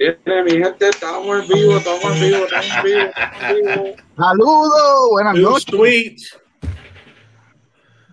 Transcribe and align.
Viene, 0.00 0.42
mi 0.44 0.52
gente, 0.52 0.88
estamos 0.88 1.42
en 1.42 1.46
vivo, 1.46 1.76
estamos 1.76 2.04
en 2.04 2.20
vivo, 2.20 2.44
estamos 2.46 2.70
en 2.74 2.84
vivo. 2.84 3.00
Estamos 3.04 3.42
en 3.42 3.56
vivo. 3.56 3.96
Saludos, 4.16 5.10
buenas 5.10 5.34
noches. 5.34 5.64
sweet. 5.66 6.18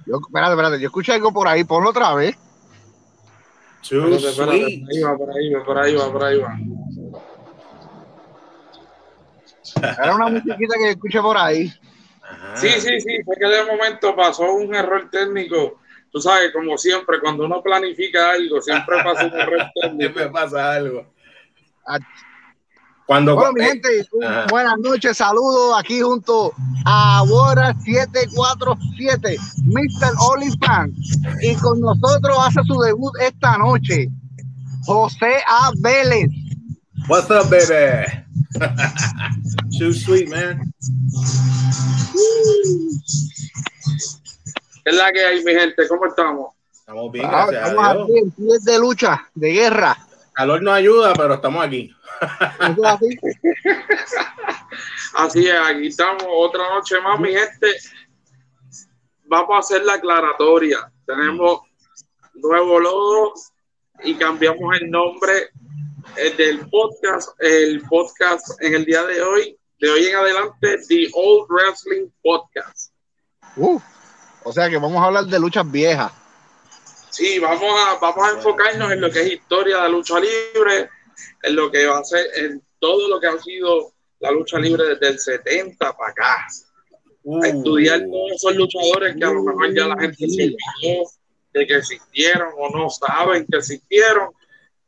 Yo, 0.05 0.20
espérate, 0.20 0.52
espérate, 0.52 0.80
yo 0.81 0.88
escuché 0.88 1.13
algo 1.13 1.31
por 1.31 1.48
ahí, 1.48 1.63
ponlo 1.63 1.91
otra 1.91 2.13
vez. 2.13 2.36
Too 3.88 4.16
Espérate, 4.16 4.27
espérate, 4.27 4.58
sweet. 4.58 4.84
Ahí 4.91 5.02
va, 5.02 5.18
por 5.18 5.30
ahí 5.31 5.54
va, 5.54 5.63
por 5.63 5.77
ahí 5.77 5.95
va, 5.95 6.12
por 6.12 6.23
ahí 6.26 6.38
va. 6.39 6.59
Era 10.04 10.16
una 10.16 10.27
musiquita 10.27 10.76
que 10.77 10.90
escuché 10.90 11.22
por 11.22 11.38
ahí. 11.38 11.73
Ajá. 12.22 12.58
Sí, 12.58 12.67
sí, 12.67 12.99
sí, 12.99 13.23
fue 13.23 13.38
que 13.38 13.48
de 13.48 13.63
momento 13.63 14.13
pasó 14.13 14.52
un 14.52 14.76
error 14.76 15.08
técnico. 15.09 15.80
Tú 16.12 16.20
sabes, 16.20 16.52
como 16.52 16.77
siempre, 16.77 17.22
cuando 17.22 17.45
uno 17.45 17.63
planifica 17.63 18.31
algo, 18.31 18.62
siempre 18.62 18.98
pasa 19.05 19.26
un 19.27 19.40
error 19.40 19.72
técnico. 19.81 20.02
Siempre 20.02 20.30
pasa 20.31 20.73
algo. 20.73 21.16
Cuando 23.05 23.36
Bueno, 23.36 23.54
mi 23.54 23.62
eh, 23.62 23.68
gente, 23.68 24.08
buenas 24.50 24.78
noches, 24.80 25.16
saludos 25.18 25.76
aquí 25.80 26.02
junto 26.02 26.52
a 26.86 27.23
Bora 27.26 27.73
747, 27.86 29.38
Mr. 29.66 30.14
Olifan. 30.20 30.94
Y 31.42 31.55
con 31.55 31.80
nosotros 31.80 32.38
hace 32.42 32.59
su 32.68 32.78
debut 32.81 33.14
esta 33.22 33.58
noche, 33.58 34.09
José 34.86 35.36
A. 35.48 35.72
Vélez. 35.80 36.30
What's 37.08 37.30
up, 37.30 37.50
baby? 37.50 38.06
Too 39.80 39.94
sweet, 39.94 40.30
man. 40.30 40.73
Es 44.83 44.95
la 44.95 45.11
que 45.14 45.26
hay, 45.26 45.44
mi 45.45 45.54
gente, 45.54 45.88
¿cómo 45.88 46.06
estamos? 46.08 46.52
Estamos 46.73 47.11
bien, 47.11 47.26
Ah, 47.26 47.45
gracias 47.48 47.70
estamos 47.70 47.86
a 47.86 47.94
Dios. 47.94 48.08
aquí 48.33 48.66
de 48.66 48.80
lucha, 48.80 49.22
de 49.36 49.52
guerra. 49.52 49.98
Calor 50.38 50.61
no 50.61 50.71
ayuda, 50.71 51.13
pero 51.16 51.33
estamos 51.33 51.66
aquí. 51.66 51.91
Así. 55.16 55.47
Es, 55.47 55.59
aquí 55.59 55.88
estamos 55.88 56.23
otra 56.30 56.75
noche 56.75 57.02
más, 57.02 57.19
mi 57.19 57.30
gente. 57.30 57.73
Vamos 59.25 59.55
a 59.55 59.58
hacer 59.58 59.83
la 59.83 59.95
aclaratoria. 59.95 60.91
Tenemos 61.08 61.61
nuevo 62.35 62.80
logo 62.80 63.33
y 64.03 64.13
cambiamos 64.13 64.80
el 64.80 64.91
nombre 64.91 65.49
del 66.38 66.69
podcast. 66.69 67.30
El 67.39 67.81
podcast 67.89 68.61
en 68.61 68.75
el 68.75 68.85
día 68.85 69.03
de 69.05 69.23
hoy, 69.23 69.58
de 69.80 69.89
hoy 69.89 70.05
en 70.05 70.17
adelante, 70.17 70.77
The 70.88 71.09
Old 71.15 71.47
Wrestling 71.49 72.11
Podcast. 72.21 72.93
Uh, 73.55 73.80
o 74.43 74.53
sea 74.53 74.69
que 74.69 74.77
vamos 74.77 75.02
a 75.02 75.05
hablar 75.05 75.25
de 75.25 75.39
luchas 75.39 75.65
viejas. 75.71 76.11
Sí, 77.18 77.40
vamos 77.40 77.64
a, 77.64 77.98
vamos 78.00 78.28
a 78.28 78.32
enfocarnos 78.34 78.92
en 78.92 79.02
lo 79.02 79.10
que 79.10 79.22
es 79.22 79.32
historia 79.32 79.82
de 79.82 79.90
lucha 79.90 80.20
libre, 80.20 80.88
en 81.42 81.56
lo 81.56 81.72
que 81.72 81.88
va 81.88 81.98
a 81.98 82.04
ser, 82.04 82.28
en 82.36 82.62
todo 82.78 83.10
lo 83.10 83.20
que 83.20 83.26
ha 83.26 83.40
sido 83.40 83.92
la 84.20 84.30
lucha 84.30 84.60
libre 84.60 84.84
desde 84.90 85.08
el 85.08 85.20
70 85.20 85.98
para 85.98 86.12
acá. 86.12 86.48
Uh, 87.23 87.44
a 87.44 87.48
estudiar 87.48 88.02
todos 88.02 88.32
esos 88.34 88.56
luchadores 88.56 89.16
que 89.16 89.26
a 89.26 89.32
lo 89.32 89.42
mejor 89.42 89.73
ya 89.73 89.88
la 89.88 90.00
gente 90.00 90.30
se 90.30 90.44
olvidó 90.44 91.10
de 91.54 91.66
que 91.66 91.78
existieron 91.78 92.54
o 92.56 92.70
no 92.70 92.88
saben 92.92 93.48
que 93.48 93.58
existieron. 93.58 94.30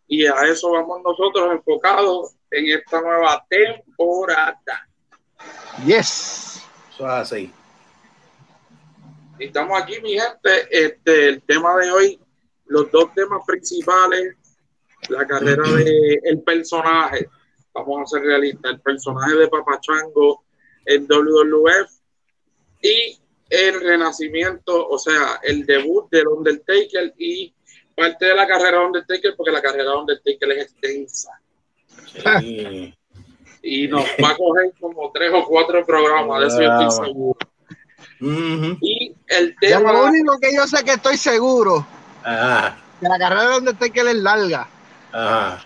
Y 0.07 0.27
a 0.27 0.43
eso 0.43 0.69
vamos 0.69 1.01
nosotros 1.03 1.51
enfocados 1.51 2.35
en 2.51 2.77
esta 2.77 3.01
nueva 3.01 3.43
temporada. 3.49 4.87
Yes. 5.83 6.61
Eso 6.93 7.05
es 7.07 7.11
así. 7.11 7.51
Estamos 9.39 9.81
aquí, 9.81 10.01
mi 10.01 10.11
gente. 10.11 10.67
Este, 10.69 11.29
el 11.29 11.41
tema 11.43 11.75
de 11.77 11.91
hoy, 11.91 12.19
los 12.65 12.91
dos 12.91 13.13
temas 13.13 13.41
principales, 13.47 14.35
la 15.09 15.25
carrera 15.25 15.63
de 15.63 16.19
el 16.23 16.41
personaje. 16.41 17.29
Vamos 17.73 18.01
a 18.01 18.17
ser 18.17 18.25
realistas, 18.25 18.73
el 18.73 18.81
personaje 18.81 19.35
de 19.35 19.47
Papachango 19.47 20.43
en 20.85 21.07
WWF 21.07 21.89
y 22.81 23.17
el 23.49 23.81
renacimiento, 23.81 24.87
o 24.87 24.99
sea, 24.99 25.39
el 25.43 25.65
debut 25.65 26.09
del 26.11 26.27
Undertaker 26.27 27.13
y 27.17 27.53
parte 27.95 28.25
de 28.25 28.35
la 28.35 28.47
carrera 28.47 28.79
de 28.79 28.85
Undertaker, 28.85 29.35
porque 29.35 29.51
la 29.51 29.61
carrera 29.61 29.91
de 29.91 29.97
Undertaker 29.97 30.51
es 30.51 30.63
extensa 30.65 31.31
Sí. 32.41 32.93
y 33.61 33.87
nos 33.87 34.05
va 34.23 34.29
a 34.29 34.35
coger 34.37 34.73
como 34.79 35.11
tres 35.11 35.31
o 35.33 35.45
cuatro 35.45 35.85
programas, 35.85 36.41
de 36.41 36.47
eso 36.47 36.61
yo 36.61 36.71
estoy 36.71 37.05
seguro. 37.07 37.37
Ujú. 38.21 38.77
Y 38.81 38.98
el 39.29 39.55
De 39.61 39.67
tema, 39.67 39.91
lo 39.93 40.05
único 40.05 40.37
que 40.39 40.53
yo 40.53 40.65
sé 40.67 40.83
que 40.83 40.91
estoy 40.93 41.17
seguro, 41.17 41.85
Ajá. 42.23 42.77
que 42.99 43.07
la 43.07 43.17
carrera 43.17 43.49
de 43.49 43.57
Undertaker 43.57 44.07
es 44.07 44.15
larga. 44.15 44.67
Ajá. 45.11 45.63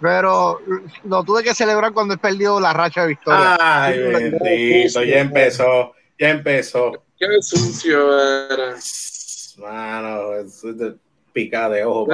Pero 0.00 0.60
lo 1.04 1.24
tuve 1.24 1.42
que 1.42 1.54
celebrar 1.54 1.92
cuando 1.92 2.14
él 2.14 2.20
perdió 2.20 2.60
la 2.60 2.72
racha 2.74 3.02
de 3.02 3.08
victoria. 3.08 3.56
Ay, 3.58 3.98
bendito. 3.98 5.02
Ya 5.02 5.20
empezó. 5.20 5.92
Ya 6.18 6.30
empezó. 6.30 6.92
qué 7.18 7.26
sucio 7.40 8.18
era. 8.50 8.74
Mano, 9.58 10.34
eso 10.34 10.68
es 10.70 10.78
de 10.78 10.94
pica 11.32 11.68
de 11.70 11.84
ojo. 11.84 12.06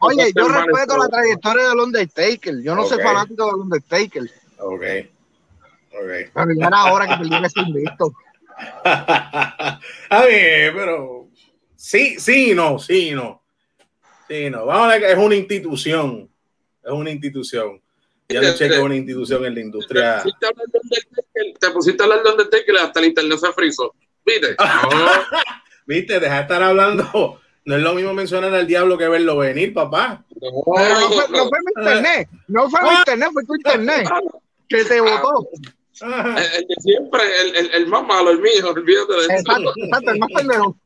Oye, 0.00 0.32
yo 0.34 0.48
respeto 0.48 0.96
la 0.96 1.08
trayectoria 1.08 1.68
del 1.70 1.78
Undertaker. 1.80 2.62
Yo 2.62 2.74
no 2.74 2.84
soy 2.84 2.98
Ok. 2.98 3.04
fanático 3.04 3.46
del 3.46 3.54
Undertaker. 3.56 4.22
Ok. 4.58 4.82
Ok. 5.92 6.30
Pero 6.34 6.52
ya 6.56 6.66
era 6.66 6.92
hora 6.92 7.06
que 7.08 7.16
perdiera 7.16 7.46
ese 7.46 7.60
invicto. 7.60 8.12
A 10.10 10.24
ver, 10.24 10.72
pero 10.74 11.28
sí, 11.76 12.18
sí, 12.18 12.54
no, 12.54 12.78
sí, 12.78 13.12
no. 13.12 13.42
Sí, 14.28 14.48
no. 14.50 14.66
Vamos 14.66 14.86
a 14.86 14.90
ver 14.92 15.00
que 15.02 15.12
es 15.12 15.18
una 15.18 15.34
institución. 15.34 16.30
Es 16.82 16.92
una 16.92 17.10
institución. 17.10 17.80
Ya 18.28 18.40
no 18.40 18.52
sé 18.52 18.68
que 18.68 18.74
es 18.74 18.80
una 18.80 18.96
institución 18.96 19.44
en 19.44 19.50
la 19.50 19.54
Te 19.56 19.60
industria. 19.60 20.22
pusiste 20.22 20.46
a 20.46 20.48
hablar 20.48 20.66
de 20.68 20.78
Undertaker, 20.82 21.54
te 21.60 21.70
pusiste 21.70 22.02
a 22.02 22.06
hablar 22.06 22.22
de 22.22 22.30
Undertaker 22.30 22.74
y 22.74 22.78
hasta 22.78 23.00
el 23.00 23.06
internet 23.06 23.38
se 23.38 23.52
frizó. 23.52 23.94
¿Viste? 24.24 24.56
No, 24.58 24.88
Viste, 25.86 26.18
deja 26.20 26.36
de 26.36 26.40
estar 26.42 26.62
hablando. 26.62 27.40
No 27.66 27.76
es 27.76 27.82
lo 27.82 27.94
mismo 27.94 28.12
mencionar 28.14 28.54
al 28.54 28.66
diablo 28.66 28.96
que 28.98 29.08
verlo 29.08 29.36
venir, 29.38 29.72
papá. 29.74 30.24
No 30.40 30.50
fue, 30.64 31.28
no 31.30 31.48
fue 31.48 31.58
mi 31.60 31.72
internet. 31.82 32.28
No 32.48 32.70
fue 32.70 32.82
mi 32.82 32.94
internet, 32.96 33.28
fue 33.32 33.44
tu 33.44 33.54
internet. 33.54 34.08
Que 34.68 34.84
te 34.84 35.00
votó. 35.00 35.48
Ajá. 36.00 36.42
El, 36.56 36.66
de 36.66 36.74
siempre, 36.80 37.22
el, 37.42 37.56
el, 37.56 37.74
el 37.74 37.86
más 37.86 38.06
malo, 38.06 38.30
el 38.30 38.40
mío, 38.40 38.70
olvídate 38.70 39.12
de 39.12 39.20
eso. 39.20 39.32
Exacto, 39.32 39.72
exacto, 39.76 40.10
el 40.10 40.18
más 40.18 40.30
pendejo. 40.34 40.76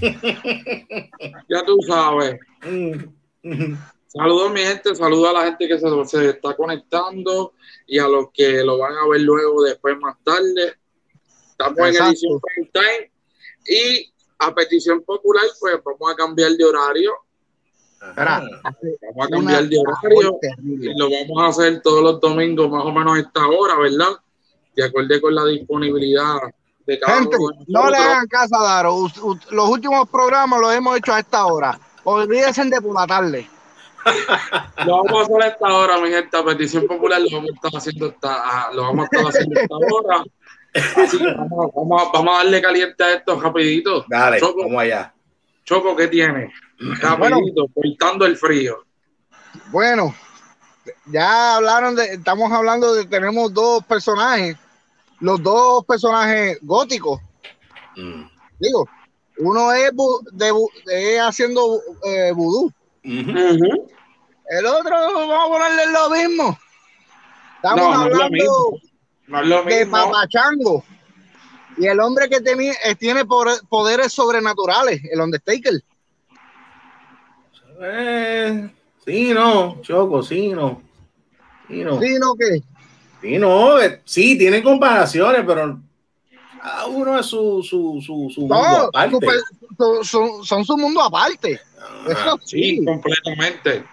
Ya 1.48 1.64
tú 1.64 1.78
sabes. 1.86 2.38
Saludos, 4.08 4.52
mi 4.52 4.60
gente, 4.60 4.94
saludos 4.94 5.30
a 5.30 5.32
la 5.32 5.44
gente 5.44 5.68
que 5.68 5.78
se, 5.78 6.04
se 6.06 6.30
está 6.30 6.54
conectando 6.56 7.54
y 7.86 7.98
a 7.98 8.08
los 8.08 8.30
que 8.32 8.62
lo 8.62 8.78
van 8.78 8.94
a 8.94 9.06
ver 9.08 9.20
luego, 9.20 9.62
después, 9.62 9.98
más 9.98 10.16
tarde. 10.22 10.74
Estamos 11.50 11.78
en 11.78 12.04
edición 12.04 12.40
prime 12.40 12.70
time 12.72 13.10
y 13.68 14.12
a 14.38 14.54
petición 14.54 15.02
popular, 15.02 15.44
pues 15.58 15.80
vamos 15.84 16.12
a 16.12 16.16
cambiar 16.16 16.52
de 16.52 16.64
horario. 16.64 17.12
Ajá. 18.00 18.42
Vamos 18.62 18.92
a 19.02 19.10
una 19.14 19.28
cambiar 19.28 19.68
de 19.68 19.78
horario. 19.78 20.38
Y 20.62 20.98
lo 20.98 21.10
vamos 21.10 21.42
a 21.42 21.46
hacer 21.46 21.80
todos 21.82 22.02
los 22.02 22.20
domingos, 22.20 22.70
más 22.70 22.84
o 22.84 22.92
menos 22.92 23.16
a 23.16 23.20
esta 23.20 23.46
hora, 23.46 23.76
¿verdad? 23.78 24.16
De 24.76 24.84
acuerdo 24.84 25.20
con 25.20 25.34
la 25.34 25.44
disponibilidad 25.46 26.36
de 26.86 26.98
cada 27.00 27.18
Gente, 27.18 27.36
uno 27.38 27.64
no 27.66 27.90
le 27.90 27.96
hagan 27.96 28.26
caso 28.28 28.54
a 28.56 28.62
Daro. 28.62 29.08
Los 29.50 29.68
últimos 29.68 30.08
programas 30.08 30.60
los 30.60 30.72
hemos 30.74 30.96
hecho 30.98 31.12
a 31.14 31.20
esta 31.20 31.46
hora. 31.46 31.78
Olvídense 32.04 32.64
de 32.64 32.80
por 32.80 32.94
la 32.94 33.06
tarde. 33.06 33.48
Lo 34.84 35.02
vamos 35.02 35.20
a 35.20 35.22
hacer 35.24 35.42
a 35.42 35.46
esta 35.48 35.66
hora, 35.74 35.98
mi 35.98 36.10
gente. 36.10 36.36
A 36.36 36.44
petición 36.44 36.86
popular 36.86 37.20
lo 37.20 37.28
vamos 37.38 37.50
a 37.50 37.54
estar 37.54 37.70
haciendo 37.76 38.06
esta, 38.06 38.70
lo 38.72 38.82
vamos 38.82 39.00
a 39.00 39.16
estar 39.16 39.28
haciendo 39.30 39.58
a 39.58 39.62
esta 39.62 39.74
hora. 39.94 40.24
Así 41.04 41.18
que 41.18 41.24
vamos, 41.32 41.70
vamos 41.74 42.02
a- 42.02 42.10
vamos 42.12 42.34
a 42.34 42.38
darle 42.44 42.62
caliente 42.62 43.02
a 43.02 43.14
esto 43.14 43.40
rapidito. 43.40 44.04
Dale, 44.08 44.38
Choco, 44.38 44.62
vamos 44.62 44.82
allá. 44.82 45.12
Choco, 45.64 45.96
¿qué 45.96 46.06
tiene? 46.08 46.52
Rapidito, 47.00 47.66
cortando 47.74 48.26
el 48.26 48.36
frío. 48.36 48.84
Bueno, 49.72 50.14
ya 51.06 51.56
hablaron 51.56 51.96
de, 51.96 52.04
estamos 52.12 52.52
hablando 52.52 52.94
de, 52.94 53.06
tenemos 53.06 53.52
dos 53.52 53.84
personajes, 53.86 54.56
los 55.20 55.42
dos 55.42 55.84
personajes 55.84 56.58
góticos, 56.62 57.20
Mm. 57.96 58.24
digo, 58.58 58.86
uno 59.38 59.72
es, 59.72 59.90
bu- 59.92 60.22
de, 60.32 60.52
bu- 60.52 60.70
es 60.90 61.18
haciendo 61.20 61.80
eh, 62.04 62.32
vudú, 62.32 62.70
el 63.02 64.66
otro 64.66 64.90
vamos 64.90 65.34
a 65.34 65.48
ponerle 65.48 65.92
lo 65.92 66.10
mismo. 66.10 66.58
Estamos 67.56 67.84
No, 67.84 67.90
no 67.90 67.92
es 67.92 67.96
lo 67.98 68.02
hablando 68.24 68.30
mismo. 68.30 68.80
No 69.28 69.40
es 69.40 69.46
lo 69.48 69.62
de 69.64 69.76
mismo. 69.84 69.92
Papachango 69.96 70.84
y 71.78 71.86
el 71.86 72.00
hombre 72.00 72.28
que 72.28 72.40
eh, 72.84 72.94
tiene 72.94 73.24
por- 73.24 73.66
poderes 73.68 74.12
sobrenaturales, 74.12 75.00
el 75.10 75.20
Undertaker. 75.20 75.82
Eh, 77.80 78.70
sí, 79.04 79.32
no, 79.34 79.80
Choco, 79.82 80.22
sí, 80.22 80.50
no. 80.50 80.80
Sí, 81.68 81.82
no. 81.84 82.00
Sí, 82.00 82.16
¿no? 82.18 82.34
que 82.34 82.62
Sí, 83.26 83.38
no, 83.38 83.80
eh, 83.80 84.02
sí, 84.04 84.38
tienen 84.38 84.62
comparaciones, 84.62 85.42
pero 85.46 85.80
cada 86.62 86.86
uno 86.86 87.18
es 87.18 87.26
su, 87.26 87.62
su, 87.62 88.00
su, 88.00 88.30
su 88.32 88.40
mundo 88.42 88.54
No, 88.56 88.76
aparte. 88.84 89.10
super- 89.10 90.04
son, 90.04 90.64
su 90.64 90.76
mundo 90.78 91.02
aparte. 91.02 91.60
Ah, 91.80 92.04
Eso 92.08 92.38
Sí, 92.44 92.78
sí. 92.78 92.84
completamente. 92.84 93.84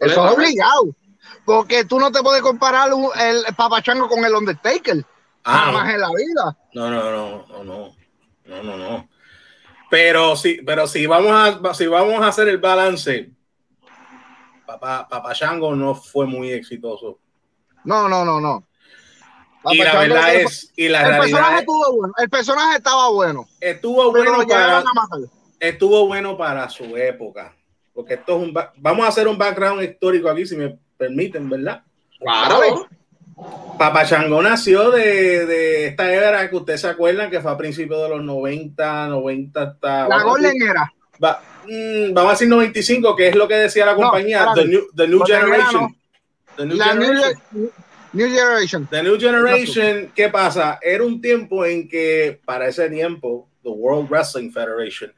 Eso 0.00 0.26
es 0.26 0.34
obligado. 0.34 0.94
Porque 1.44 1.84
tú 1.84 1.98
no 2.00 2.10
te 2.10 2.22
puedes 2.22 2.42
comparar 2.42 2.90
el 3.20 3.44
papachango 3.56 4.08
con 4.08 4.24
el 4.24 4.34
Undertaker. 4.34 5.04
Ah, 5.44 5.70
más 5.72 5.94
en 5.94 6.00
la 6.00 6.08
vida. 6.08 6.58
No, 6.74 6.90
no, 6.90 7.10
no, 7.10 7.46
no, 7.48 7.64
no. 7.64 7.96
No, 8.44 8.62
no, 8.62 8.76
no. 8.76 9.08
Pero 9.90 10.34
sí, 10.36 10.58
pero 10.66 10.86
si 10.88 11.06
vamos 11.06 11.32
a, 11.32 11.74
si 11.74 11.86
vamos 11.86 12.20
a 12.20 12.28
hacer 12.28 12.48
el 12.48 12.58
balance, 12.58 13.30
Papá, 14.66 15.06
Papachango 15.08 15.74
no 15.76 15.94
fue 15.94 16.26
muy 16.26 16.50
exitoso. 16.50 17.18
No, 17.84 18.08
no, 18.08 18.24
no, 18.24 18.40
no. 18.40 18.64
Y 19.70 19.78
la 19.78 19.98
verdad 19.98 20.34
es, 20.34 20.72
y 20.76 20.88
la 20.88 21.00
el 21.00 21.06
realidad 21.06 21.22
personaje 21.22 21.58
estuvo 21.60 21.96
bueno, 21.96 22.14
el 22.18 22.30
personaje 22.30 22.76
estaba 22.76 23.10
bueno. 23.10 23.48
Estuvo 23.60 24.10
bueno 24.10 24.46
para, 24.46 24.84
estuvo 25.60 26.06
bueno 26.06 26.36
para 26.36 26.68
su 26.68 26.96
época. 26.96 27.54
Porque 27.94 28.14
esto 28.14 28.36
es 28.36 28.48
un, 28.48 28.54
vamos 28.76 29.04
a 29.04 29.08
hacer 29.08 29.28
un 29.28 29.36
background 29.36 29.82
histórico 29.82 30.30
aquí, 30.30 30.46
si 30.46 30.56
me 30.56 30.78
permiten, 30.96 31.48
¿verdad? 31.48 31.82
Claro. 32.18 32.88
Papachango 33.78 34.42
nació 34.42 34.90
de, 34.90 35.46
de, 35.46 35.86
esta 35.88 36.12
era 36.12 36.48
que 36.48 36.56
ustedes 36.56 36.80
se 36.80 36.88
acuerdan 36.88 37.30
que 37.30 37.40
fue 37.40 37.50
a 37.50 37.56
principios 37.56 38.02
de 38.02 38.08
los 38.08 38.22
90, 38.22 39.08
90 39.08 39.62
hasta. 39.62 40.08
La 40.08 40.22
Golden 40.22 40.62
era. 40.62 40.92
Mm, 41.66 42.12
vamos 42.12 42.30
a 42.30 42.32
decir 42.32 42.48
95, 42.48 43.16
que 43.16 43.28
es 43.28 43.36
lo 43.36 43.46
que 43.46 43.54
decía 43.54 43.86
la 43.86 43.94
compañía, 43.94 44.48
the, 44.54 44.64
new, 44.64 44.82
the, 44.94 45.08
new, 45.08 45.24
Generation. 45.24 45.96
The 46.56 46.66
New 46.66 46.78
Generation. 46.78 47.40
New, 47.52 47.70
Generation. 48.12 48.86
The 48.90 49.02
New 49.02 49.18
Generation, 49.18 50.12
¿qué 50.14 50.28
pasa? 50.28 50.78
Era 50.82 51.04
un 51.04 51.20
tiempo 51.20 51.64
en 51.64 51.88
que, 51.88 52.40
para 52.44 52.68
ese 52.68 52.88
tiempo, 52.90 53.48
the 53.62 53.70
World 53.70 54.08
Wrestling 54.10 54.50
Federation 54.50 55.12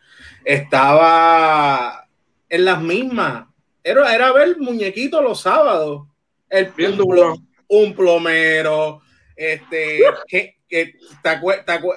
estaba 0.44 2.06
en 2.49 2.64
las 2.64 2.81
mismas. 2.81 3.46
Era, 3.82 4.14
era 4.14 4.32
ver 4.32 4.58
muñequitos 4.58 5.23
los 5.23 5.41
sábados. 5.41 6.06
El, 6.49 6.73
un, 7.00 7.49
un 7.69 7.94
plomero, 7.94 9.00
este, 9.35 10.00
que, 10.29 10.56
que 10.69 10.94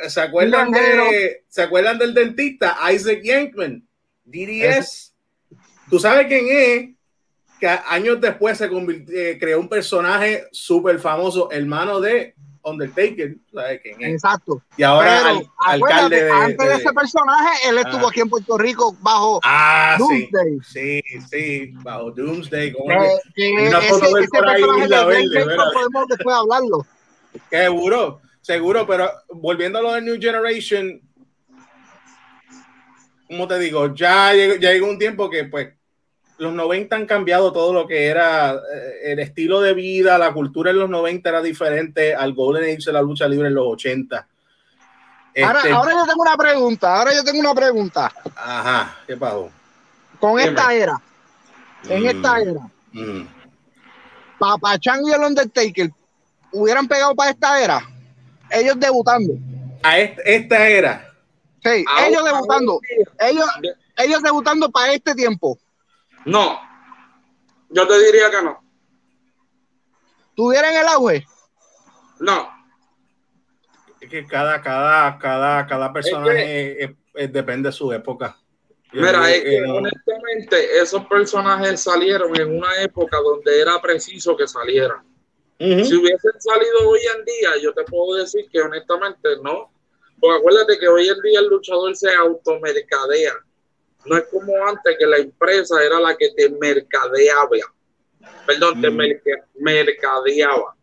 ¿se, 0.08 0.22
acuerdan 0.22 0.72
de, 0.72 1.44
¿se 1.48 1.62
acuerdan 1.62 2.00
del 2.00 2.14
dentista 2.14 2.78
Isaac 2.92 3.22
Yankman? 3.24 3.86
DDS. 4.24 5.14
¿Tú 5.90 6.00
sabes 6.00 6.28
quién 6.28 6.48
es? 6.50 6.97
Que 7.60 7.68
años 7.68 8.22
después 8.22 8.58
se 8.58 8.66
eh, 8.66 9.38
creó 9.40 9.60
un 9.60 9.68
personaje 9.68 10.48
súper 10.52 11.00
famoso, 11.00 11.50
hermano 11.52 12.00
de 12.00 12.36
Undertaker. 12.68 13.36
¿sabes 13.52 13.82
quién 13.82 14.02
es? 14.02 14.14
Exacto. 14.14 14.62
Y 14.78 14.84
ahora 14.84 15.42
alcalde 15.66 16.24
de, 16.24 16.32
Antes 16.32 16.68
de, 16.68 16.76
ese 16.76 16.94
personaje, 16.94 17.70
él 17.70 17.78
estuvo 17.78 18.06
ah. 18.06 18.10
aquí 18.10 18.22
en 18.22 18.30
Puerto 18.30 18.58
Rico 18.58 18.96
bajo 19.02 19.40
ah, 19.44 19.96
Doomsday. 19.98 20.60
Sí, 20.64 21.02
sí, 21.08 21.22
sí, 21.30 21.74
bajo 21.84 22.12
Doomsday. 22.12 22.74
Como 22.74 22.92
eh, 22.92 23.10
que, 23.36 23.68
una 23.68 23.82
foto 23.82 24.14
de 24.14 24.28
por 24.28 24.48
ahí 24.48 24.62
la 24.88 25.06
verde, 25.06 25.46
podemos 25.46 26.08
después 26.10 26.36
hablarlo. 26.36 26.86
Seguro, 27.50 28.22
seguro, 28.42 28.88
pero 28.88 29.12
volviendo 29.30 29.80
a 29.80 29.82
lo 29.82 29.94
de 29.94 30.02
New 30.02 30.18
Generation, 30.20 31.02
como 33.28 33.48
te 33.48 33.60
digo, 33.60 33.94
ya 33.94 34.34
llegó, 34.34 34.56
ya 34.56 34.72
llegó 34.72 34.88
un 34.88 34.98
tiempo 34.98 35.30
que 35.30 35.46
pues 35.46 35.77
los 36.38 36.54
90 36.54 36.96
han 36.96 37.06
cambiado 37.06 37.52
todo 37.52 37.74
lo 37.74 37.88
que 37.88 38.08
era 38.08 38.54
eh, 38.54 39.12
el 39.12 39.20
estilo 39.20 39.60
de 39.62 39.74
vida, 39.74 40.18
la 40.18 40.34
cultura 40.34 40.72
en 40.72 40.80
los 40.80 40.90
90 40.90 41.28
era 41.28 41.42
diferente 41.42 42.14
al 42.14 42.34
Golden 42.34 42.64
Age 42.64 42.86
de 42.86 42.94
la 42.94 43.02
lucha 43.02 43.28
libre 43.28 43.48
en 43.48 43.56
los 43.56 43.66
80. 43.68 44.28
Ahora, 45.44 45.60
este, 45.60 45.72
ahora 45.72 45.92
yo 45.94 46.06
tengo 46.06 46.22
una 46.22 46.38
pregunta, 46.38 46.96
ahora 46.96 47.14
yo 47.14 47.24
tengo 47.24 47.40
una 47.40 47.54
pregunta. 47.54 48.12
Ajá, 48.36 48.98
¿qué 49.06 49.16
pasó? 49.18 49.50
Con 50.20 50.40
esta 50.40 50.74
era, 50.74 51.00
en 51.88 52.04
mm, 52.04 52.06
esta 52.08 52.40
era, 52.40 52.62
mm. 52.92 53.22
Papa 54.40 54.76
y 54.76 55.12
el 55.12 55.22
Undertaker 55.22 55.92
hubieran 56.52 56.88
pegado 56.88 57.16
para 57.16 57.32
esta 57.32 57.62
era, 57.62 57.88
ellos 58.50 58.80
debutando. 58.80 59.34
A 59.84 60.00
esta 60.00 60.68
era. 60.68 61.14
Sí, 61.64 61.86
ellos 62.08 62.24
debutando. 62.24 62.80
Ellos, 63.20 63.48
ellos 63.98 64.24
debutando 64.24 64.70
para 64.70 64.94
este 64.94 65.14
tiempo. 65.14 65.58
No. 66.28 66.60
Yo 67.70 67.88
te 67.88 68.06
diría 68.06 68.30
que 68.30 68.42
no. 68.42 68.64
¿Tuvieran 70.36 70.76
el 70.76 70.88
auge? 70.88 71.26
No. 72.20 72.50
Es 74.00 74.10
que 74.10 74.26
cada, 74.28 74.62
cada, 74.62 75.18
cada, 75.18 75.66
cada 75.66 75.92
personaje 75.92 76.96
depende 77.14 77.70
de 77.70 77.74
su 77.74 77.92
época. 77.92 78.38
Mira, 78.94 79.32
es 79.32 79.44
que 79.44 79.64
honestamente 79.64 80.80
esos 80.80 81.06
personajes 81.08 81.82
salieron 81.82 82.40
en 82.40 82.58
una 82.58 82.82
época 82.82 83.18
donde 83.18 83.62
era 83.62 83.82
preciso 83.82 84.36
que 84.36 84.48
salieran. 84.48 85.04
Si 85.60 85.96
hubiesen 85.96 86.40
salido 86.40 86.90
hoy 86.90 87.00
en 87.18 87.26
día, 87.26 87.58
yo 87.62 87.74
te 87.74 87.84
puedo 87.86 88.18
decir 88.20 88.48
que 88.52 88.62
honestamente 88.62 89.30
no, 89.44 89.72
porque 90.20 90.38
acuérdate 90.40 90.78
que 90.78 90.88
hoy 90.88 91.08
en 91.08 91.20
día 91.22 91.40
el 91.40 91.48
luchador 91.48 91.96
se 91.96 92.14
automercadea. 92.14 93.34
No 94.08 94.18
es 94.18 94.26
como 94.32 94.54
antes 94.66 94.96
que 94.98 95.06
la 95.06 95.18
empresa 95.18 95.84
era 95.84 96.00
la 96.00 96.16
que 96.16 96.30
te 96.32 96.50
mercadeaba. 96.50 97.50
Perdón, 98.46 98.82
te 98.82 98.90
mm. 98.90 98.98
mercadeaba. 99.58 100.76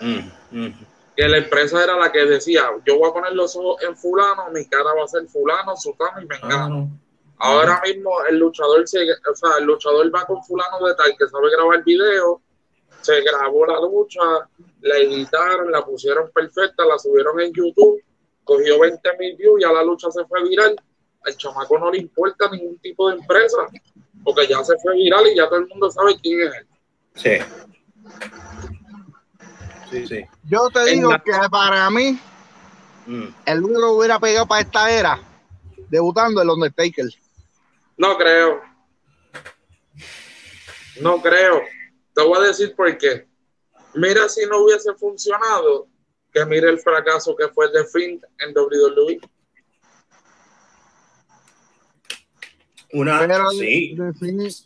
Mm, 0.00 0.20
mm. 0.50 0.86
Que 1.16 1.28
la 1.28 1.38
empresa 1.38 1.84
era 1.84 1.96
la 1.96 2.10
que 2.10 2.24
decía, 2.24 2.70
yo 2.86 2.98
voy 2.98 3.10
a 3.10 3.12
poner 3.12 3.32
los 3.34 3.54
ojos 3.56 3.82
en 3.82 3.96
fulano, 3.96 4.50
mi 4.52 4.66
cara 4.66 4.94
va 4.94 5.04
a 5.04 5.08
ser 5.08 5.26
fulano, 5.28 5.76
sutano 5.76 6.20
y 6.22 6.26
mengano. 6.26 6.88
Ah, 7.38 7.50
Ahora 7.50 7.82
mismo 7.84 8.24
el 8.28 8.38
luchador 8.38 8.86
se, 8.86 9.00
o 9.02 9.34
sea, 9.34 9.50
el 9.58 9.64
luchador 9.64 10.14
va 10.14 10.24
con 10.24 10.42
fulano 10.44 10.86
de 10.86 10.94
tal 10.94 11.14
que 11.18 11.28
sabe 11.28 11.50
grabar 11.50 11.84
video, 11.84 12.40
se 13.00 13.20
grabó 13.20 13.66
la 13.66 13.80
lucha, 13.80 14.20
la 14.80 14.96
editaron, 14.96 15.70
la 15.70 15.84
pusieron 15.84 16.30
perfecta, 16.32 16.84
la 16.86 16.98
subieron 16.98 17.40
en 17.40 17.52
YouTube 17.52 18.02
cogió 18.44 18.78
20 18.80 19.10
mil 19.18 19.36
views 19.36 19.60
y 19.60 19.64
a 19.64 19.72
la 19.72 19.82
lucha 19.82 20.10
se 20.10 20.24
fue 20.24 20.42
viral. 20.48 20.76
Al 21.24 21.36
chamaco 21.36 21.78
no 21.78 21.90
le 21.90 21.98
importa 21.98 22.50
ningún 22.50 22.78
tipo 22.78 23.08
de 23.08 23.16
empresa, 23.16 23.58
porque 24.24 24.46
ya 24.46 24.62
se 24.64 24.76
fue 24.78 24.94
viral 24.94 25.26
y 25.28 25.36
ya 25.36 25.48
todo 25.48 25.60
el 25.60 25.68
mundo 25.68 25.90
sabe 25.90 26.16
quién 26.20 26.40
es 26.40 26.54
él. 26.54 26.66
Sí. 27.14 27.38
Sí, 29.90 30.06
sí. 30.06 30.24
Yo 30.44 30.68
te 30.70 30.84
digo 30.86 31.10
que 31.24 31.32
para 31.50 31.90
mí, 31.90 32.18
mm. 33.06 33.26
el 33.46 33.64
único 33.64 33.92
hubiera 33.92 34.18
pegado 34.18 34.46
para 34.46 34.62
esta 34.62 34.90
era, 34.90 35.20
debutando 35.90 36.40
el 36.40 36.48
Undertaker. 36.48 37.06
No 37.96 38.16
creo. 38.16 38.62
No 41.00 41.20
creo. 41.20 41.62
Te 42.14 42.22
voy 42.22 42.38
a 42.38 42.48
decir 42.48 42.74
por 42.74 42.96
qué. 42.96 43.26
Mira 43.94 44.28
si 44.28 44.46
no 44.46 44.64
hubiese 44.64 44.94
funcionado 44.94 45.86
que 46.32 46.44
mire 46.46 46.70
el 46.70 46.78
fracaso 46.78 47.36
que 47.36 47.48
fue 47.48 47.70
de 47.70 47.84
Finn 47.86 48.20
en 48.38 48.56
WWE. 48.56 49.20
Una, 52.92 53.26
Pero 53.26 53.50
sí. 53.50 53.96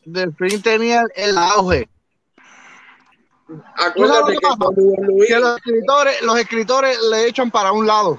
De 0.05 0.33
Finn, 0.33 0.63
tenía 0.63 1.05
el 1.15 1.39
auge. 1.39 1.89
Acuérdate 3.77 4.33
que, 4.33 5.27
que, 5.29 5.39
los 5.39 5.57
escritores, 5.57 6.23
los 6.23 6.39
escritores 6.39 7.01
le 7.11 7.29
echan 7.29 7.51
para 7.51 7.71
un 7.71 7.87
lado. 7.87 8.19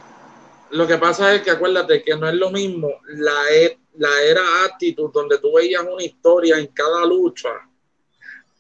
Lo 0.72 0.88
que 0.88 0.98
pasa 0.98 1.34
es 1.34 1.42
que 1.42 1.52
acuérdate 1.52 2.04
que 2.04 2.16
no 2.16 2.28
es 2.30 2.36
lo 2.36 2.50
mismo 2.50 2.90
la, 3.08 3.36
e, 3.52 3.78
la 3.96 4.22
era 4.24 4.42
actitud 4.66 5.12
donde 5.14 5.38
tú 5.40 5.54
veías 5.54 5.84
una 5.84 6.04
historia 6.04 6.58
en 6.58 6.68
cada 6.68 7.06
lucha 7.06 7.50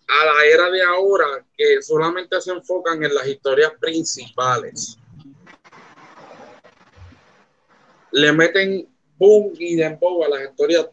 a 0.08 0.25
la 0.25 0.46
era 0.46 0.70
de 0.70 0.82
ahora 0.84 1.46
que 1.56 1.82
solamente 1.82 2.39
se 2.42 2.51
enfocan 2.51 3.04
en 3.04 3.13
las 3.13 3.27
historias 3.27 3.74
principales. 3.80 4.98
Le 8.12 8.32
meten 8.32 8.88
boom 9.18 9.54
y 9.60 9.75
dembow 9.75 10.24
a 10.24 10.30
las 10.30 10.50
historias 10.50 10.88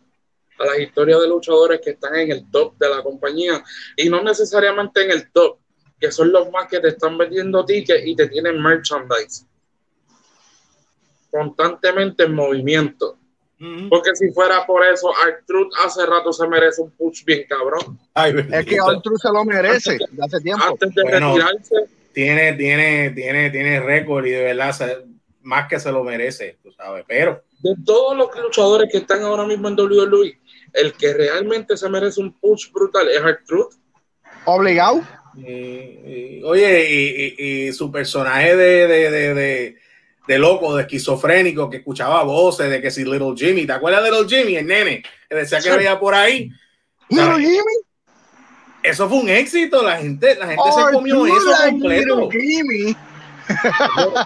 a 0.58 0.66
las 0.66 0.78
historias 0.78 1.20
de 1.20 1.28
luchadores 1.28 1.80
que 1.82 1.90
están 1.90 2.14
en 2.16 2.30
el 2.30 2.50
top 2.50 2.76
de 2.78 2.88
la 2.88 3.02
compañía 3.02 3.62
y 3.96 4.08
no 4.08 4.22
necesariamente 4.22 5.04
en 5.04 5.10
el 5.10 5.30
top, 5.32 5.58
que 6.00 6.10
son 6.12 6.32
los 6.32 6.50
más 6.50 6.68
que 6.68 6.80
te 6.80 6.88
están 6.88 7.16
vendiendo 7.18 7.64
tickets 7.64 8.06
y 8.06 8.14
te 8.14 8.28
tienen 8.28 8.62
merchandise 8.62 9.46
constantemente 11.30 12.24
en 12.24 12.34
movimiento. 12.34 13.18
Porque 13.88 14.14
si 14.14 14.30
fuera 14.30 14.66
por 14.66 14.84
eso, 14.84 15.10
Artruth 15.16 15.72
hace 15.84 16.04
rato 16.04 16.32
se 16.32 16.46
merece 16.46 16.82
un 16.82 16.90
push 16.90 17.24
bien 17.24 17.44
cabrón. 17.48 17.98
es 18.52 18.66
que 18.66 18.78
Artruth 18.78 19.18
se 19.18 19.32
lo 19.32 19.44
merece 19.44 19.98
de 20.10 20.24
hace 20.24 20.40
tiempo. 20.40 20.64
Antes 20.64 20.94
de 20.94 21.02
retirarse. 21.02 21.74
Tiene, 22.12 22.52
tiene, 22.52 23.10
tiene, 23.10 23.50
tiene 23.50 23.80
récord 23.80 24.24
y 24.26 24.30
de 24.30 24.44
verdad 24.44 25.04
más 25.42 25.68
que 25.68 25.80
se 25.80 25.90
lo 25.90 26.04
merece, 26.04 26.58
tú 26.62 26.70
sabes. 26.72 27.04
Pero. 27.08 27.42
De 27.60 27.74
todos 27.84 28.16
los 28.16 28.28
luchadores 28.40 28.88
que 28.92 28.98
están 28.98 29.22
ahora 29.22 29.46
mismo 29.46 29.68
en 29.68 29.78
WWE, 29.78 30.38
el 30.74 30.92
que 30.92 31.14
realmente 31.14 31.76
se 31.76 31.88
merece 31.88 32.20
un 32.20 32.38
push 32.38 32.70
brutal 32.70 33.08
es 33.08 33.22
Artruth. 33.22 33.74
Obligado. 34.44 35.02
oye, 36.44 36.90
y, 36.90 37.66
y, 37.68 37.72
su 37.72 37.90
personaje 37.90 38.54
de, 38.56 38.86
de, 38.86 39.34
de 39.34 39.76
de 40.26 40.38
loco, 40.38 40.74
de 40.74 40.82
esquizofrénico, 40.82 41.68
que 41.68 41.78
escuchaba 41.78 42.22
voces 42.22 42.70
de 42.70 42.80
que 42.80 42.90
si 42.90 43.04
Little 43.04 43.34
Jimmy, 43.36 43.66
¿te 43.66 43.72
acuerdas 43.72 44.02
de 44.04 44.10
Little 44.10 44.28
Jimmy, 44.28 44.56
el 44.56 44.66
nene? 44.66 45.02
Que 45.28 45.36
decía 45.36 45.60
que 45.60 45.70
veía 45.70 45.98
por 45.98 46.14
ahí. 46.14 46.50
Little 47.10 47.40
Jimmy. 47.40 47.62
eso 48.82 49.08
fue 49.08 49.18
un 49.18 49.28
éxito. 49.28 49.82
La 49.82 49.98
gente, 49.98 50.34
la 50.36 50.46
gente 50.46 50.62
se 50.74 50.92
comió 50.92 51.26
eso 51.26 51.52
completo. 51.70 52.28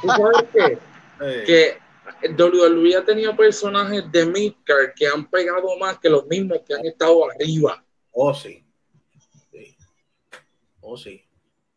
¿Tú 0.00 0.08
sabes 0.08 0.44
qué? 0.52 0.78
Que 1.18 1.76
WWE 2.22 2.96
ha 2.96 3.04
tenido 3.04 3.36
personajes 3.36 4.10
de 4.10 4.26
Midcard 4.26 4.94
que 4.94 5.06
han 5.06 5.28
pegado 5.30 5.76
más 5.78 5.98
que 5.98 6.08
los 6.08 6.26
mismos 6.26 6.60
que 6.66 6.74
han 6.74 6.84
estado 6.84 7.30
arriba. 7.30 7.84
Oh, 8.12 8.34
sí. 8.34 8.64
sí. 9.52 9.76
Oh, 10.80 10.96
sí. 10.96 11.24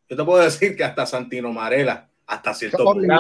Yo 0.10 0.18
te 0.18 0.24
puedo 0.24 0.44
decir 0.44 0.76
que 0.76 0.84
hasta 0.84 1.06
Santino 1.06 1.54
Marela, 1.54 2.10
hasta 2.26 2.54
cierto 2.54 2.84
punto. 2.84 3.14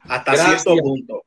Hasta 0.00 0.36
cierto 0.36 0.76
punto. 0.76 1.24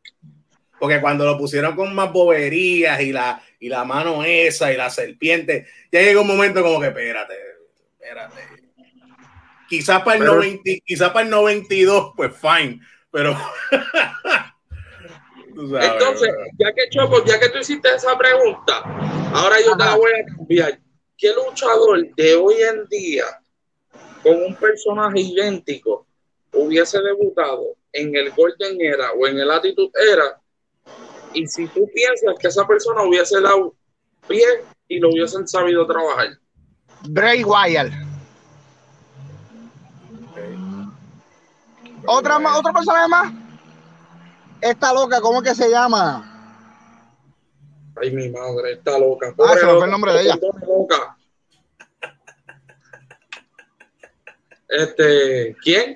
Porque 0.79 1.01
cuando 1.01 1.25
lo 1.25 1.37
pusieron 1.37 1.75
con 1.75 1.95
más 1.95 2.11
boberías 2.11 3.01
y 3.01 3.11
la, 3.11 3.41
y 3.59 3.69
la 3.69 3.83
mano 3.85 4.23
esa 4.23 4.71
y 4.71 4.77
la 4.77 4.89
serpiente, 4.89 5.65
ya 5.91 6.01
llegó 6.01 6.21
un 6.21 6.27
momento 6.27 6.61
como 6.61 6.79
que 6.79 6.87
espérate, 6.87 7.33
espérate. 7.93 8.41
Quizás 9.67 10.01
para 10.03 10.17
el, 10.17 10.25
90, 10.25 10.71
quizás 10.85 11.09
para 11.09 11.25
el 11.25 11.31
92, 11.31 12.13
pues 12.15 12.33
fine, 12.35 12.79
pero. 13.11 13.37
Entonces, 15.57 16.29
ya 16.59 16.71
que 16.71 16.89
Choco, 16.89 17.25
ya 17.25 17.39
que 17.39 17.49
tú 17.49 17.57
hiciste 17.57 17.89
esa 17.95 18.15
pregunta, 18.17 18.83
ahora 19.33 19.55
yo 19.65 19.75
te 19.75 19.83
la 19.83 19.95
voy 19.95 20.11
a 20.11 20.35
cambiar. 20.35 20.79
¿Qué 21.17 21.33
luchador 21.33 22.13
de 22.15 22.35
hoy 22.35 22.55
en 22.61 22.85
día, 22.85 23.25
con 24.21 24.35
un 24.35 24.55
personaje 24.55 25.19
idéntico, 25.19 26.05
hubiese 26.53 27.01
debutado 27.01 27.75
en 27.91 28.15
el 28.15 28.31
Golden 28.31 28.79
Era 28.79 29.11
o 29.13 29.25
en 29.25 29.39
el 29.39 29.49
Attitude 29.49 29.91
Era 30.13 30.39
y 31.33 31.47
si 31.47 31.67
tú 31.67 31.89
piensas 31.93 32.35
que 32.39 32.47
esa 32.47 32.65
persona 32.67 33.01
hubiese 33.03 33.41
dado 33.41 33.73
pie 34.27 34.45
y 34.87 34.99
lo 34.99 35.09
hubiesen 35.09 35.47
sabido 35.47 35.87
trabajar. 35.87 36.37
Bray 37.09 37.43
Wyatt. 37.43 37.91
Otra, 42.05 42.39
más, 42.39 42.59
otra 42.59 42.73
persona 42.73 43.07
más. 43.07 43.46
Esta 44.61 44.93
loca, 44.93 45.21
¿cómo 45.21 45.41
es 45.41 45.49
que 45.49 45.55
se 45.55 45.69
llama? 45.69 46.33
Ay, 47.95 48.11
mi 48.11 48.29
madre, 48.29 48.73
está 48.73 48.97
loca. 48.97 49.33
ah, 49.39 49.53
se 49.53 49.65
fue 49.65 49.85
el 49.85 49.91
nombre 49.91 50.13
de 50.13 50.21
ella. 50.21 50.35
Loca. 50.65 51.17
Este, 54.67 55.55
¿quién? 55.63 55.95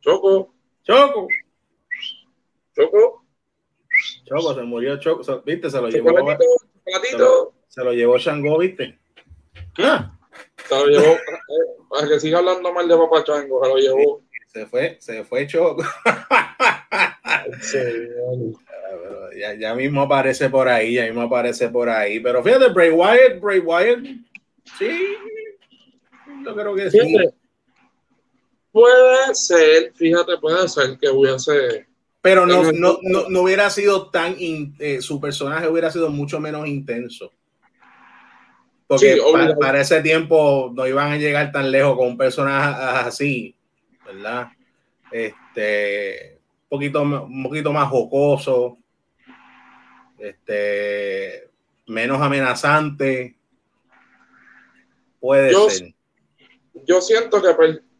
Choco. 0.00 0.54
Choco. 0.82 1.28
Choco. 2.74 3.24
Choco, 4.24 4.54
se 4.54 4.62
murió 4.62 4.98
Choco. 4.98 5.42
¿Viste? 5.44 5.70
Se 5.70 5.80
lo 5.80 5.88
llevó. 5.88 6.10
Se 7.10 7.18
lo, 7.18 7.54
se 7.68 7.84
lo 7.84 7.92
llevó 7.92 8.18
Shango, 8.18 8.58
¿viste? 8.58 8.98
Ah. 9.78 10.18
Se 10.68 10.74
lo 10.74 10.86
llevó. 10.86 11.12
Eh, 11.12 11.18
para 11.88 12.08
que 12.08 12.20
siga 12.20 12.38
hablando 12.38 12.72
mal 12.72 12.88
de 12.88 12.96
Papá 12.96 13.24
Chango, 13.24 13.62
se 13.62 13.68
lo 13.68 13.76
llevó. 13.76 14.22
Se 14.52 14.66
fue, 14.66 14.98
se 15.00 15.24
fue 15.24 15.46
Choco. 15.46 15.82
ya, 19.38 19.54
ya, 19.54 19.74
mismo 19.74 20.02
aparece 20.02 20.50
por 20.50 20.68
ahí, 20.68 20.92
ya 20.94 21.04
mismo 21.04 21.22
aparece 21.22 21.70
por 21.70 21.88
ahí. 21.88 22.20
Pero 22.20 22.44
fíjate, 22.44 22.68
Bray 22.68 22.90
Wyatt, 22.90 23.40
Bray 23.40 23.60
Wyatt, 23.60 24.04
sí, 24.78 25.16
yo 26.44 26.54
creo 26.54 26.74
que 26.74 26.90
sí. 26.90 26.98
Puede 28.70 29.34
ser, 29.34 29.92
fíjate, 29.94 30.36
puede 30.38 30.68
ser 30.68 30.98
que 30.98 31.08
hubiese 31.08 31.86
pero 32.22 32.46
no, 32.46 32.70
no, 32.72 32.98
no, 33.02 33.28
no, 33.28 33.42
hubiera 33.42 33.68
sido 33.68 34.08
tan, 34.08 34.36
eh, 34.38 35.02
su 35.02 35.20
personaje 35.20 35.66
hubiera 35.66 35.90
sido 35.90 36.08
mucho 36.08 36.38
menos 36.38 36.68
intenso. 36.68 37.32
Porque 38.86 39.20
para, 39.60 39.80
ese 39.80 40.00
tiempo 40.02 40.70
no 40.72 40.86
iban 40.86 41.10
a 41.10 41.16
llegar 41.16 41.50
tan 41.50 41.72
lejos 41.72 41.96
con 41.96 42.06
un 42.06 42.16
personaje 42.16 43.08
así, 43.08 43.56
¿verdad? 44.12 44.48
Este, 45.10 46.38
un 46.64 46.68
poquito, 46.68 47.02
un 47.02 47.42
poquito 47.42 47.72
más 47.72 47.88
jocoso, 47.88 48.78
este, 50.18 51.50
menos 51.86 52.20
amenazante. 52.20 53.36
Puede 55.20 55.52
ser. 55.70 55.94
Yo 56.86 57.00
siento 57.00 57.42
que 57.42 57.48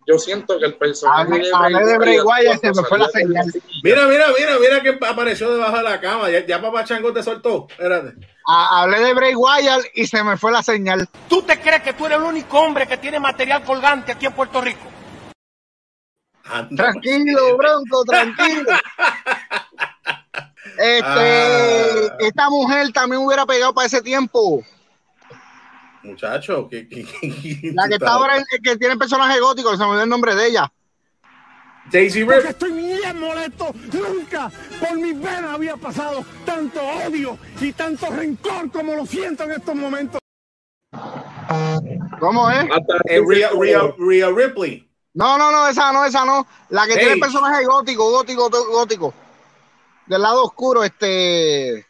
yo 0.06 0.18
siento 0.18 0.58
que 0.58 0.66
el 0.66 0.74
personaje 0.74 1.38
de 1.38 1.98
Bray, 1.98 2.20
Wyatt 2.20 2.60
se 2.60 2.72
me 2.72 2.82
fue 2.82 2.98
la 2.98 3.08
señal. 3.08 3.46
Mira, 3.84 4.06
mira, 4.08 4.26
mira, 4.36 4.58
mira 4.58 4.80
que 4.82 4.98
apareció 5.06 5.52
debajo 5.52 5.76
de 5.76 5.82
la 5.84 6.00
cama. 6.00 6.28
Ya, 6.28 6.44
ya 6.44 6.60
Papá 6.60 6.84
Chango 6.84 7.12
te 7.12 7.22
soltó. 7.22 7.68
Espérate. 7.70 8.14
hablé 8.46 8.98
de 8.98 9.14
Bray 9.14 9.34
Wyatt 9.36 9.84
y 9.94 10.06
se 10.06 10.24
me 10.24 10.36
fue 10.36 10.50
la 10.50 10.62
señal. 10.62 11.08
¿Tú 11.28 11.42
te 11.42 11.60
crees 11.60 11.82
que 11.82 11.92
tú 11.92 12.06
eres 12.06 12.18
el 12.18 12.24
único 12.24 12.58
hombre 12.58 12.88
que 12.88 12.96
tiene 12.96 13.20
material 13.20 13.62
colgante 13.62 14.12
aquí 14.12 14.26
en 14.26 14.32
Puerto 14.32 14.60
Rico? 14.60 14.91
Tranquilo, 16.76 17.56
Bronco, 17.56 18.04
tranquilo. 18.04 18.70
Este, 20.78 21.04
ah. 21.04 22.16
Esta 22.18 22.48
mujer 22.48 22.90
también 22.92 23.20
hubiera 23.22 23.44
pegado 23.44 23.74
para 23.74 23.86
ese 23.86 24.00
tiempo. 24.00 24.64
Muchacho, 26.02 26.68
la 26.72 27.88
que 27.88 27.94
está 27.94 28.12
ahora, 28.12 28.42
que 28.62 28.76
tiene 28.76 28.96
personaje 28.96 29.38
gótico, 29.38 29.72
se 29.72 29.78
me 29.78 29.84
olvidó 29.84 30.02
el 30.04 30.08
nombre 30.08 30.34
de 30.34 30.46
ella. 30.46 30.72
Daisy 31.90 32.22
Rip. 32.22 32.44
Estoy 32.46 32.72
bien 32.72 33.20
molesto. 33.20 33.74
Nunca 33.92 34.50
por 34.80 34.98
mi 34.98 35.12
venas 35.12 35.54
había 35.54 35.76
pasado 35.76 36.24
tanto 36.44 36.80
odio 36.80 37.38
y 37.60 37.72
tanto 37.72 38.06
rencor 38.10 38.70
como 38.70 38.94
lo 38.94 39.04
siento 39.04 39.44
en 39.44 39.52
estos 39.52 39.74
momentos. 39.74 40.20
¿Cómo 42.18 42.50
es? 42.50 42.64
Eh, 43.06 43.20
Rhea, 43.26 44.30
Ripley. 44.30 44.88
No, 45.14 45.36
no, 45.36 45.50
no, 45.50 45.68
esa 45.68 45.92
no, 45.92 46.04
esa 46.04 46.24
no. 46.24 46.46
La 46.70 46.86
que 46.86 46.96
tiene 46.96 47.18
personaje 47.18 47.64
gótico, 47.64 48.10
gótico, 48.10 48.48
gótico. 48.48 49.14
Del 50.06 50.22
lado 50.22 50.44
oscuro, 50.44 50.82
este. 50.82 51.86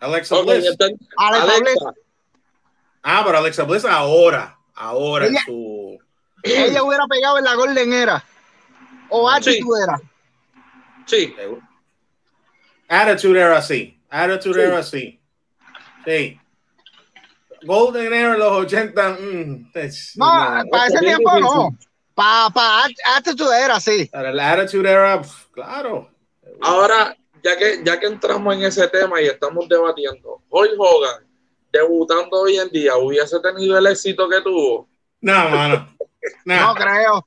Alexa 0.00 0.40
Bliss. 0.40 0.76
Alexa 1.16 1.60
Bliss. 1.60 1.78
Ah, 3.02 3.22
pero 3.24 3.38
Alexa 3.38 3.64
Bliss 3.64 3.84
ahora, 3.84 4.56
ahora 4.74 5.26
ella, 5.26 5.40
su... 5.44 5.98
Ella 6.42 6.82
hubiera 6.82 7.04
pegado 7.06 7.38
en 7.38 7.44
la 7.44 7.54
Golden 7.54 7.92
Era. 7.92 8.24
O 9.08 9.28
Attitude 9.28 9.82
Era. 9.82 10.00
Sí. 11.06 11.34
Attitude 12.88 13.40
Era 13.40 13.62
sí. 13.62 14.00
Attitude 14.08 14.64
Era 14.64 14.82
sí. 14.82 15.20
Sí. 16.04 16.40
Golden 17.62 18.12
Era 18.12 18.36
los 18.36 18.52
80. 18.52 19.10
Mm, 19.20 19.72
no, 20.16 20.62
para 20.70 20.86
ese 20.86 20.98
tiempo 21.00 21.40
no. 21.40 21.76
Para 22.14 22.50
pa, 22.50 22.84
Attitude 23.16 23.64
Era 23.64 23.80
sí. 23.80 24.06
Para 24.06 24.32
la 24.32 24.52
Attitude 24.52 24.90
Era, 24.90 25.22
claro. 25.52 26.10
Ahora, 26.60 27.16
ya 27.42 27.56
que, 27.56 27.80
ya 27.84 27.98
que 27.98 28.06
entramos 28.06 28.54
en 28.54 28.64
ese 28.64 28.86
tema 28.88 29.20
y 29.20 29.26
estamos 29.26 29.68
debatiendo, 29.68 30.42
Hulk 30.48 30.74
Hogan 30.78 31.32
debutando 31.72 32.42
hoy 32.42 32.58
en 32.58 32.68
día 32.68 32.96
hubiese 32.96 33.40
tenido 33.40 33.78
el 33.78 33.86
éxito 33.86 34.28
que 34.28 34.42
tuvo. 34.42 34.88
No, 35.20 35.48
mano. 35.48 35.96
No, 36.44 36.74
creo. 36.74 37.26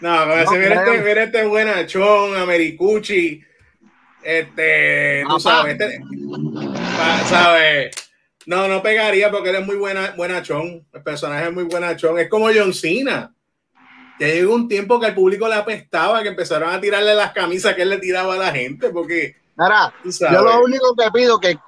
No, 0.00 0.26
no 0.26 0.34
este, 0.34 0.58
mira, 0.58 1.24
este, 1.24 1.44
buenachón, 1.44 2.36
Americucci. 2.36 3.42
Este, 4.22 5.24
tú 5.28 5.40
sabes, 5.40 5.78
este, 5.78 6.00
sabes. 7.26 7.90
No, 8.46 8.68
no 8.68 8.82
pegaría 8.82 9.30
porque 9.30 9.50
él 9.50 9.56
es 9.56 9.66
muy 9.66 9.76
buena, 9.76 10.14
buenachón. 10.16 10.86
El 10.92 11.02
personaje 11.02 11.48
es 11.48 11.52
muy 11.52 11.64
buenachón. 11.64 12.18
Es 12.18 12.28
como 12.28 12.48
John 12.54 12.72
Cena. 12.72 13.34
Ya 14.20 14.26
llegó 14.26 14.54
un 14.54 14.68
tiempo 14.68 15.00
que 15.00 15.06
al 15.06 15.14
público 15.14 15.48
le 15.48 15.54
apestaba, 15.54 16.22
que 16.22 16.28
empezaron 16.28 16.68
a 16.68 16.78
tirarle 16.78 17.14
las 17.14 17.32
camisas 17.32 17.74
que 17.74 17.80
él 17.80 17.88
le 17.88 17.96
tiraba 17.96 18.34
a 18.34 18.36
la 18.36 18.52
gente, 18.52 18.90
porque. 18.90 19.34
Ahora, 19.56 19.94
yo 20.04 20.42
lo 20.42 20.62
único 20.62 20.94
que 20.94 21.10
pido 21.10 21.40
que 21.40 21.58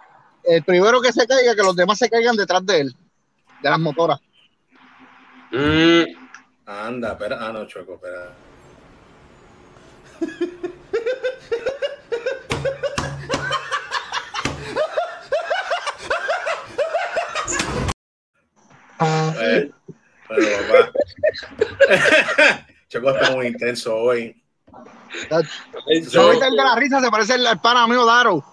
el 0.45 0.63
primero 0.63 1.01
que 1.01 1.15
se 1.15 1.27
caiga, 1.27 1.55
que 1.55 1.63
los 1.63 1.75
demás 1.75 1.99
se 1.99 2.11
caigan 2.11 2.37
detrás 2.37 2.67
de 2.67 2.81
él, 2.83 2.95
de 3.63 3.71
las 3.71 3.81
motoras. 3.81 4.21
Mm. 5.51 6.03
Anda, 6.67 7.13
espera. 7.13 7.39
Ah, 7.41 7.53
no, 7.53 7.67
Choco, 7.67 7.95
espera. 7.95 8.35
eh, 19.41 19.71
pero 20.37 20.93
papá. 20.93 22.67
Está 22.93 23.31
muy 23.31 23.47
intenso 23.47 23.97
hoy. 23.97 24.37
No, 25.31 25.39
el 25.89 26.41
de 26.41 26.51
la 26.53 26.77
risa 26.77 27.01
se 27.01 27.11
parece 27.11 27.35
al 27.35 27.61
pana 27.61 27.87
mío 27.87 28.05
Daro. 28.05 28.45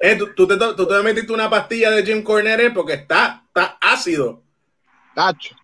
Eh, 0.00 0.18
¿tú, 0.36 0.46
te, 0.46 0.56
tú, 0.56 0.86
te, 0.86 1.02
metiste 1.02 1.32
una 1.32 1.48
pastilla 1.48 1.90
de 1.90 2.04
Jim 2.04 2.22
Cornette 2.22 2.72
porque 2.72 2.92
está, 2.94 3.42
está 3.46 3.78
ácido. 3.80 4.42
Tacho. 5.14 5.56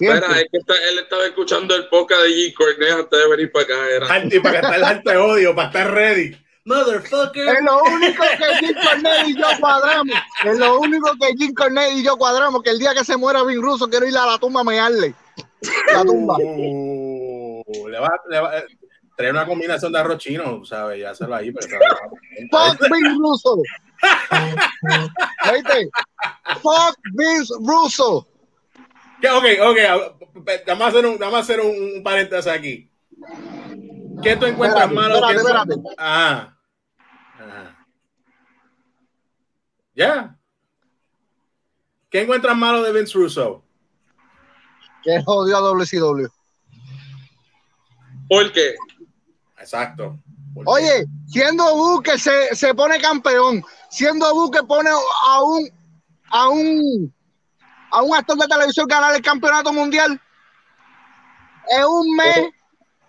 Espera, 0.00 0.40
es 0.40 0.48
que 0.50 0.58
él 0.90 0.98
estaba 0.98 1.26
escuchando 1.26 1.74
el 1.76 1.86
podcast 1.88 2.22
de 2.22 2.28
Jim 2.30 2.54
Cornette 2.54 2.92
antes 2.92 3.18
de 3.18 3.28
venir 3.28 3.52
para 3.52 3.64
acá. 3.64 3.90
Era. 3.90 4.06
para 4.42 4.58
estar 4.60 4.84
alto 4.84 5.10
de 5.10 5.16
odio, 5.18 5.54
para 5.54 5.68
estar 5.68 5.92
ready. 5.92 6.45
Motherfucker. 6.66 7.48
Es 7.48 7.62
lo 7.64 7.82
único 7.82 8.22
que 8.38 8.66
Jim 8.66 8.74
Cornette 8.82 9.28
y 9.28 9.34
yo 9.38 9.46
cuadramos. 9.60 10.16
Es 10.44 10.58
lo 10.58 10.80
único 10.80 11.12
que 11.20 11.26
Jim 11.38 11.54
Cornette 11.54 11.92
y 11.94 12.02
yo 12.04 12.16
cuadramos. 12.18 12.62
Que 12.62 12.70
el 12.70 12.78
día 12.78 12.92
que 12.94 13.04
se 13.04 13.16
muera 13.16 13.42
Vin 13.44 13.62
Russo 13.62 13.88
quiero 13.88 14.06
ir 14.06 14.16
a 14.18 14.26
la 14.26 14.38
tumba 14.38 14.60
a 14.60 14.64
mearle. 14.64 15.14
La 15.94 16.02
tumba. 16.04 16.36
Uh, 16.38 17.88
le 17.88 17.98
va, 17.98 18.10
le 18.28 18.40
va, 18.40 18.50
trae 19.16 19.30
una 19.30 19.46
combinación 19.46 19.90
de 19.92 19.98
arroz 19.98 20.18
chino, 20.18 20.64
¿sabes? 20.64 21.00
Ya 21.00 21.14
se 21.14 21.26
lo 21.26 21.34
ahí. 21.34 21.50
Pero, 21.52 21.78
Fuck 22.50 22.80
Vin 22.92 23.18
Russo. 23.18 23.56
¿Viste? 25.52 25.88
Fuck 26.62 26.98
Vince 27.14 27.54
Russo. 27.60 28.26
¿Qué? 29.20 29.30
Ok, 29.30 29.44
ok. 29.62 29.78
Vamos 30.66 30.82
a 30.84 30.88
hacer 30.88 31.06
un, 31.06 31.18
vamos 31.18 31.34
a 31.36 31.38
hacer 31.40 31.60
un, 31.60 31.94
un 31.96 32.02
paréntesis 32.02 32.46
aquí. 32.52 32.90
¿Qué 34.22 34.36
tú 34.36 34.46
encuentras 34.46 34.84
Espérate, 34.90 34.94
malo? 34.94 35.14
espérate, 35.14 35.34
¿Qué- 35.34 35.40
espérate. 35.40 35.94
Ah. 35.98 36.55
Ya. 39.94 40.36
¿Qué 42.10 42.22
encuentras 42.22 42.56
malo 42.56 42.82
de 42.82 42.92
Vince 42.92 43.18
Russo? 43.18 43.62
Que 45.02 45.22
jodió 45.24 45.56
a 45.56 45.60
WCW. 45.60 46.26
¿Por 48.28 48.52
qué? 48.52 48.74
Exacto. 49.58 50.18
¿Por 50.54 50.64
qué? 50.64 50.70
Oye, 50.70 51.06
siendo 51.28 51.74
Buque 51.74 52.18
se, 52.18 52.54
se 52.54 52.74
pone 52.74 53.00
campeón, 53.00 53.64
siendo 53.90 54.32
Buque 54.34 54.62
pone 54.64 54.90
a 54.90 55.42
un 55.42 55.70
a 56.30 56.48
un 56.48 57.14
a 57.90 58.02
un 58.02 58.14
actor 58.14 58.36
de 58.36 58.46
televisión 58.48 58.86
ganar 58.86 59.14
el 59.14 59.22
campeonato 59.22 59.72
mundial. 59.72 60.20
En 61.68 61.84
un 61.84 62.16
mes, 62.16 62.36
en 62.36 62.52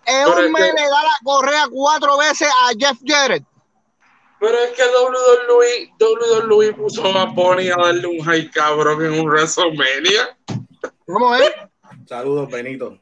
pero 0.04 0.36
un 0.36 0.44
es 0.44 0.50
mes 0.50 0.74
le 0.74 0.82
da 0.82 1.02
la 1.02 1.18
correa 1.22 1.64
cuatro 1.70 2.18
veces 2.18 2.48
a 2.48 2.70
Jeff 2.78 2.98
Jarrett. 3.04 3.44
Pero 4.40 4.56
es 4.58 4.70
que 4.70 4.82
WWE, 4.82 5.92
WWE 5.98 6.72
puso 6.74 7.04
a 7.06 7.34
Pony 7.34 7.70
a 7.76 7.82
darle 7.82 8.06
un 8.06 8.20
high 8.20 8.50
cabrón 8.50 9.04
en 9.04 9.20
un 9.20 9.26
WrestleMania. 9.28 10.36
¿Cómo 11.06 11.34
es? 11.34 11.50
Saludos, 12.06 12.48
Benito. 12.50 12.98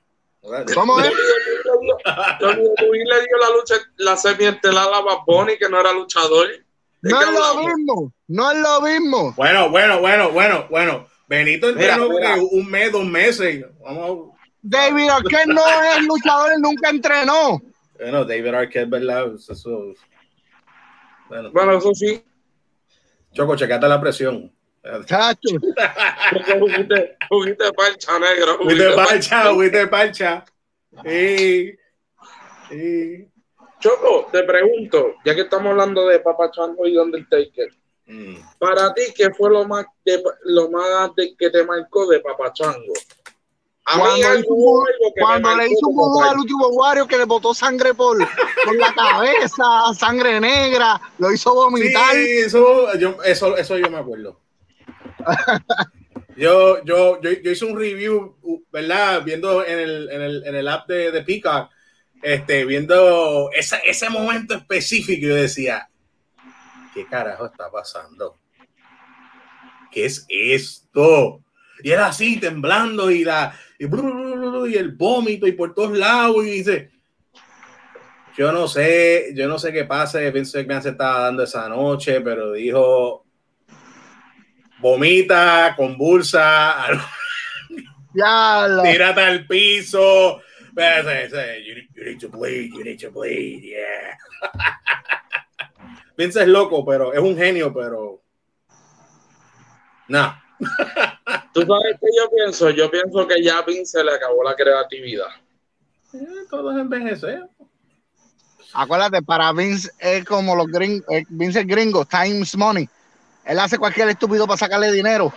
¿Cómo 0.75 1.01
es? 1.01 1.11
WWE 2.41 2.99
le 3.05 3.21
dio 3.21 3.37
la 3.41 3.51
lucha, 3.57 3.75
la 3.97 4.17
semiestelar 4.17 4.89
a 4.95 5.25
Bunny, 5.27 5.59
que 5.59 5.69
no 5.69 5.81
era 5.81 5.93
luchador. 5.93 6.49
¿De 7.03 7.11
No 7.11 7.21
es 7.21 7.31
lo 7.33 7.55
mismo, 7.67 8.13
no 8.29 8.51
es 8.53 8.59
lo 8.59 8.81
mismo. 8.81 9.33
Bueno, 9.37 9.71
bueno, 9.71 10.01
bueno, 10.01 10.31
bueno, 10.31 10.67
bueno. 10.71 11.07
Benito 11.29 11.69
entrenó 11.71 12.07
un 12.53 12.71
mes, 12.71 12.93
dos 12.93 13.05
meses. 13.05 13.65
Vamos. 13.81 14.31
David 14.63 15.09
Arquette 15.09 15.47
no 15.49 15.63
es 15.83 16.03
luchador, 16.07 16.53
nunca 16.61 16.89
entrenó. 16.91 17.61
Bueno, 17.99 18.25
David 18.25 18.55
Arquette, 18.55 18.89
¿verdad? 18.89 19.35
Eso- 19.35 19.53
eso- 19.53 19.95
Bueno, 21.29 21.51
Bueno, 21.53 21.79
eso 21.79 21.93
sí. 21.95 22.23
Choco, 23.33 23.57
checate 23.57 23.89
la 23.89 24.01
presión. 24.01 24.53
Chacho, 25.05 25.49
Juguete, 26.61 27.17
juguete 27.29 27.73
parcha 27.73 28.19
negro. 28.21 28.57
Fuiste 28.59 28.85
juguete 28.85 28.95
parcha, 28.95 29.53
fuiste 29.55 29.87
parcha. 29.89 30.45
Sí. 31.05 31.77
Sí. 32.71 33.29
Choco, 33.81 34.29
te 34.33 34.43
pregunto, 34.45 35.15
ya 35.25 35.35
que 35.35 35.43
estamos 35.43 35.71
hablando 35.73 36.07
de 36.07 36.21
Papa 36.21 36.51
Chango 36.51 36.87
y 36.87 36.97
Undertaker, 36.97 37.69
Mm. 38.09 38.37
para 38.61 38.95
ti, 38.95 39.03
¿qué 39.17 39.31
fue 39.35 39.51
lo 39.51 39.67
más, 39.67 39.85
de- 40.05 40.23
lo 40.45 40.71
más 40.71 41.13
de- 41.17 41.35
que 41.37 41.51
te 41.51 41.65
marcó 41.65 42.07
de 42.07 42.21
Papa 42.21 42.53
Chango? 42.53 42.93
Cuando, 43.95 44.39
hizo, 44.39 44.85
cuando 45.21 45.57
le 45.57 45.67
hizo 45.69 45.87
un 45.87 46.21
tal. 46.21 46.31
al 46.31 46.39
último 46.39 46.67
Wario 46.69 47.07
que 47.07 47.19
le 47.19 47.25
botó 47.25 47.55
sangre 47.55 47.95
por, 47.95 48.19
por 48.65 48.77
la 48.77 48.93
cabeza, 48.93 49.65
sangre 49.97 50.41
negra, 50.41 51.01
lo 51.19 51.33
hizo 51.33 51.55
vomitar. 51.55 52.13
Sí, 52.13 52.39
eso 52.39 52.93
yo, 52.99 53.23
eso, 53.23 53.57
eso 53.57 53.79
yo 53.79 53.89
me 53.89 53.99
acuerdo. 53.99 54.41
Yo, 56.37 56.85
yo, 56.85 57.19
yo, 57.23 57.31
yo 57.33 57.51
hice 57.51 57.65
un 57.65 57.79
review, 57.79 58.37
¿verdad? 58.71 59.25
Viendo 59.25 59.65
en 59.65 59.79
el, 59.79 60.11
en 60.11 60.21
el, 60.21 60.47
en 60.47 60.55
el 60.55 60.69
app 60.69 60.87
de, 60.87 61.11
de 61.11 61.23
Peacock, 61.23 61.71
este, 62.21 62.67
viendo 62.67 63.51
esa, 63.53 63.79
ese 63.79 64.11
momento 64.11 64.55
específico, 64.55 65.27
yo 65.29 65.35
decía, 65.35 65.89
¿qué 66.93 67.07
carajo 67.07 67.47
está 67.47 67.71
pasando? 67.71 68.39
¿Qué 69.91 70.05
es 70.05 70.27
esto? 70.29 71.41
Y 71.87 71.93
era 71.93 72.09
así, 72.09 72.41
temblando, 72.41 73.13
y 73.13 73.23
la 73.23 73.57
y, 73.79 73.85
y 73.85 74.75
el 74.75 74.91
vómito, 74.97 75.47
y 75.47 75.53
por 75.53 75.73
todos 75.73 75.97
lados, 75.97 76.45
y 76.45 76.51
dice, 76.51 76.91
yo 78.37 78.51
no 78.51 78.67
sé, 78.67 79.33
yo 79.37 79.47
no 79.47 79.57
sé 79.57 79.73
qué 79.73 79.85
pasa, 79.85 80.19
Vince 80.19 80.59
McMahon 80.59 80.83
se 80.83 80.89
estaba 80.89 81.21
dando 81.21 81.45
esa 81.45 81.69
noche, 81.69 82.21
pero 82.23 82.55
dijo, 82.55 83.25
vomita, 84.81 85.75
convulsa, 85.77 86.87
tírate 88.13 89.21
al 89.21 89.47
piso. 89.47 90.41
You 90.77 91.75
need, 91.77 91.89
you 91.95 92.05
need 92.05 92.19
to 92.19 92.29
bleed, 92.29 92.73
you 92.73 92.83
need 92.83 92.99
to 92.99 93.13
bleed, 93.13 93.63
yeah. 93.63 94.19
Vince 96.19 96.43
es 96.43 96.49
loco, 96.49 96.85
pero 96.85 97.13
es 97.13 97.21
un 97.21 97.37
genio, 97.37 97.73
pero 97.73 98.25
no. 100.09 100.46
¿Tú 101.53 101.63
sabes 101.63 101.97
qué 102.01 102.07
yo 102.17 102.31
pienso? 102.31 102.71
Yo 102.71 102.91
pienso 102.91 103.27
que 103.27 103.43
ya 103.43 103.59
a 103.59 103.63
Vince 103.63 103.99
se 103.99 104.05
le 104.05 104.13
acabó 104.13 104.43
la 104.43 104.55
creatividad. 104.55 105.29
Eh, 106.13 106.19
Todos 106.51 106.77
envejecen. 106.77 107.49
Acuérdate, 108.73 109.23
para 109.23 109.53
Vince 109.53 109.91
es 109.99 110.25
como 110.25 110.55
los 110.55 110.67
gringos, 110.67 111.07
Vince 111.29 111.61
es 111.61 111.67
gringo, 111.67 112.05
times 112.05 112.57
money. 112.57 112.89
Él 113.45 113.59
hace 113.59 113.79
cualquier 113.79 114.09
estúpido 114.09 114.47
para 114.47 114.59
sacarle 114.59 114.93
dinero. 114.93 115.33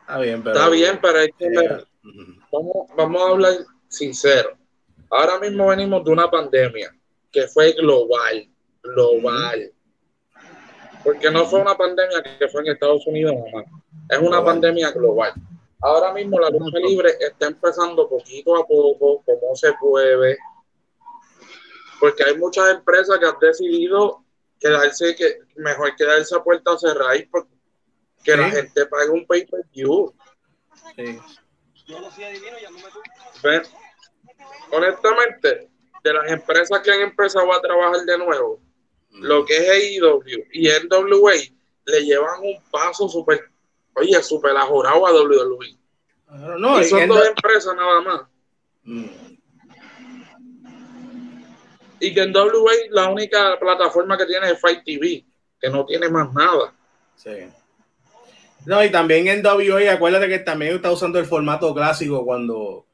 Está 0.00 0.18
bien, 0.18 0.42
pero. 0.42 0.56
Está 0.56 0.68
bien, 0.68 0.98
pero 1.00 1.18
es 1.20 1.30
que 1.38 1.46
Eh, 1.46 1.84
vamos, 2.50 2.86
vamos 2.96 3.22
a 3.22 3.30
hablar 3.30 3.52
sincero. 3.88 4.56
Ahora 5.10 5.38
mismo 5.38 5.68
venimos 5.68 6.04
de 6.04 6.10
una 6.10 6.30
pandemia 6.30 6.94
que 7.30 7.46
fue 7.46 7.72
global, 7.72 8.48
global. 8.82 9.72
Porque 11.04 11.30
no 11.30 11.46
fue 11.46 11.60
una 11.60 11.76
pandemia 11.76 12.22
que 12.38 12.48
fue 12.48 12.62
en 12.62 12.72
Estados 12.72 13.06
Unidos 13.06 13.34
nomás. 13.34 13.66
Es 14.08 14.18
una 14.18 14.44
pandemia 14.44 14.90
global. 14.90 15.32
Ahora 15.80 16.12
mismo 16.12 16.38
la 16.38 16.50
lucha 16.50 16.78
libre 16.78 17.16
está 17.20 17.46
empezando 17.46 18.08
poquito 18.08 18.56
a 18.56 18.66
poco, 18.66 19.22
como 19.24 19.56
se 19.56 19.72
puede. 19.80 20.38
Porque 21.98 22.24
hay 22.24 22.36
muchas 22.36 22.70
empresas 22.70 23.18
que 23.18 23.26
han 23.26 23.38
decidido 23.40 24.24
quedarse, 24.60 25.14
que 25.16 25.38
mejor 25.56 25.94
quedarse 25.96 26.36
a 26.36 26.42
puerta 26.42 26.76
cerrada 26.78 27.16
y 27.16 27.26
por- 27.26 27.48
que 28.22 28.36
la 28.36 28.48
gente 28.50 28.86
pague 28.86 29.10
un 29.10 29.26
pay-per-view. 29.26 30.14
sí. 30.96 31.18
Ven, 33.42 33.62
honestamente, 34.70 35.68
de 36.04 36.12
las 36.12 36.30
empresas 36.30 36.80
que 36.80 36.90
han 36.92 37.00
empezado 37.00 37.52
a 37.52 37.60
trabajar 37.60 38.00
de 38.04 38.18
nuevo, 38.18 38.60
lo 39.10 39.44
que 39.44 39.56
es 39.56 39.68
AEW 40.00 40.46
y 40.52 40.68
NWA 40.68 41.32
le 41.84 42.04
llevan 42.04 42.40
un 42.40 42.62
paso 42.70 43.08
súper, 43.08 43.50
oye, 43.94 44.22
súper 44.22 44.56
ajorado 44.56 45.06
a 45.06 45.12
WWE. 45.12 45.76
No, 46.58 46.80
y 46.80 46.84
y 46.84 46.88
son 46.88 47.08
dos 47.08 47.26
empresas 47.26 47.74
nada 47.76 48.00
más. 48.00 48.22
Mm. 48.84 49.04
Y 52.00 52.14
que 52.14 52.22
en 52.22 52.34
WA 52.34 52.72
la 52.90 53.08
única 53.08 53.58
plataforma 53.60 54.18
que 54.18 54.26
tiene 54.26 54.50
es 54.50 54.60
Fight 54.60 54.82
TV, 54.84 55.24
que 55.60 55.68
no 55.70 55.84
tiene 55.86 56.08
más 56.08 56.32
nada. 56.32 56.74
Sí. 57.16 57.30
No, 58.64 58.82
y 58.82 58.90
también 58.90 59.28
en 59.28 59.44
WA, 59.44 59.92
acuérdate 59.92 60.28
que 60.28 60.38
también 60.40 60.76
está 60.76 60.90
usando 60.90 61.18
el 61.18 61.26
formato 61.26 61.72
clásico 61.74 62.24
cuando 62.24 62.86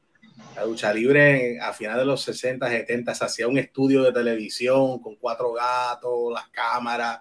la 0.55 0.65
lucha 0.65 0.93
libre 0.93 1.59
a 1.59 1.73
finales 1.73 2.01
de 2.01 2.05
los 2.05 2.21
60, 2.21 2.67
70 2.67 3.15
se 3.15 3.25
hacía 3.25 3.47
un 3.47 3.57
estudio 3.57 4.03
de 4.03 4.11
televisión 4.11 4.99
con 4.99 5.15
cuatro 5.15 5.53
gatos, 5.53 6.33
las 6.33 6.49
cámaras, 6.49 7.19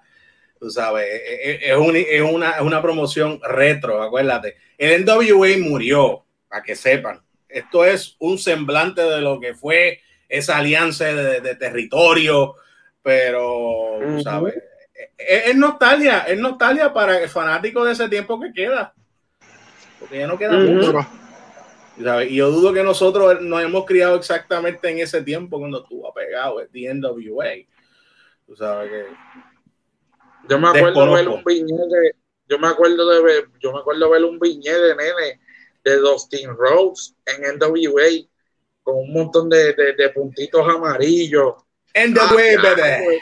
tú 0.59 0.71
sabes, 0.71 1.07
es, 1.07 1.39
es- 1.63 1.71
es 1.71 1.77
un- 1.77 1.97
es 1.97 2.23
una, 2.23 2.51
es 2.53 2.63
una 2.63 2.83
promoción 2.83 3.41
retro, 3.43 4.03
acuérdate. 4.03 4.57
El 4.77 5.05
NWA 5.05 5.59
murió, 5.59 6.25
para 6.49 6.63
que 6.63 6.75
sepan. 6.77 7.21
Esto 7.49 7.85
es 7.85 8.17
un 8.19 8.39
semblante 8.39 9.03
de 9.03 9.21
lo 9.21 9.41
que 9.41 9.55
fue 9.55 10.01
esa 10.29 10.59
alianza 10.59 11.07
de, 11.07 11.41
de 11.41 11.55
territorio, 11.57 12.57
pero, 13.03 13.99
tú 14.01 14.23
sabes, 14.23 14.55
es, 15.17 15.47
es 15.47 15.57
nostalgia, 15.57 16.21
es 16.21 16.39
nostalgia 16.39 16.93
para 16.93 17.19
el 17.23 17.29
fanático 17.29 17.85
de 17.85 17.93
ese 17.93 18.09
tiempo 18.09 18.39
que 18.41 18.53
queda. 18.53 18.93
Porque 19.99 20.19
ya 20.19 20.27
no 20.27 20.37
queda 20.39 20.57
Ujú. 20.57 20.67
mucho. 20.75 20.93
Pero, 21.97 22.09
¿sabes? 22.11 22.31
Y 22.31 22.37
yo 22.37 22.51
dudo 22.51 22.73
que 22.73 22.83
nosotros 22.85 23.41
nos 23.41 23.63
hemos 23.63 23.85
criado 23.87 24.17
exactamente 24.17 24.89
en 24.91 24.99
ese 24.99 25.23
tiempo 25.23 25.59
cuando 25.59 25.83
estuvo 25.83 26.13
pegado 26.13 26.61
el 26.61 26.69
NWA. 26.73 27.67
Tú 28.47 28.55
sabes 28.57 28.91
que. 28.91 29.05
Yo 30.49 30.59
me 30.59 30.69
acuerdo 30.69 30.87
Desconozco. 30.87 31.15
ver 31.17 31.29
un 31.29 31.45
viñete, 31.45 32.17
yo 32.49 32.59
me 32.59 32.69
acuerdo 32.69 33.09
de 33.11 33.23
ver, 33.23 33.49
yo 33.61 33.73
me 33.73 33.81
acuerdo 33.81 34.11
ver 34.11 34.25
un 34.25 34.39
viñete 34.39 34.81
de 34.81 34.97
nene 34.97 35.41
de 35.85 35.97
Dustin 35.97 36.51
Rhodes 36.57 37.15
en 37.27 37.59
NWA 37.59 38.27
con 38.83 38.97
un 38.97 39.13
montón 39.13 39.49
de, 39.51 39.75
de- 39.75 39.93
de 39.95 40.09
puntitos 40.11 40.67
amarillos. 40.67 41.55
The 41.93 42.11
way, 42.35 42.57
baby. 42.57 43.21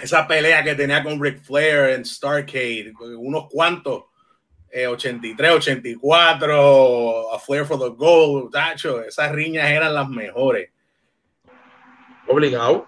Esa 0.00 0.26
pelea 0.28 0.62
que 0.62 0.74
tenía 0.74 1.02
con 1.02 1.22
Ric 1.22 1.40
Flair 1.42 1.90
en 1.90 2.04
Starcade, 2.04 2.92
unos 3.16 3.48
cuantos, 3.50 4.04
eh, 4.70 4.86
83, 4.86 5.52
84, 5.52 7.32
a 7.32 7.38
Flair 7.38 7.64
for 7.64 7.78
the 7.78 7.88
Gold, 7.96 8.52
tacho, 8.52 9.02
esas 9.02 9.32
riñas 9.32 9.70
eran 9.70 9.94
las 9.94 10.08
mejores. 10.08 10.70
Obligado. 12.28 12.86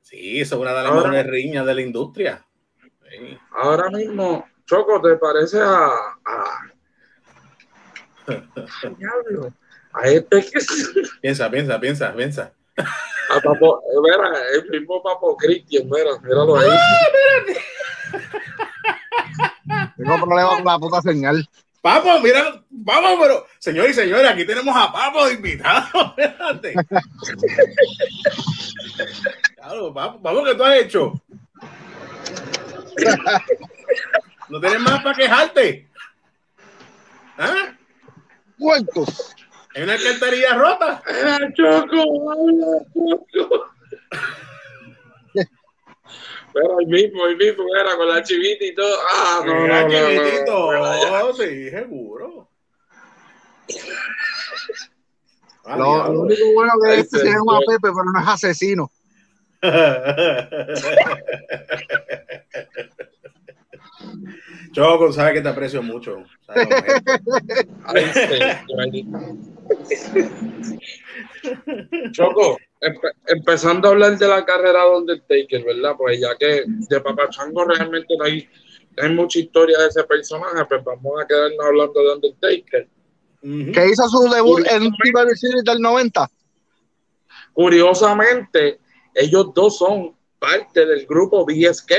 Sí, 0.00 0.40
esa 0.40 0.56
es 0.56 0.60
una 0.60 0.72
de 0.74 0.82
las 0.82 0.92
mejores 0.92 1.26
riñas 1.26 1.66
de 1.66 1.74
la 1.74 1.80
industria. 1.82 2.44
Sí. 3.08 3.38
Ahora 3.52 3.90
mismo, 3.90 4.44
Choco, 4.66 5.00
¿te 5.00 5.16
parece 5.16 5.60
a, 5.60 5.88
a... 6.24 6.72
Diablo. 8.98 9.52
A 9.92 10.08
este 10.08 10.40
que 10.42 10.60
Piensa, 11.20 11.50
piensa, 11.50 11.80
piensa, 11.80 12.12
piensa. 12.14 12.52
A 12.76 13.40
Papo, 13.40 13.82
mira, 14.02 14.30
el 14.54 14.70
mismo 14.70 15.02
Papo 15.02 15.36
Cristian, 15.36 15.88
mira, 15.88 16.18
míralo 16.22 16.56
ahí. 16.56 16.70
Tengo 19.96 20.16
problemas 20.16 20.56
con 20.56 20.64
la 20.64 20.78
puta 20.78 21.02
señal. 21.02 21.48
Papo, 21.80 22.20
mira, 22.20 22.62
vamos, 22.68 23.18
pero 23.20 23.46
señor 23.58 23.88
y 23.88 23.94
señora, 23.94 24.30
aquí 24.30 24.44
tenemos 24.44 24.76
a 24.76 24.92
Papo 24.92 25.26
de 25.26 25.34
invitado. 25.34 26.14
Espérate. 26.16 26.74
Claro, 29.56 29.94
Papo, 29.94 30.18
vamos, 30.20 30.48
¿qué 30.48 30.54
tú 30.54 30.64
has 30.64 30.76
hecho? 30.76 31.12
¿No 34.48 34.60
tienes 34.60 34.80
más 34.80 35.02
para 35.02 35.16
quejarte? 35.16 35.88
¿Ah? 37.38 37.74
Puertos. 38.58 39.34
¿Hay 39.74 39.82
una 39.84 39.96
cartería 39.96 40.54
rota? 40.54 41.02
Era 41.06 41.38
Choco, 41.54 42.04
Choco. 43.32 43.70
Pero 46.52 46.80
el 46.80 46.86
mismo, 46.88 47.26
el 47.26 47.36
mismo 47.36 47.64
era 47.80 47.96
con 47.96 48.08
la 48.08 48.22
chivita 48.22 48.64
y 48.64 48.74
todo. 48.74 48.96
Ah, 49.08 49.42
no, 49.44 49.54
Mira, 49.54 49.82
no, 49.82 49.88
no, 50.46 50.72
no, 50.72 51.26
no, 51.28 51.32
sí, 51.34 51.70
seguro. 51.70 52.48
Ah, 55.64 55.76
Lo, 55.76 55.84
lo 55.84 55.94
diablo. 55.94 56.20
único 56.22 56.52
bueno 56.54 56.72
que 56.84 56.94
este 57.00 57.18
se 57.18 57.26
llama. 57.26 57.58
Pepe, 57.66 57.78
pero 57.82 58.04
no 58.12 58.20
es 58.20 58.28
asesino. 58.28 58.90
Choco, 64.72 65.12
sabes 65.12 65.34
que 65.34 65.40
te 65.42 65.48
aprecio 65.48 65.82
mucho. 65.82 66.22
Ay. 67.84 69.06
Choco, 72.12 72.56
empe- 72.80 73.12
empezando 73.26 73.88
a 73.88 73.90
hablar 73.92 74.18
de 74.18 74.26
la 74.28 74.44
carrera 74.44 74.84
de 74.84 74.96
Undertaker, 74.96 75.64
¿verdad? 75.64 75.94
Pues 75.96 76.20
ya 76.20 76.36
que 76.38 76.64
de 76.66 77.00
Papachango 77.00 77.64
realmente 77.64 78.16
no 78.16 78.24
hay, 78.24 78.48
no 78.96 79.02
hay 79.02 79.10
mucha 79.14 79.38
historia 79.38 79.78
de 79.78 79.88
ese 79.88 80.04
personaje, 80.04 80.64
pues 80.68 80.82
vamos 80.84 81.20
a 81.22 81.26
quedarnos 81.26 81.64
hablando 81.66 82.00
de 82.02 82.12
Undertaker. 82.14 82.88
Que 83.42 83.86
hizo 83.90 84.06
su 84.08 84.28
debut 84.28 84.60
en 84.70 84.82
Survivor 84.82 85.36
Series 85.36 85.64
del 85.64 85.80
90. 85.80 86.30
Curiosamente, 87.52 88.78
ellos 89.14 89.52
dos 89.54 89.78
son 89.78 90.14
parte 90.38 90.84
del 90.86 91.06
grupo 91.06 91.44
BSK. 91.46 91.90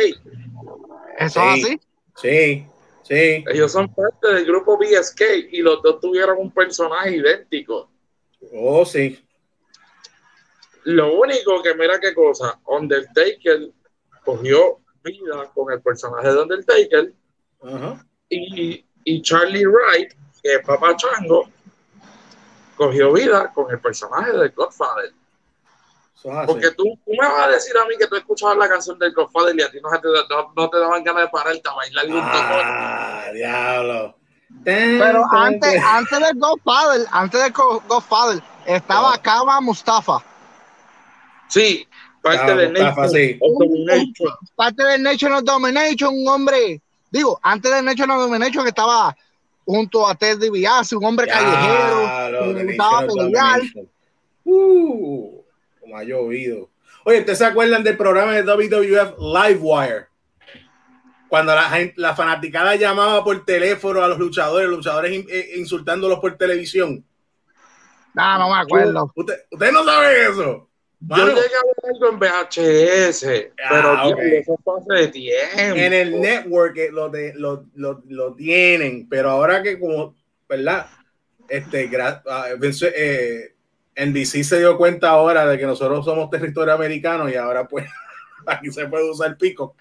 Eso 1.19 1.39
Sí. 1.53 1.59
es 1.59 1.65
así. 1.65 1.79
Sí, 2.15 2.65
sí. 3.03 3.43
Ellos 3.51 3.71
son 3.71 3.93
parte 3.93 4.33
del 4.33 4.45
grupo 4.45 4.77
BSK 4.77 5.21
y 5.51 5.59
los 5.61 5.81
dos 5.81 5.99
tuvieron 5.99 6.37
un 6.39 6.51
personaje 6.51 7.15
idéntico. 7.17 7.89
Oh, 8.53 8.85
sí. 8.85 9.19
Lo 10.83 11.13
único 11.19 11.61
que, 11.61 11.73
mira 11.75 11.99
qué 11.99 12.13
cosa, 12.13 12.59
Undertaker 12.65 13.69
cogió 14.25 14.79
vida 15.03 15.49
con 15.53 15.71
el 15.71 15.81
personaje 15.81 16.27
de 16.31 16.41
Undertaker 16.41 17.13
Ajá. 17.63 18.05
y, 18.29 18.85
y 19.03 19.21
Charlie 19.21 19.65
Wright, 19.65 20.11
que 20.41 20.55
es 20.55 20.65
Papá 20.65 20.95
Chango, 20.95 21.47
cogió 22.75 23.13
vida 23.13 23.51
con 23.53 23.69
el 23.71 23.79
personaje 23.79 24.31
del 24.31 24.51
Godfather. 24.51 25.11
Porque 26.45 26.71
tú, 26.71 26.83
tú 26.83 27.11
me 27.19 27.27
vas 27.27 27.45
a 27.45 27.47
decir 27.49 27.75
a 27.77 27.85
mí 27.85 27.95
que 27.97 28.07
tú 28.07 28.15
escuchabas 28.15 28.57
la 28.57 28.69
canción 28.69 28.97
del 28.99 29.11
Godfather 29.13 29.55
y 29.57 29.61
a 29.63 29.71
ti 29.71 29.79
no, 29.81 29.89
te, 29.99 30.07
no, 30.29 30.53
no 30.55 30.69
te 30.69 30.77
daban 30.79 31.03
ganas 31.03 31.23
de 31.23 31.29
pararte 31.29 31.61
a 31.67 31.73
bailar 31.73 32.05
un 32.07 32.13
Ah, 32.23 33.25
diablo. 33.33 34.15
Pero 34.63 35.23
antes, 35.31 35.81
antes 35.83 36.19
del 36.19 36.37
Godfather, 36.39 37.07
antes 37.11 37.41
del 37.41 37.51
Go- 37.51 37.81
Godfather, 37.87 38.41
estaba 38.67 39.15
Oh. 39.15 39.21
Kama 39.21 39.61
Mustafa. 39.61 40.23
Sí, 41.51 41.87
parte 42.21 42.39
Claro, 42.45 42.59
de 42.61 42.67
Mustafa, 42.69 43.01
Nation 43.01 43.09
sí. 43.21 43.37
of 43.41 43.59
Domination. 43.59 44.33
Parte 44.55 44.83
del 44.83 45.03
National 45.03 45.43
Domination, 45.43 46.13
un 46.15 46.27
hombre, 46.27 46.81
digo, 47.11 47.39
antes 47.43 47.71
del 47.71 47.83
National 47.85 48.19
Domination 48.19 48.63
que 48.63 48.69
estaba 48.69 49.15
junto 49.65 50.07
a 50.07 50.15
Ted 50.15 50.37
DiBiase, 50.39 50.95
un 50.95 51.05
hombre 51.05 51.27
callejero, 51.27 52.55
que 52.55 52.63
gustaba 52.65 53.05
pelear. 53.07 53.61
Uh, 54.43 55.41
como 55.79 55.97
ha 55.97 56.03
llovido. 56.03 56.69
Oye, 57.05 57.19
¿ustedes 57.19 57.37
se 57.39 57.45
acuerdan 57.45 57.83
del 57.83 57.97
programa 57.97 58.33
de 58.33 58.43
WWF 58.43 59.17
Livewire? 59.19 60.07
Cuando 61.29 61.55
la, 61.55 61.63
gente, 61.69 61.93
la 61.97 62.15
fanaticada 62.15 62.75
llamaba 62.75 63.23
por 63.23 63.45
teléfono 63.45 64.03
a 64.03 64.07
los 64.07 64.17
luchadores, 64.19 64.67
los 64.67 64.77
luchadores 64.77 65.11
in- 65.13 65.25
eh, 65.29 65.51
insultándolos 65.57 66.19
por 66.19 66.37
televisión. 66.37 67.05
No, 68.13 68.37
no 68.37 68.49
me 68.49 68.61
acuerdo. 68.61 69.11
¿Usted- 69.15 69.39
¿Ustedes 69.49 69.73
no 69.73 69.83
saben 69.85 70.31
eso? 70.31 70.67
Yo 71.03 71.27
llegué 71.27 71.39
a 71.39 71.65
ver 71.65 71.95
algo 71.95 72.09
en 72.09 72.19
VHS, 72.19 73.21
pero 73.69 73.89
Ah, 73.89 74.07
ok. 74.07 74.19
eso 74.19 74.55
fue 74.63 74.97
hace 74.97 75.07
tiempo. 75.07 75.57
en 75.57 75.93
el 75.93 76.21
network 76.21 76.77
eh, 76.77 76.89
lo, 76.91 77.09
de, 77.09 77.33
lo, 77.35 77.65
lo, 77.73 78.03
lo 78.07 78.35
tienen, 78.35 79.09
pero 79.09 79.31
ahora 79.31 79.63
que 79.63 79.79
como, 79.79 80.15
¿verdad? 80.47 80.87
Este, 81.49 81.89
ah, 82.27 82.47
eh, 82.95 83.53
NBC 83.95 84.43
se 84.43 84.59
dio 84.59 84.77
cuenta 84.77 85.09
ahora 85.09 85.45
de 85.45 85.57
que 85.57 85.65
nosotros 85.65 86.05
somos 86.05 86.29
territorio 86.29 86.73
americano 86.73 87.29
y 87.29 87.35
ahora 87.35 87.67
pues 87.67 87.85
aquí 88.45 88.71
se 88.71 88.87
puede 88.87 89.09
usar 89.09 89.35
pico. 89.37 89.75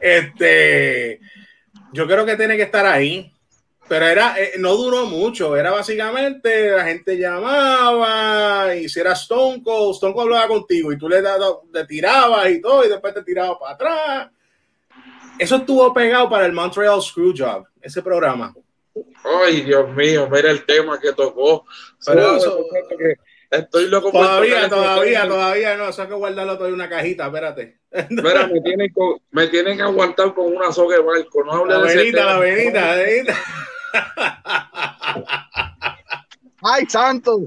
Este, 0.00 1.20
yo 1.92 2.06
creo 2.06 2.24
que 2.24 2.36
tiene 2.36 2.56
que 2.56 2.62
estar 2.62 2.86
ahí, 2.86 3.32
pero 3.88 4.06
era, 4.06 4.40
eh, 4.40 4.52
no 4.58 4.74
duró 4.74 5.04
mucho, 5.06 5.56
era 5.56 5.70
básicamente 5.70 6.70
la 6.70 6.84
gente 6.84 7.16
llamaba 7.18 8.74
y 8.74 8.88
si 8.88 9.00
era 9.00 9.12
Stone 9.12 9.62
Cold, 9.62 9.94
Stone 9.96 10.14
Cold 10.14 10.28
hablaba 10.32 10.48
contigo 10.48 10.92
y 10.92 10.98
tú 10.98 11.08
le, 11.08 11.20
daba- 11.20 11.60
le 11.72 11.84
tirabas 11.86 12.50
y 12.50 12.60
todo 12.60 12.84
y 12.84 12.88
después 12.88 13.12
te 13.14 13.22
tirabas 13.22 13.58
para 13.60 13.74
atrás. 13.74 14.30
Eso 15.38 15.56
estuvo 15.56 15.92
pegado 15.92 16.28
para 16.30 16.46
el 16.46 16.52
Montreal 16.52 17.02
Screwjob, 17.02 17.66
ese 17.80 18.02
programa. 18.02 18.54
Ay, 19.24 19.62
Dios 19.62 19.88
mío, 19.90 20.28
mira 20.30 20.50
el 20.50 20.64
tema 20.66 21.00
que 21.00 21.12
tocó. 21.12 21.64
Pero 22.04 22.36
eso- 22.36 22.66
porque 22.88 23.16
Estoy 23.52 23.88
loco 23.88 24.10
por 24.10 24.24
Todavía, 24.24 24.60
ese 24.60 24.70
todavía, 24.70 25.28
todavía 25.28 25.76
no, 25.76 25.88
eso 25.90 26.00
hay 26.02 26.08
que 26.08 26.14
guardarlo 26.14 26.56
todo 26.56 26.68
en 26.68 26.74
una 26.74 26.88
cajita, 26.88 27.26
espérate. 27.26 27.80
Mira, 28.08 28.46
me 28.46 28.62
tienen, 28.62 28.90
con- 28.94 29.20
me 29.30 29.46
tienen 29.48 29.76
que 29.76 29.82
aguantar 29.82 30.32
con 30.32 30.46
una 30.56 30.72
soga 30.72 30.96
de 30.96 31.02
barco. 31.02 31.44
No 31.44 31.66
La 31.66 31.78
venita, 31.80 32.24
la 32.24 32.38
venita, 32.38 32.80
la 32.80 32.94
venita. 33.02 33.36
¡Ay, 36.62 36.86
santo! 36.88 37.40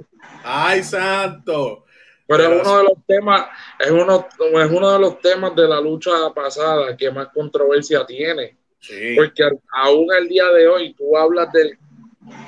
Ay, 0.43 0.83
santo. 0.83 1.85
Pero 2.27 2.43
Pero 2.43 2.53
es 2.55 2.61
uno 2.67 2.77
de 2.77 2.83
los 2.83 3.05
temas, 3.07 3.45
es 3.79 3.89
uno, 3.91 4.27
es 4.61 4.71
uno 4.71 4.91
de 4.91 4.99
los 4.99 5.19
temas 5.21 5.55
de 5.55 5.67
la 5.67 5.81
lucha 5.81 6.11
pasada 6.35 6.95
que 6.95 7.09
más 7.09 7.29
controversia 7.29 8.05
tiene. 8.05 8.57
Sí. 8.79 9.15
Porque 9.15 9.43
aún 9.73 10.07
el 10.13 10.27
día 10.27 10.45
de 10.49 10.67
hoy 10.67 10.93
tú 10.93 11.17
hablas 11.17 11.51
del 11.51 11.77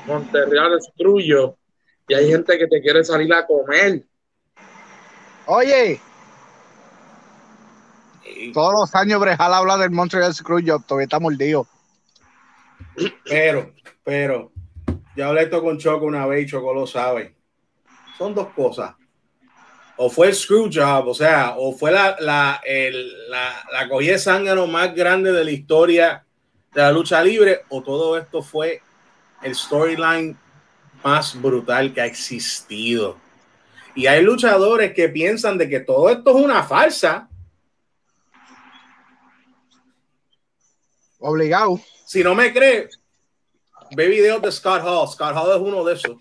Monterreal 0.06 0.78
Screwjob 0.82 1.56
y 2.08 2.14
hay 2.14 2.30
gente 2.30 2.58
que 2.58 2.68
te 2.68 2.82
quiere 2.82 3.04
salir 3.04 3.34
a 3.34 3.46
comer. 3.46 4.04
Oye, 5.46 6.02
Sí. 8.24 8.52
todos 8.54 8.74
los 8.74 8.94
años 8.96 9.20
Brejal 9.22 9.54
habla 9.54 9.78
del 9.78 9.92
Montreal 9.92 10.34
Screwjob, 10.34 10.86
todavía 10.86 11.06
está 11.06 11.20
mordido. 11.20 11.66
Pero, 13.26 13.74
pero, 14.04 14.52
ya 15.16 15.28
hablé 15.28 15.44
esto 15.44 15.62
con 15.64 15.78
Choco 15.78 16.06
una 16.06 16.26
vez 16.28 16.44
y 16.44 16.50
Choco 16.50 16.74
lo 16.74 16.86
sabe. 16.86 17.36
Son 18.18 18.36
dos 18.36 18.48
cosas. 18.50 18.96
O 19.96 20.10
fue 20.10 20.28
el 20.28 20.36
screw 20.36 20.70
job, 20.72 21.08
o 21.08 21.14
sea, 21.14 21.56
o 21.58 21.74
fue 21.74 21.92
la, 21.92 22.16
la, 22.20 22.62
el- 22.64 23.30
la, 23.30 23.64
la 23.72 23.90
cogida 23.90 24.12
de 24.14 24.20
zángano 24.20 24.68
más 24.68 24.94
grande 24.94 25.32
de 25.32 25.44
la 25.44 25.52
historia 25.52 26.24
de 26.74 26.82
la 26.82 26.92
lucha 26.92 27.24
libre, 27.24 27.62
o 27.70 27.82
todo 27.82 28.18
esto 28.18 28.44
fue 28.44 28.82
el 29.42 29.56
storyline 29.56 30.38
más 31.04 31.40
brutal 31.42 31.94
que 31.94 32.02
ha 32.02 32.06
existido. 32.06 33.18
Y 33.96 34.08
hay 34.08 34.22
luchadores 34.22 34.94
que 34.94 35.10
piensan 35.10 35.58
de 35.58 35.68
que 35.68 35.80
todo 35.80 36.10
esto 36.10 36.38
es 36.38 36.44
una 36.44 36.64
farsa. 36.64 37.28
Obligado. 41.20 41.80
Si 42.06 42.24
no 42.24 42.36
me 42.36 42.54
cree, 42.54 42.90
ve 43.96 44.08
videos 44.08 44.42
de 44.42 44.52
Scott 44.52 44.84
Hall. 44.84 45.08
Scott 45.08 45.36
Hall 45.36 45.56
es 45.56 45.62
uno 45.62 45.84
de 45.84 45.94
esos. 45.94 46.18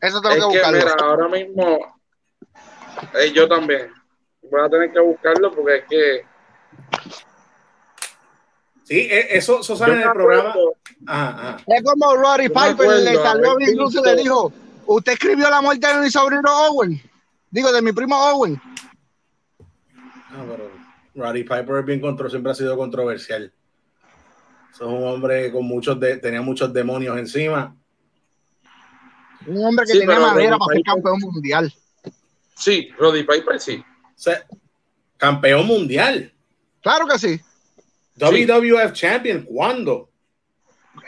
Eso 0.00 0.20
tengo 0.20 0.34
es 0.34 0.40
que, 0.40 0.46
buscarlo. 0.46 0.78
Que, 0.78 0.84
mira, 0.84 0.96
ahora 1.00 1.28
mismo 1.28 2.00
eh, 3.14 3.32
yo 3.32 3.48
también 3.48 3.92
voy 4.50 4.60
a 4.60 4.68
tener 4.68 4.92
que 4.92 5.00
buscarlo 5.00 5.52
porque 5.54 5.76
es 5.76 5.84
que 5.88 6.31
Sí, 8.92 9.08
e, 9.10 9.38
eso, 9.38 9.60
eso 9.60 9.74
sale 9.74 9.94
en 9.94 10.00
el 10.02 10.12
programa. 10.12 10.54
Ajá, 11.06 11.56
Es 11.66 11.82
como 11.82 12.14
Roddy 12.14 12.50
Piper 12.50 13.02
le 13.02 13.14
salió 13.14 13.58
incluso 13.58 14.00
y 14.00 14.04
le 14.04 14.16
dijo: 14.16 14.52
Usted 14.84 15.12
escribió 15.12 15.48
la 15.48 15.62
muerte 15.62 15.86
de 15.86 15.98
mi 15.98 16.10
sobrino 16.10 16.68
Owen. 16.68 17.00
Digo, 17.50 17.72
de 17.72 17.80
mi 17.80 17.92
primo 17.92 18.14
Owen. 18.14 18.60
Ah, 20.04 20.44
pero 20.46 20.70
Roddy 21.14 21.42
Piper 21.42 21.76
es 21.78 21.86
bien 21.86 22.02
contro 22.02 22.28
siempre 22.28 22.52
ha 22.52 22.54
sido 22.54 22.76
controversial. 22.76 23.50
Es 24.70 24.80
un 24.82 25.04
hombre 25.04 25.50
con 25.50 25.64
muchos 25.64 25.98
de, 25.98 26.18
tenía 26.18 26.42
muchos 26.42 26.70
demonios 26.70 27.16
encima. 27.16 27.74
Un 29.46 29.64
hombre 29.64 29.86
que 29.86 30.00
tenía 30.00 30.20
madera 30.20 30.58
para 30.58 30.74
ser 30.74 30.82
campeón 30.82 31.18
mundial. 31.18 31.72
Sí, 32.54 32.90
Roddy 32.98 33.22
Piper 33.22 33.58
sí. 33.58 33.82
campeón 35.16 35.66
mundial. 35.66 36.30
Claro 36.82 37.06
que 37.06 37.18
sí. 37.18 37.40
WWF 38.16 38.92
Champion, 38.92 39.42
¿cuándo? 39.42 40.08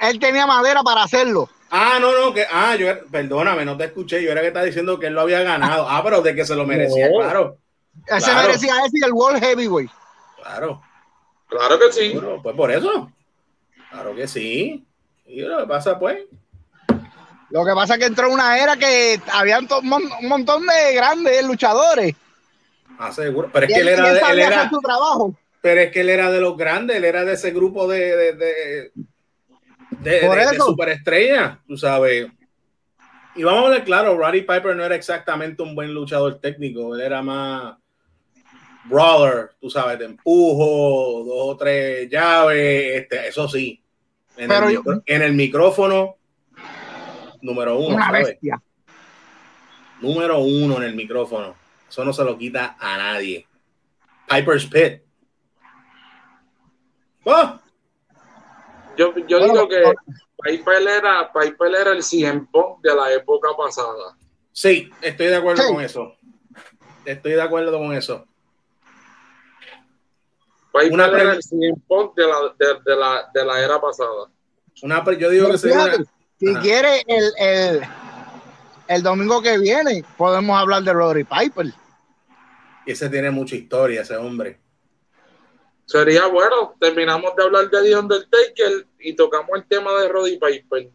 Él 0.01 0.19
tenía 0.19 0.47
madera 0.47 0.83
para 0.83 1.03
hacerlo. 1.03 1.49
Ah, 1.71 1.99
no, 2.01 2.13
no, 2.13 2.33
que, 2.33 2.47
ah, 2.51 2.77
yo, 2.77 2.87
perdóname, 3.11 3.65
no 3.65 3.77
te 3.77 3.85
escuché, 3.85 4.23
yo 4.23 4.31
era 4.31 4.41
que 4.41 4.49
estaba 4.49 4.65
diciendo 4.65 4.99
que 4.99 5.09
él 5.09 5.15
lo 5.15 5.23
había 5.23 5.43
ganado. 5.43 5.87
Ah, 5.89 6.03
pero 6.05 6.23
de 6.23 6.35
que 6.35 6.45
se 6.45 6.55
lo 6.55 6.65
merecía, 6.65 7.09
claro. 7.11 7.59
Él 8.07 8.21
se 8.21 8.35
merecía 8.35 8.75
ese 8.87 8.99
y 9.01 9.05
el 9.05 9.13
World 9.13 9.43
Heavyweight. 9.43 9.91
Claro. 10.37 10.83
Claro 11.49 11.79
que 11.79 11.93
sí. 11.93 12.21
pues 12.43 12.57
por 12.57 12.71
eso. 12.71 13.11
Claro 13.91 14.15
que 14.15 14.27
sí. 14.27 14.85
Y 15.27 15.41
lo 15.41 15.59
que 15.59 15.67
pasa, 15.67 15.99
pues. 15.99 16.19
Lo 17.51 17.65
que 17.65 17.73
pasa 17.73 17.95
es 17.95 18.01
que 18.01 18.07
entró 18.07 18.31
una 18.31 18.59
era 18.59 18.77
que 18.77 19.21
había 19.33 19.59
un 19.59 20.29
montón 20.29 20.67
de 20.67 20.95
grandes 20.95 21.45
luchadores. 21.45 22.15
Ah, 22.99 23.13
seguro. 23.13 23.51
Pero 23.53 23.67
es 23.67 23.73
que 23.73 23.81
él, 23.81 23.89
era, 23.89 24.13
de, 24.13 24.21
él 24.21 24.41
era 24.41 24.69
su 24.69 24.79
trabajo. 24.81 25.35
Pero 25.65 25.81
es 25.81 25.91
que 25.91 26.03
él 26.03 26.11
era 26.11 26.31
de 26.31 26.43
los 26.43 26.59
grandes, 26.59 26.99
él 26.99 27.07
era 27.07 27.25
de 27.25 27.33
ese 27.33 27.51
grupo 27.51 27.89
de, 27.89 28.15
de, 28.15 28.33
de, 28.35 28.93
de 29.99 30.59
superestrella, 30.59 31.59
tú 31.67 31.79
sabes. 31.79 32.27
Y 33.35 33.43
vamos 33.45 33.69
a 33.69 33.71
ver 33.71 33.85
claro, 33.85 34.15
Roddy 34.15 34.43
Piper 34.43 34.77
no 34.77 34.85
era 34.85 34.95
exactamente 34.95 35.63
un 35.63 35.75
buen 35.75 35.95
luchador 35.95 36.39
técnico, 36.39 36.95
él 36.95 37.01
era 37.01 37.23
más 37.23 37.79
brawler, 38.85 39.53
tú 39.59 39.71
sabes, 39.71 39.99
de 39.99 40.05
empujo, 40.05 41.25
dos 41.25 41.55
o 41.55 41.57
tres 41.57 42.11
llaves, 42.11 43.01
este, 43.01 43.29
eso 43.29 43.49
sí. 43.49 43.83
En, 44.37 44.53
el, 44.53 44.83
en 45.07 45.23
el 45.23 45.33
micrófono, 45.33 46.19
número 47.41 47.79
uno. 47.79 47.97
Una 47.97 48.13
bestia. 48.13 48.63
Número 50.03 50.41
uno 50.41 50.77
en 50.77 50.83
el 50.83 50.95
micrófono. 50.95 51.57
Eso 51.89 52.05
no 52.05 52.13
se 52.13 52.23
lo 52.23 52.37
quita 52.37 52.77
a 52.79 52.99
nadie. 52.99 53.47
Piper's 54.29 54.67
Pit. 54.67 55.04
¡Oh! 57.25 57.59
Yo, 58.97 59.15
yo 59.27 59.45
digo 59.45 59.69
que 59.69 59.83
Piper 60.43 60.83
era, 60.89 61.33
Piper 61.33 61.75
era 61.75 61.93
el 61.93 62.07
tiempo 62.07 62.79
de 62.83 62.95
la 62.95 63.13
época 63.13 63.49
pasada. 63.57 64.17
Sí, 64.53 64.91
estoy 65.01 65.27
de 65.27 65.37
acuerdo 65.37 65.67
con 65.69 65.83
eso. 65.83 66.15
Estoy 67.05 67.33
de 67.33 67.43
acuerdo 67.43 67.79
con 67.79 67.93
eso. 67.95 68.27
Piper 70.73 70.93
una 70.93 71.07
era 71.07 71.33
el 71.33 71.41
tiempo 71.41 72.13
de 72.17 72.27
la, 72.27 72.55
de, 72.59 72.81
de, 72.85 72.97
la, 72.97 73.31
de 73.33 73.45
la 73.45 73.61
era 73.61 73.81
pasada. 73.81 74.31
Una, 74.83 75.05
yo 75.17 75.31
digo 75.31 75.51
que 75.51 75.59
Si 75.59 76.55
quiere, 76.57 77.03
el, 77.07 77.33
el, 77.39 77.81
el 78.89 79.03
domingo 79.03 79.41
que 79.41 79.59
viene 79.59 80.05
podemos 80.17 80.61
hablar 80.61 80.83
de 80.83 80.93
Roddy 80.93 81.25
Piper. 81.25 81.73
Y 82.87 82.93
ese 82.93 83.09
tiene 83.09 83.31
mucha 83.31 83.57
historia, 83.57 84.03
ese 84.03 84.17
hombre. 84.17 84.61
Sería 85.87 86.27
bueno, 86.27 86.75
terminamos 86.81 87.37
de 87.37 87.43
hablar 87.43 87.69
de 87.69 87.83
The 87.83 87.97
Undertaker 87.97 88.87
y 88.99 89.15
tocamos 89.15 89.51
el 89.55 89.67
tema 89.67 89.93
de 90.01 90.09
Roddy 90.09 90.39
Piper. 90.39 90.91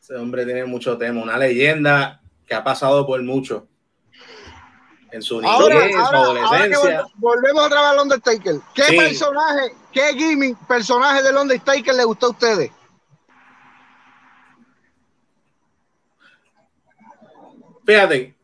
Ese 0.00 0.16
hombre 0.16 0.44
tiene 0.44 0.64
mucho 0.64 0.96
tema, 0.96 1.22
una 1.22 1.36
leyenda 1.36 2.20
que 2.46 2.54
ha 2.54 2.64
pasado 2.64 3.06
por 3.06 3.22
mucho. 3.22 3.68
En 5.10 5.20
su 5.20 5.42
niñez, 5.42 5.92
su 5.92 6.16
adolescencia. 6.16 7.04
volvemos 7.16 7.66
otra 7.66 7.82
vez 7.82 7.90
al 7.90 7.98
Undertaker. 8.00 8.54
¿Qué 8.74 8.96
personaje, 8.96 9.74
qué 9.92 10.14
gimmick, 10.14 10.56
personaje 10.66 11.22
del 11.22 11.36
Undertaker 11.36 11.94
le 11.94 12.04
gustó 12.04 12.26
a 12.26 12.30
ustedes? 12.30 12.70
Fíjate, 17.84 18.34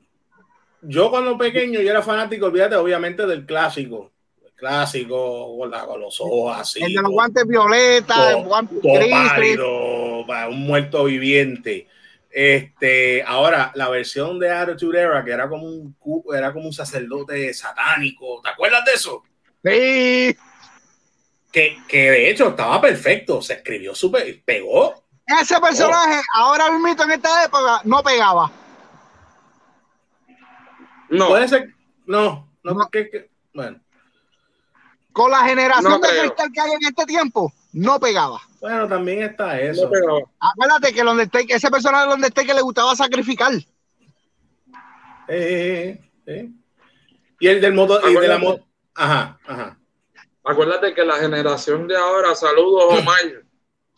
yo 0.83 1.11
cuando 1.11 1.38
pequeño 1.38 1.81
yo 1.81 1.90
era 1.90 2.02
fanático, 2.02 2.46
olvídate, 2.46 2.76
obviamente 2.76 3.26
del 3.26 3.46
clásico. 3.46 4.12
Clásico, 4.59 5.57
con, 5.57 5.71
los 6.01 6.21
ojos 6.21 6.57
así. 6.59 6.83
El 6.83 6.92
de 6.94 7.03
los 7.03 7.12
guantes 7.12 7.47
violetas, 7.47 8.35
el 8.35 8.42
guante 8.42 8.75
un 10.51 10.61
muerto 10.66 11.05
viviente. 11.05 11.87
Este, 12.29 13.23
ahora, 13.23 13.71
la 13.77 13.88
versión 13.88 14.38
de 14.40 14.51
Attitude 14.51 15.01
Era, 15.01 15.25
que 15.25 15.31
era 15.31 15.49
como 15.49 15.64
un 15.64 15.97
era 16.35 16.53
como 16.53 16.66
un 16.66 16.73
sacerdote 16.73 17.55
satánico, 17.55 18.40
¿te 18.42 18.51
acuerdas 18.51 18.85
de 18.85 18.92
eso? 18.92 19.23
Sí. 19.64 20.37
Que, 21.53 21.79
que 21.87 22.11
de 22.11 22.31
hecho 22.31 22.49
estaba 22.49 22.81
perfecto, 22.81 23.40
se 23.40 23.55
escribió 23.55 23.94
súper, 23.94 24.42
pegó. 24.44 25.05
Ese 25.40 25.61
personaje, 25.61 26.21
ahora 26.35 26.68
mismo 26.71 27.03
en 27.05 27.12
esta 27.12 27.44
época, 27.44 27.81
no 27.85 28.03
pegaba. 28.03 28.51
No. 31.11 31.29
Puede 31.29 31.49
ser. 31.49 31.75
No, 32.07 32.51
no, 32.64 32.75
porque. 32.75 33.31
Bueno. 33.55 33.81
Con 35.18 35.33
la 35.33 35.40
generación 35.40 36.00
de 36.00 36.09
cristal 36.09 36.52
que 36.52 36.61
hay 36.61 36.70
en 36.70 36.87
este 36.87 37.04
tiempo, 37.04 37.52
no 37.72 37.98
pegaba. 37.98 38.40
Bueno, 38.61 38.87
también 38.87 39.22
está 39.24 39.61
eso. 39.61 39.90
Acuérdate 40.38 40.94
que 40.94 41.02
donde 41.02 41.28
ese 41.48 41.70
personaje 41.72 42.04
de 42.04 42.11
donde 42.11 42.31
que 42.31 42.54
le 42.54 42.62
gustaba 42.62 42.94
sacrificar. 42.94 43.52
Eh, 45.26 46.00
eh, 46.24 46.48
Y 47.40 47.48
el 47.48 47.61
del 47.61 47.74
modo. 47.74 48.00
Y 48.09 48.14
de 48.14 48.28
la 48.28 48.38
moto. 48.38 48.64
Ajá, 48.94 49.40
ajá. 49.44 49.76
Acuérdate 50.44 50.94
que 50.94 51.04
la 51.04 51.16
generación 51.16 51.88
de 51.88 51.96
ahora, 51.96 52.37
saludos 52.37 53.00
Omar, 53.00 53.42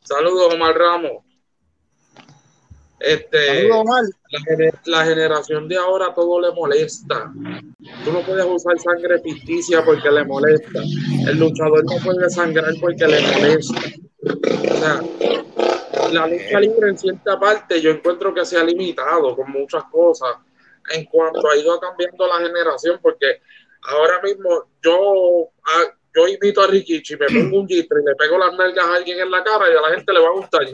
saludos 0.02 0.54
Omar 0.54 0.74
Ramos, 0.74 1.22
este, 3.01 3.67
la, 4.85 5.05
generación 5.07 5.67
de 5.69 5.77
ahora 5.77 6.13
todo 6.15 6.41
le 6.41 6.53
molesta. 6.53 7.33
Tú 8.05 8.13
no 8.13 8.21
puedes 8.21 8.45
usar 8.45 8.79
sangre 8.79 9.21
ficticia 9.21 9.83
porque 9.85 10.11
le 10.11 10.25
molesta. 10.25 10.81
El 11.27 11.39
luchador 11.39 11.83
no 11.85 11.97
puede 12.05 12.29
sangrar 12.29 12.75
porque 12.79 13.07
le 13.07 13.21
molesta. 13.23 13.81
O 14.23 14.77
sea, 14.77 15.01
la 16.13 16.27
lucha 16.27 16.61
libre 16.61 16.91
en 16.91 16.99
cierta 16.99 17.41
parte 17.41 17.81
yo 17.81 17.91
encuentro 17.91 18.35
que 18.35 18.45
se 18.45 18.59
ha 18.59 18.65
limitado 18.65 19.35
con 19.35 19.51
muchas 19.51 19.85
cosas 19.85 20.37
en 20.93 21.05
cuanto 21.07 21.49
ha 21.49 21.57
ido 21.57 21.81
cambiando 21.81 22.27
la 22.27 22.47
generación 22.47 22.99
porque 23.01 23.41
ahora 23.83 24.21
mismo 24.23 24.67
yo 24.83 25.51
yo 26.15 26.27
invito 26.27 26.63
a 26.63 26.67
Rikichi, 26.67 27.17
me 27.17 27.27
pongo 27.27 27.61
un 27.61 27.69
gistro 27.69 28.01
y 28.01 28.05
le 28.05 28.15
pego 28.17 28.37
las 28.37 28.53
nalgas 28.55 28.85
a 28.85 28.95
alguien 28.97 29.21
en 29.21 29.31
la 29.31 29.45
cara 29.45 29.71
y 29.71 29.77
a 29.77 29.81
la 29.81 29.95
gente 29.95 30.13
le 30.13 30.21
va 30.21 30.29
a 30.29 30.33
gustar. 30.33 30.67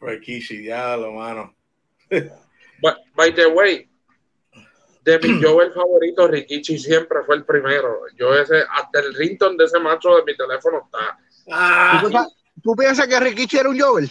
Rikishi, 0.00 0.58
diablo, 0.58 1.12
mano. 1.12 1.54
by 3.16 3.30
the 3.32 3.46
way, 3.46 3.88
de 5.06 5.18
mi 5.20 5.40
yo 5.40 5.62
el 5.62 5.72
favorito, 5.72 6.28
Rikichi 6.28 6.78
siempre 6.78 7.20
fue 7.24 7.36
el 7.36 7.44
primero. 7.44 8.02
Yo 8.16 8.34
ese, 8.34 8.64
hasta 8.70 9.00
el 9.00 9.14
rington 9.14 9.56
de 9.56 9.64
ese 9.64 9.78
macho 9.78 10.16
de 10.16 10.24
mi 10.24 10.36
teléfono 10.36 10.82
está. 10.84 11.18
Ah. 11.50 12.26
¿Tú, 12.62 12.74
piensas 12.74 13.06
que 13.06 13.20
Rikichi 13.20 13.58
era 13.58 13.68
un 13.68 13.78
Joel? 13.78 14.10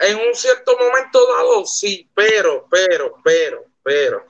En 0.00 0.16
un 0.16 0.34
cierto 0.34 0.76
momento 0.78 1.20
dado, 1.38 1.64
sí, 1.64 2.10
pero, 2.14 2.66
pero, 2.68 3.14
pero, 3.22 3.64
pero. 3.82 4.24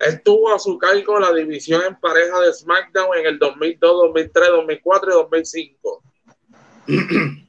Él 0.00 0.20
tuvo 0.22 0.52
a 0.52 0.58
su 0.58 0.76
cargo 0.76 1.20
la 1.20 1.32
división 1.32 1.82
en 1.86 1.94
pareja 2.00 2.40
de 2.40 2.52
SmackDown 2.52 3.16
en 3.18 3.26
el 3.26 3.38
2002, 3.38 4.02
2003, 4.06 4.48
2004 4.48 5.10
y 5.10 5.14
2005. 5.14 6.02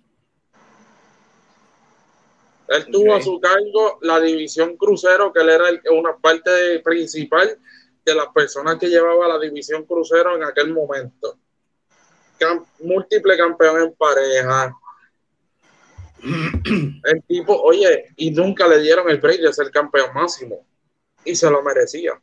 Él 2.68 2.88
tuvo 2.92 3.16
a 3.16 3.22
su 3.22 3.40
cargo 3.40 4.00
la 4.02 4.20
división 4.20 4.76
crucero, 4.76 5.32
que 5.32 5.42
él 5.42 5.50
era 5.50 5.66
una 5.92 6.18
parte 6.18 6.80
principal 6.80 7.60
de 8.04 8.16
las 8.16 8.28
personas 8.28 8.78
que 8.78 8.88
llevaba 8.88 9.28
la 9.28 9.40
división 9.40 9.86
crucero 9.86 10.36
en 10.36 10.44
aquel 10.44 10.74
momento. 10.74 11.38
múltiple 12.80 13.38
campeón 13.38 13.82
en 13.84 13.94
pareja. 13.94 14.76
El 17.04 17.24
tipo, 17.28 17.56
oye, 17.62 18.14
y 18.16 18.32
nunca 18.32 18.68
le 18.68 18.82
dieron 18.82 19.08
el 19.10 19.20
break 19.20 19.42
de 19.42 19.54
ser 19.54 19.70
campeón 19.70 20.12
máximo. 20.14 20.66
Y 21.24 21.36
se 21.36 21.50
lo 21.52 21.62
merecía. 21.62 22.20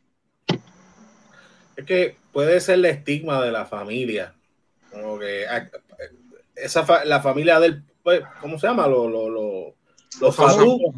Es 1.75 1.85
que 1.85 2.17
puede 2.31 2.59
ser 2.59 2.75
el 2.75 2.85
estigma 2.85 3.43
de 3.43 3.51
la 3.51 3.65
familia. 3.65 4.35
Como 4.91 5.19
que 5.19 5.45
esa 6.55 7.05
la 7.05 7.21
familia 7.21 7.59
del, 7.59 7.83
pues, 8.03 8.21
¿cómo 8.41 8.59
se 8.59 8.67
llama? 8.67 8.87
Lo, 8.87 9.09
lo, 9.09 9.29
lo 9.29 9.75
Los 10.19 10.35
Fatu. 10.35 10.93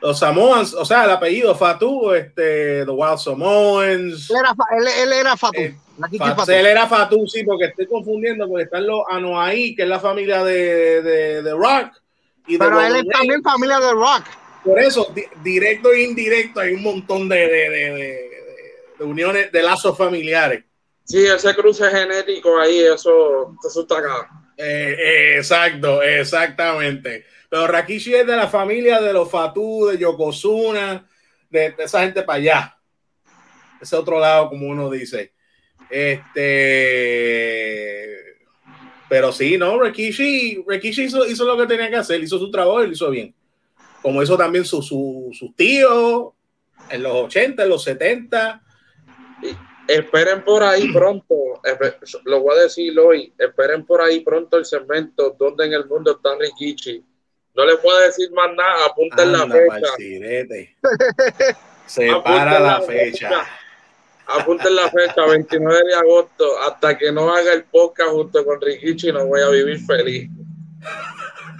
Los 0.00 0.16
Samoans, 0.16 0.74
o 0.74 0.84
sea, 0.84 1.04
el 1.06 1.10
apellido 1.10 1.56
Fatu, 1.56 2.12
este, 2.12 2.84
The 2.84 2.90
Wild 2.90 3.18
Samoans. 3.18 4.30
Él 4.30 4.36
era, 4.36 4.54
él, 4.78 4.88
él 5.02 5.12
era 5.12 5.36
Fatu. 5.36 5.60
Eh, 5.60 5.76
Fatu. 6.16 6.52
Él 6.52 6.66
era 6.66 6.86
Fatu, 6.86 7.26
sí, 7.26 7.42
porque 7.42 7.64
estoy 7.64 7.86
confundiendo, 7.86 8.46
porque 8.48 8.64
están 8.64 8.86
los 8.86 9.02
Anoaí, 9.10 9.74
que 9.74 9.82
es 9.82 9.88
la 9.88 9.98
familia 9.98 10.44
de, 10.44 11.02
de, 11.02 11.42
de 11.42 11.50
Rock. 11.50 12.00
Y 12.46 12.56
Pero 12.58 12.80
él 12.80 12.94
es 12.94 13.08
también 13.08 13.42
familia 13.42 13.80
de 13.80 13.90
Rock. 13.90 14.24
Por 14.64 14.78
eso, 14.78 15.12
di 15.14 15.24
directo 15.42 15.92
e 15.92 16.02
indirecto, 16.02 16.60
hay 16.60 16.74
un 16.74 16.82
montón 16.82 17.28
de, 17.28 17.36
de, 17.36 18.30
de 18.98 19.04
uniones, 19.04 19.50
de 19.50 19.62
lazos 19.62 19.98
familiares. 19.98 20.62
Sí, 21.04 21.26
ese 21.26 21.54
cruce 21.56 21.90
genético 21.90 22.58
ahí, 22.58 22.80
eso, 22.80 23.56
eso 23.66 23.80
está 23.80 23.98
acá. 23.98 24.28
Eh, 24.56 24.94
eh, 24.98 25.36
exacto, 25.38 26.02
exactamente. 26.02 27.24
Pero 27.48 27.66
Rakishi 27.66 28.14
es 28.14 28.26
de 28.26 28.36
la 28.36 28.48
familia 28.48 29.00
de 29.00 29.12
los 29.12 29.30
Fatu, 29.30 29.86
de 29.86 29.98
Yokozuna, 29.98 31.08
de, 31.48 31.74
esa 31.78 32.02
gente 32.02 32.22
para 32.22 32.38
allá. 32.38 32.78
Ese 33.80 33.96
otro 33.96 34.18
lado, 34.20 34.50
como 34.50 34.68
uno 34.68 34.90
dice. 34.90 35.32
Este. 35.88 37.08
Pero 39.08 39.32
sí, 39.32 39.56
no, 39.56 39.80
Rikishi, 39.80 40.62
Rikishi 40.66 41.04
hizo, 41.04 41.44
lo 41.44 41.56
que 41.56 41.66
tenía 41.66 41.88
que 41.88 41.96
hacer, 41.96 42.22
hizo 42.22 42.38
su 42.38 42.50
trabajo 42.50 42.82
y 42.82 42.88
lo 42.88 42.92
hizo 42.92 43.10
bien. 43.10 43.34
Como 44.02 44.22
hizo 44.22 44.36
también 44.36 44.66
sus 44.66 44.86
su, 44.86 45.30
su 45.32 45.52
tíos 45.54 46.34
en 46.90 47.02
los 47.02 47.12
80, 47.14 47.62
en 47.62 47.68
los 47.68 47.82
70. 47.84 48.62
Esperen 49.86 50.44
por 50.44 50.62
ahí 50.62 50.92
pronto, 50.92 51.34
lo 52.24 52.40
voy 52.40 52.58
a 52.58 52.62
decir 52.64 52.98
hoy, 52.98 53.32
esperen 53.38 53.86
por 53.86 54.02
ahí 54.02 54.20
pronto 54.20 54.58
el 54.58 54.66
segmento 54.66 55.34
donde 55.38 55.64
en 55.64 55.72
el 55.72 55.86
mundo 55.86 56.10
está 56.10 56.36
Rikichi. 56.38 57.02
No 57.58 57.66
le 57.66 57.76
puedo 57.76 57.98
decir 57.98 58.30
más 58.32 58.48
nada, 58.56 58.86
apunten 58.86 59.32
la 59.32 59.46
fecha. 59.46 60.72
Se 61.86 62.10
para 62.24 62.58
la 62.58 62.80
fecha 62.80 63.46
apunten 64.28 64.76
la 64.76 64.90
fecha, 64.90 65.26
29 65.26 65.80
de 65.84 65.94
agosto, 65.94 66.58
hasta 66.60 66.96
que 66.96 67.10
no 67.10 67.32
haga 67.32 67.52
el 67.52 67.64
podcast 67.64 68.10
junto 68.10 68.44
con 68.44 68.60
Rikichi, 68.60 69.10
no 69.10 69.26
voy 69.26 69.40
a 69.40 69.48
vivir 69.48 69.80
feliz. 69.80 70.30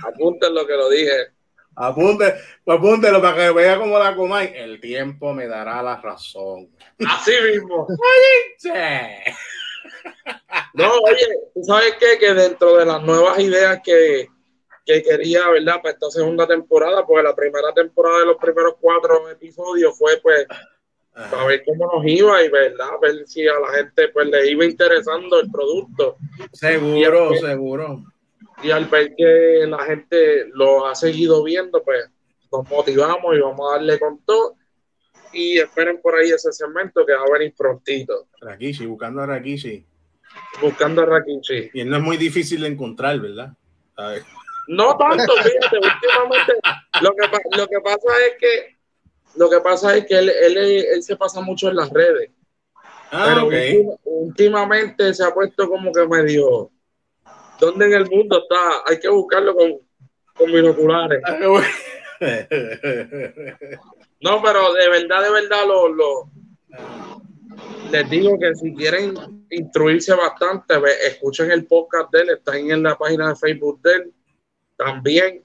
Apunten 0.06 0.54
lo 0.54 0.66
que 0.66 0.74
lo 0.74 0.88
dije. 0.90 1.32
Apunte, 1.74 2.34
apúntelo 2.66 3.22
para 3.22 3.36
que 3.36 3.50
vea 3.52 3.78
cómo 3.78 3.98
la 3.98 4.14
comáis. 4.14 4.50
El 4.54 4.80
tiempo 4.80 5.32
me 5.32 5.46
dará 5.46 5.82
la 5.82 5.96
razón. 6.00 6.68
Así 7.08 7.32
mismo. 7.52 7.86
no, 10.74 10.92
oye, 10.92 11.26
¿tú 11.54 11.62
sabes 11.62 11.94
qué? 11.98 12.18
Que 12.18 12.34
dentro 12.34 12.76
de 12.76 12.84
las 12.84 13.02
nuevas 13.02 13.38
ideas 13.38 13.80
que, 13.82 14.28
que 14.88 15.02
quería, 15.02 15.48
¿verdad? 15.50 15.82
Para 15.82 15.92
esta 15.92 16.10
segunda 16.10 16.46
temporada, 16.46 17.06
pues 17.06 17.22
la 17.22 17.36
primera 17.36 17.72
temporada 17.74 18.20
de 18.20 18.26
los 18.26 18.38
primeros 18.38 18.76
cuatro 18.80 19.28
episodios 19.28 19.96
fue, 19.98 20.16
pues, 20.22 20.46
para 21.12 21.44
ver 21.44 21.62
cómo 21.66 21.90
nos 21.92 22.06
iba 22.06 22.42
y 22.42 22.48
verdad, 22.48 22.88
ver 23.02 23.26
si 23.26 23.46
a 23.46 23.58
la 23.58 23.76
gente 23.76 24.08
pues 24.08 24.28
le 24.28 24.50
iba 24.50 24.64
interesando 24.64 25.40
el 25.40 25.50
producto. 25.50 26.16
Seguro, 26.52 27.34
seguro. 27.34 28.04
Y 28.62 28.70
al 28.70 28.86
ver 28.86 29.14
que 29.14 29.66
la 29.68 29.84
gente 29.84 30.46
lo 30.54 30.86
ha 30.86 30.94
seguido 30.94 31.44
viendo, 31.44 31.82
pues 31.82 32.08
nos 32.50 32.68
motivamos 32.70 33.36
y 33.36 33.40
vamos 33.40 33.60
a 33.68 33.76
darle 33.76 33.98
con 33.98 34.24
todo. 34.24 34.54
Y 35.32 35.58
esperen 35.58 36.00
por 36.00 36.14
ahí 36.14 36.30
ese 36.30 36.50
segmento 36.52 37.04
que 37.04 37.12
va 37.12 37.24
a 37.24 37.38
venir 37.38 37.52
prontito. 37.56 38.28
Rakishi, 38.40 38.86
buscando 38.86 39.20
a 39.20 39.26
Rakishi. 39.26 39.84
Buscando 40.62 41.02
a 41.02 41.06
Rakishi. 41.06 41.70
Y 41.74 41.84
no 41.84 41.98
es 41.98 42.02
muy 42.02 42.16
difícil 42.16 42.62
de 42.62 42.68
encontrar, 42.68 43.20
¿verdad? 43.20 43.52
No 44.68 44.96
tanto, 44.96 45.32
fíjate, 45.32 45.76
últimamente 45.76 46.52
lo 47.00 47.10
que, 47.14 47.56
lo 47.56 47.66
que 47.66 47.80
pasa 47.80 48.08
es 48.26 48.34
que 48.38 48.78
lo 49.36 49.48
que 49.48 49.60
pasa 49.60 49.96
es 49.96 50.06
que 50.06 50.18
él, 50.18 50.30
él, 50.30 51.02
se 51.02 51.16
pasa 51.16 51.40
mucho 51.40 51.68
en 51.68 51.76
las 51.76 51.90
redes. 51.90 52.30
Ah, 53.10 53.46
pero 53.48 53.98
últimamente 54.04 55.14
se 55.14 55.24
ha 55.24 55.32
puesto 55.32 55.68
como 55.68 55.92
que 55.92 56.06
medio. 56.06 56.70
¿Dónde 57.58 57.86
en 57.86 57.94
el 57.94 58.10
mundo 58.10 58.42
está? 58.42 58.82
Hay 58.86 59.00
que 59.00 59.08
buscarlo 59.08 59.54
con, 59.54 59.78
con 60.34 60.52
binoculares. 60.52 61.22
Ah, 61.24 61.38
no, 64.20 64.42
pero 64.42 64.72
de 64.74 64.88
verdad, 64.88 65.22
de 65.22 65.30
verdad, 65.30 65.66
lo, 65.66 65.88
lo, 65.88 66.30
les 67.90 68.10
digo 68.10 68.38
que 68.38 68.54
si 68.54 68.74
quieren 68.74 69.14
instruirse 69.50 70.14
bastante, 70.14 70.74
escuchen 71.06 71.50
el 71.50 71.66
podcast 71.66 72.10
de 72.12 72.20
él, 72.20 72.30
está 72.30 72.56
en 72.56 72.82
la 72.82 72.98
página 72.98 73.28
de 73.28 73.36
Facebook 73.36 73.80
de 73.82 73.92
él. 73.94 74.14
También 74.78 75.44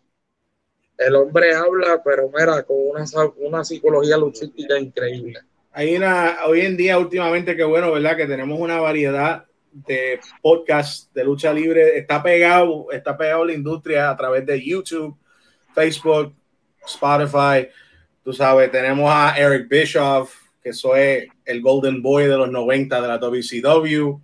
el 0.97 1.15
hombre 1.15 1.55
habla, 1.55 2.01
pero 2.03 2.29
mira, 2.33 2.63
con 2.63 2.77
una, 2.77 3.03
una 3.37 3.63
psicología 3.63 4.15
luchística 4.15 4.79
increíble. 4.79 5.39
Hay 5.71 5.95
una, 5.95 6.37
hoy 6.45 6.61
en 6.61 6.77
día, 6.77 6.99
últimamente, 6.99 7.55
que 7.55 7.63
bueno, 7.63 7.91
¿verdad? 7.91 8.15
Que 8.15 8.27
tenemos 8.27 8.59
una 8.59 8.79
variedad 8.79 9.45
de 9.71 10.19
podcasts 10.41 11.09
de 11.13 11.23
lucha 11.23 11.51
libre. 11.51 11.97
Está 11.97 12.21
pegado, 12.21 12.91
está 12.91 13.17
pegado 13.17 13.43
la 13.43 13.53
industria 13.53 14.11
a 14.11 14.15
través 14.15 14.45
de 14.45 14.63
YouTube, 14.63 15.17
Facebook, 15.73 16.35
Spotify. 16.85 17.67
Tú 18.23 18.33
sabes, 18.33 18.71
tenemos 18.71 19.11
a 19.11 19.35
Eric 19.35 19.67
Bischoff, 19.67 20.35
que 20.61 20.69
eso 20.69 20.95
es 20.95 21.27
el 21.43 21.61
Golden 21.61 22.03
Boy 22.03 22.25
de 22.25 22.37
los 22.37 22.51
90 22.51 23.01
de 23.01 23.07
la 23.07 23.17
WCW. 23.17 24.21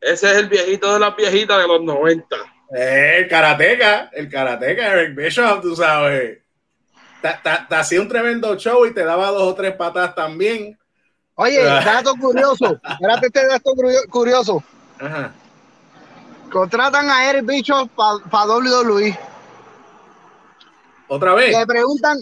ese 0.00 0.30
es 0.32 0.36
el 0.36 0.48
viejito 0.48 0.92
de 0.92 0.98
las 0.98 1.16
viejitas 1.16 1.62
de 1.62 1.68
los 1.68 1.82
90. 1.82 2.36
El 2.72 3.28
karateca, 3.28 4.08
el 4.14 4.30
karateca, 4.30 4.94
Eric 4.94 5.14
Bishop, 5.14 5.60
tú 5.60 5.76
sabes. 5.76 6.38
Te, 7.20 7.76
hacía 7.76 8.00
un 8.00 8.08
tremendo 8.08 8.56
show 8.56 8.86
y 8.86 8.94
te 8.94 9.04
daba 9.04 9.28
dos 9.28 9.42
o 9.42 9.54
tres 9.54 9.74
patas 9.76 10.14
también. 10.14 10.78
Oye, 11.34 11.68
ah. 11.68 11.82
dato 11.84 12.14
curioso. 12.16 12.80
Espérate 12.82 13.26
este 13.26 13.46
dato 13.46 13.72
curioso. 14.08 14.64
Ajá. 14.98 15.32
Contratan 16.50 17.10
a 17.10 17.30
Eric 17.30 17.46
Bishop 17.46 17.90
para 17.90 18.18
pa 18.30 18.46
WWE. 18.46 19.18
¿Otra 21.08 21.34
vez? 21.34 21.56
Le 21.56 21.66
preguntan. 21.66 22.18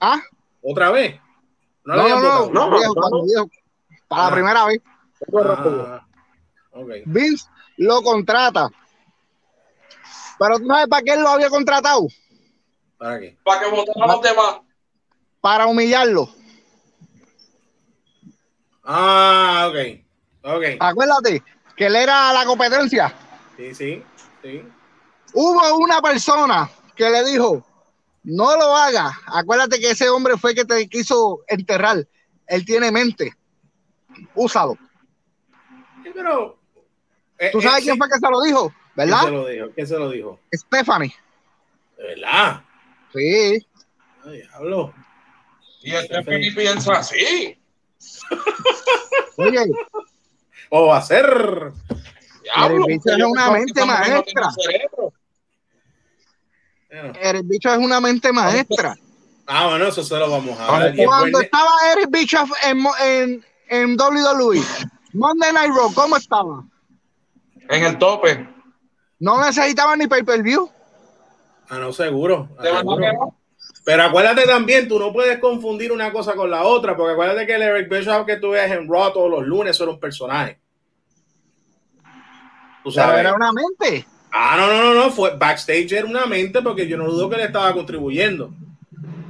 ¿Ah? 0.00 0.20
¿Otra 0.60 0.90
vez? 0.90 1.20
No, 1.84 1.96
no, 1.96 2.08
no, 2.08 2.50
no, 2.50 2.70
no, 2.70 3.50
Para 4.08 4.22
la 4.22 4.28
ah. 4.28 4.32
primera 4.32 4.64
vez. 4.66 4.80
Ah, 5.36 6.06
okay. 6.72 7.02
Vince 7.06 7.46
lo 7.76 8.02
contrata 8.02 8.68
pero 10.42 10.58
tú 10.58 10.66
sabes 10.66 10.88
para 10.88 11.02
qué 11.04 11.12
él 11.12 11.20
lo 11.20 11.28
había 11.28 11.48
contratado. 11.48 12.08
¿Para 12.98 13.20
qué? 13.20 13.38
Para 13.44 13.60
que 13.60 13.70
votaran 13.70 14.08
los 14.08 14.22
demás. 14.22 14.56
Para 15.40 15.66
humillarlo. 15.68 16.28
Ah, 18.82 19.70
ok. 19.70 20.00
Ok. 20.42 20.64
Acuérdate 20.80 21.44
que 21.76 21.86
él 21.86 21.94
era 21.94 22.32
la 22.32 22.44
competencia. 22.44 23.14
Sí, 23.56 23.72
sí, 23.72 24.02
sí. 24.42 24.64
Hubo 25.32 25.76
una 25.76 26.02
persona 26.02 26.68
que 26.96 27.08
le 27.08 27.24
dijo, 27.24 27.64
no 28.24 28.56
lo 28.56 28.76
haga. 28.76 29.12
Acuérdate 29.26 29.78
que 29.78 29.90
ese 29.90 30.10
hombre 30.10 30.36
fue 30.36 30.56
que 30.56 30.64
te 30.64 30.88
quiso 30.88 31.42
enterrar. 31.46 32.04
Él 32.48 32.64
tiene 32.64 32.90
mente. 32.90 33.32
Úsalo. 34.34 34.76
Sí, 36.02 36.10
pero... 36.12 36.58
¿Tú 37.52 37.58
eh, 37.58 37.62
sabes 37.62 37.82
eh, 37.82 37.82
quién 37.84 37.96
fue 37.96 38.08
que 38.08 38.18
se 38.18 38.28
lo 38.28 38.42
dijo? 38.42 38.72
¿Verdad? 38.94 39.20
¿Quién 39.20 39.26
se 39.26 39.32
lo 39.32 39.46
dijo? 39.46 39.70
¿Quién 39.74 39.86
se 39.86 39.98
lo 39.98 40.10
dijo? 40.10 40.40
Stephanie. 40.52 41.14
¿De 41.96 42.04
verdad? 42.04 42.62
Sí. 43.14 43.66
Ay, 44.24 44.36
diablo. 44.38 44.94
Y 45.82 45.90
Stephanie 45.92 46.52
piensa 46.52 46.92
así. 46.92 47.58
Oye. 49.36 49.64
O 50.70 50.86
va 50.86 50.98
a 50.98 51.02
ser. 51.02 51.72
el 52.56 52.84
bicho 52.86 53.10
es 53.10 53.24
una 53.24 53.50
mente 53.50 53.84
maestra. 53.84 54.48
El 57.20 57.42
bicho 57.44 57.72
es 57.72 57.78
una 57.78 58.00
mente 58.00 58.32
maestra. 58.32 58.94
Ah, 59.46 59.68
bueno, 59.68 59.88
eso 59.88 60.04
se 60.04 60.16
lo 60.16 60.30
vamos 60.30 60.58
a 60.58 60.78
ver. 60.78 61.04
Cuando 61.04 61.40
estaba 61.40 61.70
Eric 61.92 62.10
Bischoff 62.10 62.50
en, 62.64 62.84
en, 63.02 63.44
en 63.68 63.96
WWE, 63.98 64.62
Monday 65.12 65.52
Night 65.52 65.72
Raw, 65.74 65.92
¿cómo 65.94 66.16
estaba? 66.16 66.64
En 67.68 67.84
el 67.84 67.98
tope. 67.98 68.51
No 69.22 69.40
necesitaban 69.40 70.00
ni 70.00 70.08
pay-per-view. 70.08 70.68
Ah, 71.68 71.78
no, 71.78 71.92
seguro. 71.92 72.48
Pero 73.84 74.02
acuérdate 74.02 74.42
también, 74.46 74.88
tú 74.88 74.98
no 74.98 75.12
puedes 75.12 75.38
confundir 75.38 75.92
una 75.92 76.12
cosa 76.12 76.34
con 76.34 76.50
la 76.50 76.64
otra, 76.64 76.96
porque 76.96 77.12
acuérdate 77.12 77.46
que 77.46 77.54
el 77.54 77.62
Eric 77.62 77.88
Bischoff 77.88 78.26
que 78.26 78.38
tú 78.38 78.50
ves 78.50 78.68
en 78.72 78.90
Raw 78.90 79.12
todos 79.12 79.30
los 79.30 79.46
lunes 79.46 79.80
era 79.80 79.92
un 79.92 80.00
personaje. 80.00 80.58
¿Tú 82.82 82.90
sabes? 82.90 83.20
era 83.20 83.32
una 83.32 83.52
mente. 83.52 84.04
Ah, 84.32 84.56
no, 84.58 84.66
no, 84.66 84.82
no, 84.82 84.92
no, 84.92 85.10
fue 85.12 85.36
backstage 85.36 85.92
era 85.92 86.06
una 86.06 86.26
mente 86.26 86.60
porque 86.60 86.88
yo 86.88 86.96
no 86.96 87.08
dudo 87.08 87.30
que 87.30 87.36
le 87.36 87.44
estaba 87.44 87.72
contribuyendo. 87.72 88.50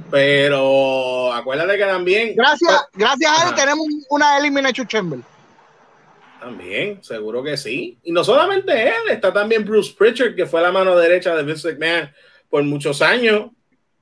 Pero 0.09 1.31
acuérdate 1.31 1.77
que 1.77 1.85
también. 1.85 2.35
Gracias, 2.35 2.87
gracias 2.93 3.31
a 3.31 3.49
él 3.49 3.55
tenemos 3.55 3.85
una 4.09 4.39
Elimination 4.39 4.87
Chamber. 4.87 5.19
También, 6.43 7.01
seguro 7.01 7.41
que 7.41 7.55
sí. 7.55 7.97
Y 8.03 8.11
no 8.11 8.21
solamente 8.21 8.73
él, 8.89 9.09
está 9.09 9.31
también 9.31 9.63
Bruce 9.63 9.93
Pritchard, 9.97 10.35
que 10.35 10.45
fue 10.45 10.61
la 10.61 10.73
mano 10.73 10.97
derecha 10.97 11.33
de 11.37 11.43
Vince 11.43 11.71
McMahon 11.71 12.11
por 12.49 12.61
muchos 12.63 13.01
años. 13.01 13.51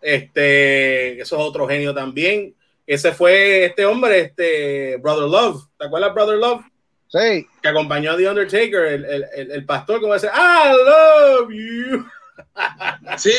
Este, 0.01 1.21
eso 1.21 1.35
es 1.35 1.41
otro 1.43 1.67
genio 1.67 1.93
también. 1.93 2.55
Ese 2.87 3.11
fue 3.11 3.65
este 3.65 3.85
hombre, 3.85 4.21
este 4.21 4.97
Brother 4.97 5.29
Love. 5.29 5.67
¿Te 5.77 5.85
acuerdas, 5.85 6.15
Brother 6.15 6.39
Love? 6.39 6.63
Sí. 7.09 7.47
Que 7.61 7.69
acompañó 7.69 8.13
a 8.13 8.17
The 8.17 8.29
Undertaker, 8.29 8.85
el, 8.85 9.05
el, 9.05 9.51
el 9.51 9.65
pastor, 9.65 10.01
como 10.01 10.15
dice, 10.15 10.27
I 10.33 10.71
love 10.71 11.51
you. 11.51 12.05
Sí, 13.17 13.31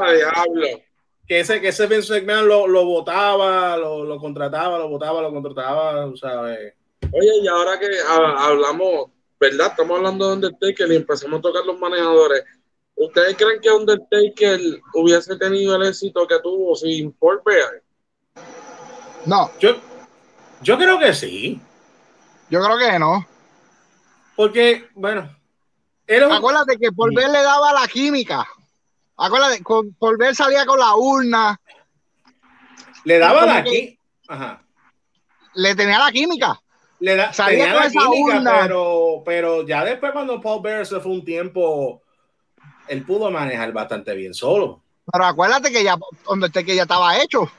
a 0.00 0.12
diablo. 0.12 0.80
Que 1.26 1.40
ese, 1.40 1.60
que 1.60 1.68
ese 1.68 1.88
Vince 1.88 2.20
McMahon 2.20 2.46
lo, 2.46 2.68
lo 2.68 2.84
votaba, 2.84 3.76
lo, 3.76 4.04
lo, 4.04 4.18
contrataba, 4.18 4.78
lo 4.78 4.88
votaba, 4.88 5.22
lo 5.22 5.32
contrataba, 5.32 6.08
¿sabes? 6.16 6.77
Oye, 7.12 7.30
y 7.42 7.48
ahora 7.48 7.78
que 7.78 7.88
hablamos, 8.06 9.10
¿verdad? 9.40 9.68
Estamos 9.68 9.96
hablando 9.96 10.28
de 10.28 10.34
Undertaker 10.34 10.92
y 10.92 10.96
empezamos 10.96 11.38
a 11.38 11.42
tocar 11.42 11.64
los 11.64 11.78
manejadores. 11.78 12.44
¿Ustedes 12.94 13.36
creen 13.36 13.60
que 13.60 13.70
Undertaker 13.70 14.60
hubiese 14.94 15.36
tenido 15.36 15.76
el 15.76 15.88
éxito 15.88 16.26
que 16.26 16.38
tuvo 16.40 16.74
sin 16.74 17.12
Paul 17.12 17.40
Bear? 17.44 17.82
No. 19.24 19.50
Yo, 19.60 19.76
yo 20.62 20.76
creo 20.76 20.98
que 20.98 21.14
sí. 21.14 21.60
Yo 22.50 22.60
creo 22.62 22.78
que 22.78 22.98
no. 22.98 23.26
Porque, 24.34 24.88
bueno. 24.94 25.34
Un... 26.08 26.32
Acuérdate 26.32 26.78
que 26.78 26.92
Paul 26.92 27.14
Bear 27.14 27.30
le 27.30 27.42
daba 27.42 27.72
la 27.72 27.86
química. 27.86 28.46
Acuérdate, 29.16 29.62
con, 29.62 29.94
Paul 29.94 30.16
Bear 30.16 30.34
salía 30.34 30.66
con 30.66 30.78
la 30.78 30.94
urna. 30.96 31.60
Le 33.04 33.18
daba 33.18 33.46
la 33.46 33.62
química. 33.62 34.00
Ajá. 34.28 34.62
Le 35.54 35.74
tenía 35.74 35.98
la 35.98 36.12
química. 36.12 36.60
Le 37.00 37.16
da, 37.16 37.32
salía 37.32 37.74
con 37.74 37.82
esa 37.84 38.00
química. 38.10 38.58
Pero, 38.62 39.22
pero 39.24 39.66
ya 39.66 39.84
después 39.84 40.12
cuando 40.12 40.40
Paul 40.40 40.62
Bear 40.62 40.86
se 40.86 41.00
fue 41.00 41.12
un 41.12 41.24
tiempo 41.24 42.02
él 42.88 43.04
pudo 43.04 43.30
manejar 43.30 43.72
bastante 43.72 44.14
bien 44.14 44.34
solo. 44.34 44.82
Pero 45.10 45.24
acuérdate 45.24 45.70
que 45.70 45.84
ya 45.84 45.96
donde 46.26 46.50
que 46.50 46.74
ya 46.74 46.82
estaba 46.82 47.16
hecho. 47.18 47.50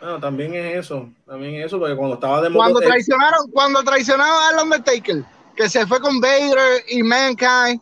Bueno, 0.00 0.20
también 0.20 0.54
es 0.54 0.76
eso, 0.84 1.08
también 1.26 1.54
es 1.56 1.66
eso, 1.66 1.78
porque 1.78 1.96
cuando 1.96 2.14
estaba 2.14 2.42
de 2.42 2.52
Cuando 2.52 2.80
traicionaron, 2.80 3.50
cuando 3.52 3.82
traicionaron 3.82 4.54
al 4.54 4.64
Undertaker, 4.64 5.24
que 5.56 5.68
se 5.68 5.86
fue 5.86 6.00
con 6.00 6.20
Vader 6.20 6.84
y 6.88 7.02
Mankind, 7.02 7.80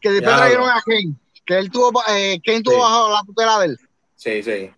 que 0.00 0.10
después 0.10 0.32
ya, 0.32 0.38
trajeron 0.38 0.68
a 0.68 0.82
Kane, 0.84 1.14
que 1.44 1.58
él 1.58 1.70
tuvo, 1.70 2.02
eh, 2.08 2.40
Kane 2.44 2.62
tuvo 2.62 2.74
sí. 2.74 2.80
bajo 2.80 3.10
la 3.10 3.22
tutela 3.24 3.58
de 3.60 3.66
él. 3.66 3.78
Sí, 4.16 4.42
sí. 4.42 4.72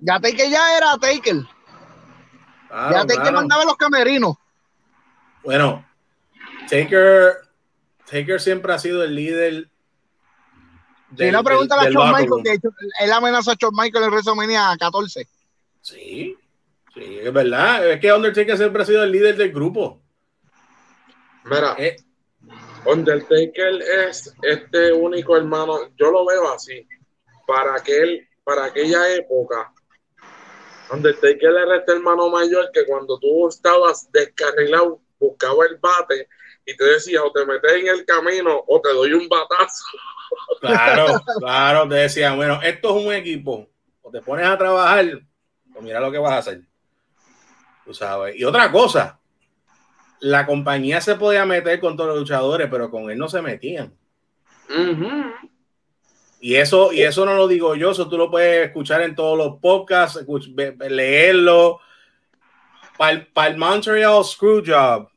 Ya 0.00 0.18
Taker 0.18 0.50
ya 0.50 0.76
era 0.76 0.96
Taker. 0.98 1.36
Claro, 2.72 2.94
ya 2.94 3.00
Taker 3.02 3.16
claro. 3.16 3.36
mandaba 3.36 3.64
los 3.66 3.76
camerinos. 3.76 4.36
Bueno, 5.44 5.84
Taker, 6.70 7.34
Taker 8.10 8.40
siempre 8.40 8.72
ha 8.72 8.78
sido 8.78 9.04
el 9.04 9.14
líder 9.14 9.68
si 11.16 11.30
no, 11.30 11.44
pregúntale 11.44 11.88
a 11.88 11.90
Shawn 11.90 12.10
Michael, 12.10 12.42
que 12.42 12.68
él 13.04 13.12
amenazó 13.12 13.50
a 13.50 13.54
Shawn 13.54 13.74
Michael 13.76 14.04
en 14.04 14.10
WrestleMania 14.10 14.76
14. 14.78 15.28
Sí, 15.82 16.38
sí, 16.94 17.18
es 17.22 17.32
verdad. 17.32 17.86
Es 17.90 18.00
que 18.00 18.12
Undertaker 18.12 18.56
siempre 18.56 18.82
ha 18.82 18.86
sido 18.86 19.04
el 19.04 19.12
líder 19.12 19.36
del 19.36 19.52
grupo. 19.52 20.00
Mira, 21.44 21.74
eh. 21.78 21.96
Undertaker 22.86 23.82
es 24.08 24.34
este 24.42 24.92
único 24.92 25.36
hermano, 25.36 25.90
yo 25.96 26.10
lo 26.10 26.24
veo 26.24 26.52
así. 26.52 26.88
Para 27.46 27.76
aquel, 27.76 28.26
para 28.42 28.64
aquella 28.64 29.14
época, 29.14 29.72
Undertaker 30.90 31.50
era 31.50 31.76
este 31.76 31.92
hermano 31.92 32.28
mayor 32.28 32.70
que 32.72 32.84
cuando 32.86 33.18
tú 33.18 33.48
estabas 33.48 34.10
descarrilado, 34.12 35.00
buscaba 35.18 35.64
el 35.66 35.76
bate 35.76 36.28
y 36.66 36.76
te 36.76 36.84
decía, 36.84 37.22
o 37.22 37.32
te 37.32 37.44
metes 37.46 37.72
en 37.72 37.88
el 37.88 38.04
camino 38.04 38.62
o 38.66 38.80
te 38.80 38.92
doy 38.92 39.12
un 39.12 39.28
batazo. 39.28 39.84
Claro, 40.60 41.20
claro, 41.38 41.86
te 41.86 41.96
decía, 41.96 42.34
bueno, 42.34 42.58
esto 42.62 42.96
es 42.96 43.04
un 43.04 43.12
equipo, 43.12 43.68
o 44.00 44.10
te 44.10 44.22
pones 44.22 44.46
a 44.46 44.56
trabajar, 44.56 45.20
o 45.74 45.82
mira 45.82 46.00
lo 46.00 46.10
que 46.10 46.16
vas 46.16 46.32
a 46.32 46.38
hacer. 46.38 46.62
Tú 47.84 47.92
sabes. 47.92 48.36
Y 48.36 48.44
otra 48.44 48.72
cosa, 48.72 49.20
la 50.20 50.46
compañía 50.46 51.02
se 51.02 51.16
podía 51.16 51.44
meter 51.44 51.80
con 51.80 51.96
todos 51.96 52.10
los 52.10 52.20
luchadores, 52.20 52.68
pero 52.70 52.90
con 52.90 53.10
él 53.10 53.18
no 53.18 53.28
se 53.28 53.42
metían. 53.42 53.92
Uh 54.70 54.72
-huh. 54.72 55.50
Y 56.44 56.56
eso, 56.56 56.92
y 56.92 57.02
eso 57.02 57.24
no 57.24 57.34
lo 57.34 57.46
digo 57.46 57.76
yo, 57.76 57.92
eso 57.92 58.08
tú 58.08 58.18
lo 58.18 58.28
puedes 58.28 58.66
escuchar 58.66 59.00
en 59.02 59.14
todos 59.14 59.38
los 59.38 59.60
podcasts, 59.60 60.18
leerlo. 60.90 61.78
Para 62.98 63.24
pa 63.32 63.46
el 63.46 63.56
Montreal 63.56 64.24
Screwjob, 64.24 65.08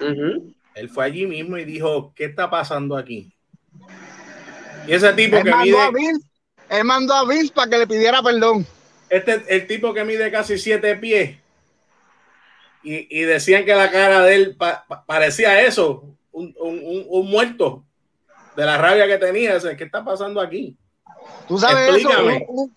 uh 0.00 0.04
-huh. 0.04 0.54
él 0.74 0.88
fue 0.88 1.04
allí 1.04 1.26
mismo 1.26 1.58
y 1.58 1.66
dijo, 1.66 2.14
¿qué 2.16 2.24
está 2.24 2.48
pasando 2.48 2.96
aquí? 2.96 3.30
Y 4.86 4.94
ese 4.94 5.12
tipo 5.12 5.36
él 5.36 5.44
que 5.44 5.50
mandó 5.50 5.64
mide. 5.66 5.80
A 5.80 5.90
Vince, 5.90 6.26
él 6.70 6.84
mandó 6.84 7.12
a 7.12 7.28
Vince 7.28 7.52
para 7.52 7.70
que 7.70 7.78
le 7.78 7.86
pidiera 7.86 8.22
perdón. 8.22 8.66
Este, 9.10 9.44
el 9.54 9.66
tipo 9.66 9.92
que 9.92 10.02
mide 10.02 10.30
casi 10.30 10.56
siete 10.56 10.96
pies. 10.96 11.36
Y, 12.82 13.20
y 13.20 13.24
decían 13.24 13.66
que 13.66 13.74
la 13.74 13.90
cara 13.90 14.22
de 14.22 14.34
él 14.34 14.56
pa, 14.56 14.86
pa, 14.88 15.04
parecía 15.04 15.60
eso, 15.60 16.16
un, 16.30 16.54
un, 16.58 17.04
un, 17.06 17.30
muerto 17.30 17.84
de 18.56 18.64
la 18.64 18.78
rabia 18.78 19.06
que 19.06 19.18
tenía. 19.18 19.58
¿Qué 19.76 19.84
está 19.84 20.04
pasando 20.04 20.40
aquí? 20.40 20.76
Tú 21.48 21.58
sabes 21.58 21.88
Explícame. 21.88 22.36
eso. 22.36 22.46
Un, 22.48 22.74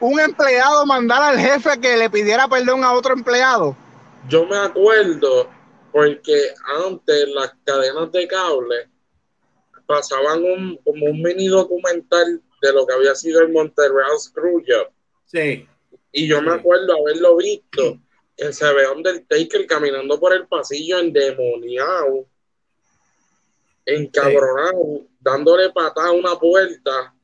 un, 0.00 0.20
empleado 0.20 0.86
mandar 0.86 1.22
al 1.22 1.38
jefe 1.38 1.80
que 1.80 1.96
le 1.96 2.10
pidiera 2.10 2.48
perdón 2.48 2.84
a 2.84 2.92
otro 2.92 3.14
empleado. 3.14 3.76
Yo 4.28 4.46
me 4.46 4.56
acuerdo 4.56 5.48
porque 5.92 6.54
antes 6.86 7.28
las 7.28 7.52
cadenas 7.64 8.12
de 8.12 8.28
cable 8.28 8.88
pasaban 9.86 10.44
un, 10.44 10.76
como 10.84 11.06
un 11.06 11.22
mini 11.22 11.48
documental 11.48 12.42
de 12.60 12.72
lo 12.72 12.86
que 12.86 12.94
había 12.94 13.14
sido 13.14 13.40
el 13.40 13.50
Montreal 13.50 14.18
Screwjob. 14.18 14.88
Sí. 15.24 15.66
Y 16.12 16.26
yo 16.26 16.38
sí. 16.38 16.44
me 16.44 16.52
acuerdo 16.52 16.94
haberlo 16.94 17.36
visto, 17.36 17.98
que 18.36 18.52
se 18.52 18.72
ve 18.72 18.88
Undertaker 18.88 19.66
caminando 19.66 20.20
por 20.20 20.34
el 20.34 20.46
pasillo 20.46 20.98
endemoniado, 20.98 22.26
encabronado, 23.88 25.00
sí. 25.00 25.08
dándole 25.20 25.70
patada 25.70 26.08
a 26.08 26.12
una 26.12 26.38
puerta, 26.38 27.14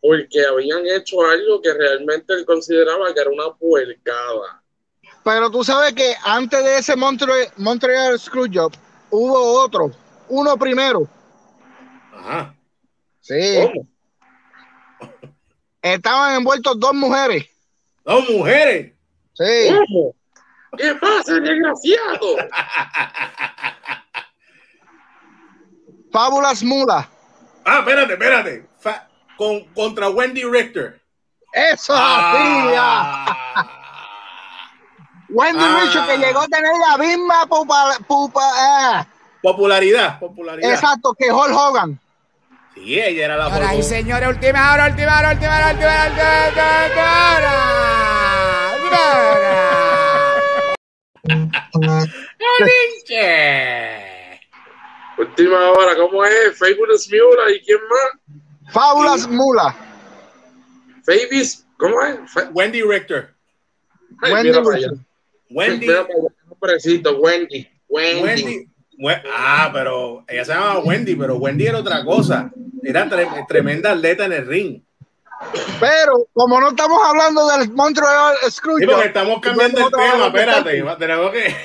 porque 0.00 0.44
habían 0.44 0.86
hecho 0.86 1.20
algo 1.22 1.60
que 1.60 1.74
realmente 1.74 2.32
él 2.34 2.44
consideraba 2.44 3.12
que 3.12 3.20
era 3.20 3.30
una 3.30 3.54
puercada. 3.54 4.62
Pero 5.24 5.50
tú 5.50 5.64
sabes 5.64 5.92
que 5.92 6.14
antes 6.24 6.64
de 6.64 6.78
ese 6.78 6.94
Montreal, 6.94 7.48
Montreal 7.56 8.18
Screwjob 8.18 8.72
hubo 9.10 9.60
otro, 9.60 9.90
uno 10.28 10.56
primero. 10.56 11.08
Ajá. 12.12 12.54
Sí. 13.20 13.58
¿Cómo? 13.60 13.88
Estaban 15.82 16.36
envueltos 16.36 16.78
dos 16.78 16.94
mujeres. 16.94 17.44
¿Dos 18.04 18.28
mujeres? 18.30 18.92
Sí. 19.34 19.68
¿Cómo? 19.68 20.14
¿Qué 20.76 20.94
pasa, 20.94 21.34
desgraciado? 21.40 22.36
Fábulas 26.16 26.62
Mula. 26.62 27.06
Ah, 27.62 27.80
espérate, 27.80 28.14
espérate. 28.14 28.66
Fa 28.78 29.06
con, 29.36 29.64
contra 29.74 30.08
Wendy 30.08 30.44
Richter. 30.44 30.98
Eso, 31.52 31.92
ah. 31.94 32.32
sí, 32.32 32.38
Wendy 35.28 35.62
ah. 35.62 35.80
Richter 35.82 36.06
que 36.06 36.16
llegó 36.16 36.40
a 36.40 36.46
tener 36.46 36.72
la 36.88 36.96
misma 36.96 37.44
pupa, 37.46 37.98
pupa, 38.08 38.40
eh. 38.40 39.04
popularidad, 39.42 40.18
popularidad. 40.18 40.70
Exacto, 40.70 41.12
que 41.12 41.30
Hulk 41.30 41.54
Hogan. 41.54 42.00
Sí, 42.74 42.98
ella 42.98 43.26
era 43.26 43.36
la 43.36 43.44
Ahora, 43.44 43.74
y 43.74 43.82
señores, 43.82 44.26
última 44.26 44.72
hora, 44.72 44.86
última 44.86 45.18
hora, 45.18 45.32
última 45.32 45.54
hora, 45.54 45.72
última 45.72 45.90
hora, 45.90 46.06
última 48.82 49.18
hora, 49.18 49.36
¿cómo 55.16 56.24
es? 56.24 56.58
Fabulous 56.58 57.08
Mula 57.10 57.50
y 57.50 57.60
quién 57.60 57.78
más? 57.88 58.72
Fábulas 58.72 59.28
Mula. 59.28 59.74
Fabius, 61.04 61.64
¿cómo 61.76 62.02
es? 62.02 62.18
Wendy 62.52 62.82
Richter. 62.82 63.34
Ay, 64.22 64.32
Wendy 64.32 64.52
Richter. 64.52 64.92
Wendy. 65.50 65.86
Wendy. 65.88 67.70
Wendy. 67.88 68.68
Wendy. 68.98 69.28
Ah, 69.32 69.70
pero 69.72 70.24
ella 70.26 70.44
se 70.44 70.52
llamaba 70.52 70.80
Wendy, 70.80 71.14
pero 71.14 71.36
Wendy 71.36 71.66
era 71.66 71.78
otra 71.78 72.04
cosa. 72.04 72.50
Era 72.82 73.08
tre 73.08 73.28
tremenda 73.48 73.92
atleta 73.92 74.24
en 74.24 74.32
el 74.32 74.46
ring. 74.46 74.82
Pero 75.78 76.28
como 76.32 76.60
no 76.60 76.70
estamos 76.70 76.98
hablando 77.04 77.46
del 77.48 77.70
Montreal 77.72 78.36
Screwjob, 78.50 78.80
sí, 78.80 78.86
porque 78.86 79.08
estamos 79.08 79.40
cambiando 79.40 79.86
el 79.86 79.92
tema, 79.92 80.26
espérate, 80.28 80.82
tenemos 80.98 81.30
que. 81.30 81.56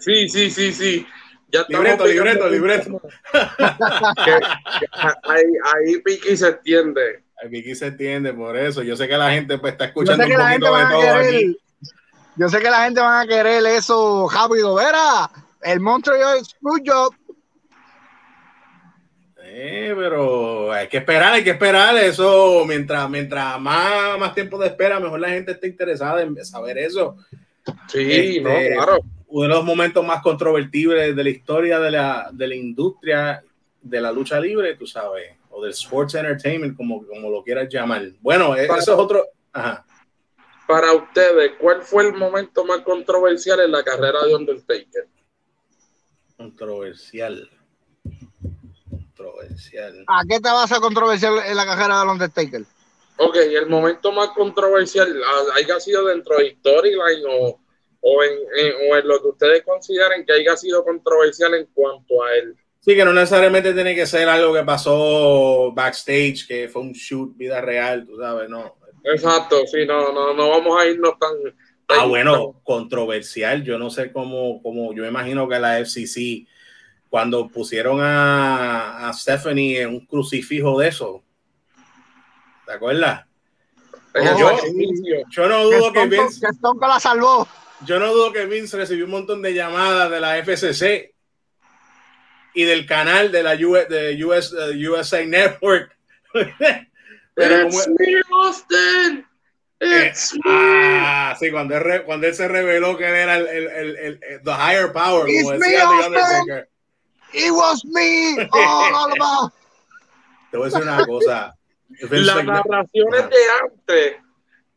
Sí, 0.00 0.28
sí, 0.28 0.50
sí, 0.50 0.72
sí. 0.72 1.06
Ya 1.48 1.64
libreto, 1.68 2.06
libreto, 2.06 2.48
libreto. 2.48 3.00
que, 3.32 4.32
que 4.80 4.86
ahí, 5.22 5.44
ahí 5.64 5.98
Piki 5.98 6.36
se 6.36 6.48
entiende. 6.48 7.22
Ahí 7.40 7.48
Piki 7.48 7.74
se 7.74 7.86
entiende, 7.86 8.32
por 8.32 8.56
eso. 8.56 8.82
Yo 8.82 8.96
sé 8.96 9.06
que 9.06 9.16
la 9.16 9.30
gente 9.30 9.58
pues, 9.58 9.72
está 9.72 9.86
escuchando 9.86 10.24
un 10.24 10.30
poquito 10.30 10.46
de 10.46 10.58
todo 10.58 11.00
querer, 11.00 11.16
aquí. 11.16 11.58
Yo 12.36 12.48
sé 12.48 12.60
que 12.60 12.70
la 12.70 12.84
gente 12.84 13.00
va 13.00 13.20
a 13.20 13.26
querer 13.26 13.64
eso 13.66 14.28
rápido. 14.28 14.74
Verá, 14.74 15.30
el 15.62 15.80
Montreal 15.80 16.44
Screwjob. 16.44 17.14
¿Eh? 19.38 19.88
Eh, 19.88 19.94
pero 19.96 20.72
hay 20.72 20.88
que 20.88 20.98
esperar, 20.98 21.32
hay 21.32 21.44
que 21.44 21.50
esperar 21.50 21.96
eso. 21.96 22.64
Mientras, 22.66 23.08
mientras 23.08 23.58
más, 23.60 24.18
más 24.18 24.34
tiempo 24.34 24.58
de 24.58 24.66
espera, 24.66 25.00
mejor 25.00 25.20
la 25.20 25.28
gente 25.28 25.52
está 25.52 25.66
interesada 25.66 26.22
en 26.22 26.44
saber 26.44 26.78
eso. 26.78 27.16
Sí, 27.88 28.40
no, 28.42 28.50
Este, 28.50 28.74
claro. 28.74 28.98
Uno 29.28 29.42
de 29.42 29.48
los 29.48 29.64
momentos 29.64 30.04
más 30.04 30.22
controvertibles 30.22 31.14
de 31.14 31.24
la 31.24 31.30
historia 31.30 31.80
de 31.80 31.90
la, 31.90 32.30
de 32.32 32.46
la 32.46 32.54
industria 32.54 33.42
de 33.82 34.00
la 34.00 34.12
lucha 34.12 34.40
libre, 34.40 34.76
tú 34.76 34.86
sabes, 34.86 35.36
o 35.50 35.62
del 35.62 35.72
sports 35.72 36.14
entertainment, 36.14 36.76
como, 36.76 37.06
como 37.06 37.30
lo 37.30 37.42
quieras 37.42 37.68
llamar. 37.68 38.02
Bueno, 38.20 38.56
e- 38.56 38.64
eso 38.64 38.76
es 38.76 38.88
otro. 38.88 39.24
Ajá. 39.52 39.84
Para 40.66 40.92
ustedes, 40.92 41.52
¿cuál 41.60 41.82
fue 41.82 42.08
el 42.08 42.14
momento 42.14 42.64
más 42.64 42.80
controversial 42.80 43.60
en 43.60 43.70
la 43.70 43.84
carrera 43.84 44.24
de 44.24 44.34
Undertaker? 44.34 45.06
Controversial. 46.36 47.48
Controversial. 48.90 50.04
¿A 50.08 50.24
qué 50.28 50.40
te 50.40 50.48
vas 50.48 50.72
a 50.72 50.80
controversial 50.80 51.38
en 51.46 51.56
la 51.56 51.64
carrera 51.64 52.00
del 52.00 52.08
Undertaker? 52.08 52.64
Ok, 53.18 53.36
el 53.36 53.68
momento 53.68 54.12
más 54.12 54.30
controversial, 54.30 55.08
haya 55.54 55.80
sido 55.80 56.04
dentro 56.04 56.36
de 56.36 56.56
Storyline 56.58 57.24
o, 57.30 57.60
o, 58.00 58.22
en, 58.22 58.32
en- 58.58 58.90
o 58.90 58.96
en 58.96 59.08
lo 59.08 59.20
que 59.20 59.28
ustedes 59.28 59.62
consideren 59.64 60.24
que 60.24 60.32
haya 60.34 60.56
sido 60.56 60.84
controversial 60.84 61.54
en 61.54 61.66
cuanto 61.74 62.22
a 62.22 62.34
él. 62.36 62.56
Sí, 62.80 62.94
que 62.94 63.04
no 63.04 63.12
necesariamente 63.12 63.72
tiene 63.74 63.94
que 63.96 64.06
ser 64.06 64.28
algo 64.28 64.54
que 64.54 64.62
pasó 64.62 65.72
backstage, 65.72 66.46
que 66.46 66.68
fue 66.68 66.82
un 66.82 66.92
shoot, 66.92 67.36
vida 67.36 67.60
real, 67.60 68.06
tú 68.06 68.16
sabes, 68.16 68.48
no. 68.48 68.76
Exacto, 69.02 69.66
sí, 69.66 69.84
no, 69.86 70.12
no, 70.12 70.34
no 70.34 70.50
vamos 70.50 70.80
a 70.80 70.86
irnos 70.86 71.18
tan. 71.18 71.32
Ah, 71.88 72.00
tan- 72.00 72.08
bueno, 72.08 72.60
controversial. 72.64 73.62
Yo 73.64 73.78
no 73.78 73.90
sé 73.90 74.12
cómo, 74.12 74.60
cómo 74.62 74.92
yo 74.92 75.02
me 75.02 75.08
imagino 75.08 75.48
que 75.48 75.58
la 75.58 75.78
FCC, 75.80 76.46
cuando 77.08 77.48
pusieron 77.48 78.00
a, 78.00 79.08
a 79.08 79.12
Stephanie 79.12 79.80
en 79.82 79.88
un 79.90 80.06
crucifijo 80.06 80.78
de 80.78 80.88
eso, 80.88 81.22
¿te 82.66 82.72
acuerdas? 82.72 83.24
Oh. 84.14 84.22
Yo 85.30 85.48
no 85.48 85.58
Que 85.70 85.76
dudo 85.76 85.92
que 85.92 86.06
Vince, 86.06 86.40
que 86.40 86.60
Cold 86.60 86.80
la 86.80 86.98
salvó. 87.00 87.46
Yo 87.84 87.98
no 87.98 88.12
dudo 88.12 88.32
que 88.32 88.46
Vince 88.46 88.76
recibió 88.76 89.04
un 89.04 89.10
montón 89.10 89.42
de 89.42 89.54
llamadas 89.54 90.10
de 90.10 90.20
la 90.20 90.38
FCC 90.38 91.12
y 92.54 92.64
del 92.64 92.86
canal 92.86 93.30
de 93.32 93.42
la 93.42 93.54
US, 93.54 93.88
de 93.88 94.24
US, 94.24 94.52
eh, 94.58 94.88
USA 94.88 95.24
Network. 95.24 95.94
Pero 97.34 97.66
como- 97.66 97.78
It's 97.78 97.88
me, 97.88 98.06
Austin. 98.44 99.26
Eh, 99.78 100.06
It's 100.08 100.32
me. 100.34 100.40
ah, 100.46 101.36
sí, 101.38 101.50
cuando 101.50 101.74
él, 101.76 101.82
re- 101.82 102.04
cuando 102.04 102.26
él 102.26 102.34
se 102.34 102.48
reveló 102.48 102.96
que 102.96 103.06
él 103.06 103.14
era 103.14 103.36
el, 103.36 103.46
el, 103.46 103.66
el, 103.68 103.96
el- 103.96 104.20
el- 104.22 104.42
the 104.42 104.50
higher 104.52 104.90
power, 104.90 105.28
It's 105.28 105.42
como 105.44 105.58
me, 105.58 105.66
decía 105.68 105.80
The 105.80 105.84
Austin. 105.84 106.14
Undertaker. 106.14 106.68
It 107.34 107.50
was 107.50 107.84
me. 107.84 108.48
All 108.52 109.12
about. 109.20 109.52
Te 110.50 110.56
voy 110.56 110.68
a 110.68 110.70
decir 110.70 110.82
una 110.82 111.04
cosa. 111.04 111.54
Las 112.10 112.44
narraciones 112.44 113.28
de 113.28 113.36
antes. 113.62 114.16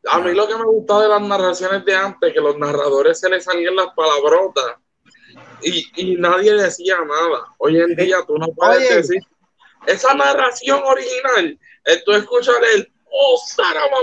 A 0.08 0.20
mí 0.20 0.34
lo 0.34 0.48
que 0.48 0.56
me 0.56 0.66
gustaba 0.66 1.04
de 1.04 1.10
las 1.10 1.22
narraciones 1.22 1.84
de 1.86 1.96
antes, 1.96 2.34
que 2.34 2.40
los 2.40 2.58
narradores 2.58 3.20
se 3.20 3.30
les 3.30 3.44
salían 3.44 3.76
las 3.76 3.94
palabrotas 3.94 4.78
y, 5.62 5.86
y 5.96 6.16
nadie 6.16 6.54
decía 6.54 6.98
nada. 7.00 7.54
Hoy 7.58 7.80
en 7.80 7.96
día 7.96 8.18
tú 8.26 8.38
no 8.38 8.48
puedes 8.56 8.78
Oye. 8.78 8.96
decir 8.96 9.22
esa 9.86 10.14
narración 10.14 10.82
original. 10.86 11.60
Tú 12.06 12.12
escuchas 12.14 12.56
el 12.76 12.92
oh, 13.12 13.42
sarama. 13.48 13.98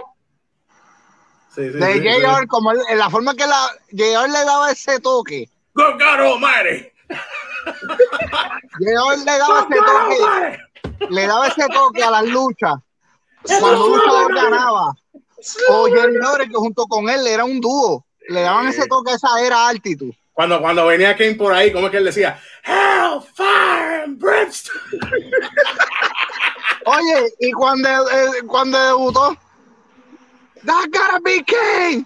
Sí, 1.54 1.70
sí, 1.72 1.78
De 1.78 1.92
sí, 1.94 2.00
sí. 2.00 2.08
JR, 2.22 2.46
como 2.48 2.72
en 2.72 2.98
la 2.98 3.08
forma 3.08 3.34
que 3.34 3.46
la 3.46 3.70
JR 3.90 4.28
le 4.28 4.44
daba 4.44 4.70
ese 4.70 5.00
toque. 5.00 5.48
Good 5.74 5.94
God 5.94 6.20
Almighty. 6.20 6.90
JR 8.80 9.18
le 9.18 9.38
daba 9.38 9.60
ese 9.60 9.78
toque. 9.78 11.08
Le 11.10 11.26
daba 11.26 11.46
ese 11.48 11.68
toque 11.68 12.02
a 12.02 12.10
las 12.10 12.24
luchas. 12.24 12.74
Cuando 13.42 13.88
luchador 13.88 14.34
ganaba. 14.34 14.94
O 15.68 15.86
Jerry 15.86 16.16
Lawler, 16.16 16.48
que 16.48 16.54
junto 16.54 16.86
con 16.86 17.08
él 17.08 17.26
era 17.26 17.44
un 17.44 17.60
dúo. 17.60 18.06
Le 18.28 18.40
daban 18.40 18.68
ese 18.68 18.86
toque 18.86 19.12
a 19.12 19.14
esa 19.14 19.40
era 19.44 19.68
altitud. 19.68 20.12
Cuando, 20.32 20.60
cuando 20.60 20.86
venía 20.86 21.16
Kane 21.16 21.34
por 21.34 21.52
ahí, 21.52 21.72
¿cómo 21.72 21.86
es 21.86 21.92
que 21.92 21.98
él 21.98 22.04
decía? 22.04 22.40
Hell, 22.64 23.20
fire 23.34 24.02
and 24.04 24.18
brimstone. 24.18 24.80
Oye, 26.84 27.32
y 27.40 27.52
cuando, 27.52 27.88
eh, 27.88 28.42
cuando 28.46 28.78
debutó, 28.78 29.36
That 30.66 30.90
gotta 30.90 31.20
be 31.20 31.44
Kane. 31.44 32.04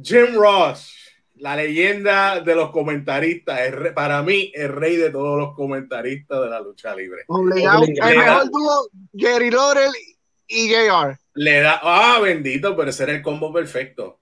Jim 0.00 0.34
Ross, 0.36 0.94
la 1.36 1.56
leyenda 1.56 2.40
de 2.40 2.54
los 2.54 2.70
comentaristas, 2.70 3.60
el 3.60 3.92
para 3.92 4.22
mí, 4.22 4.52
el 4.54 4.68
rey 4.68 4.96
de 4.96 5.10
todos 5.10 5.36
los 5.36 5.54
comentaristas 5.56 6.40
de 6.40 6.48
la 6.48 6.60
lucha 6.60 6.94
libre. 6.94 7.24
Obligado. 7.26 7.82
El 7.84 8.18
mejor 8.18 8.50
dúo, 8.50 8.88
Jerry 9.16 9.50
Lawler 9.50 9.90
y 10.48 10.68
JR. 10.72 11.18
Le 11.34 11.60
da, 11.60 11.80
ah, 11.82 12.18
bendito, 12.20 12.74
pero 12.76 12.90
ese 12.90 13.04
era 13.04 13.12
el 13.12 13.22
combo 13.22 13.52
perfecto. 13.52 14.18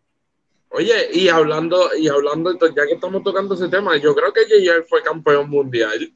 Oye, 0.71 1.09
y 1.13 1.29
hablando, 1.29 1.89
y 1.97 2.09
hablando, 2.09 2.51
entonces, 2.51 2.77
ya 2.77 2.87
que 2.87 2.95
estamos 2.95 3.23
tocando 3.23 3.55
ese 3.55 3.69
tema, 3.69 3.97
yo 3.97 4.15
creo 4.15 4.33
que 4.33 4.43
JR 4.43 4.85
fue 4.87 5.03
campeón 5.03 5.49
mundial, 5.49 6.13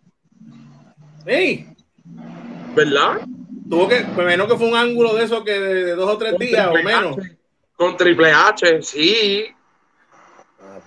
¡Ey! 1.24 1.66
¿verdad? 2.74 3.20
Tuvo 3.68 3.88
que, 3.88 4.00
me 4.00 4.22
imagino 4.22 4.48
que 4.48 4.56
fue 4.56 4.68
un 4.68 4.74
ángulo 4.74 5.14
de 5.14 5.24
eso 5.24 5.44
que 5.44 5.52
de, 5.52 5.84
de 5.84 5.94
dos 5.94 6.10
o 6.10 6.18
tres 6.18 6.32
Con 6.32 6.40
días 6.40 6.66
o 6.68 6.74
menos. 6.74 7.18
H. 7.18 7.36
Con 7.76 7.96
Triple 7.96 8.32
H, 8.32 8.82
sí. 8.82 9.46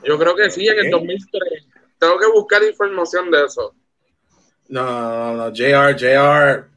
Yo 0.04 0.20
creo 0.20 0.36
que 0.36 0.50
sí, 0.52 0.68
en 0.68 0.80
el 0.80 0.94
Ok. 0.94 1.02
2003. 1.02 1.68
Tengo 1.98 2.20
que 2.20 2.28
buscar 2.28 2.64
información 2.64 3.32
de 3.32 3.46
eso. 3.46 3.74
No, 4.68 4.84
no, 4.84 5.34
no, 5.36 5.52
JR, 5.52 5.96
JR. 5.96 6.68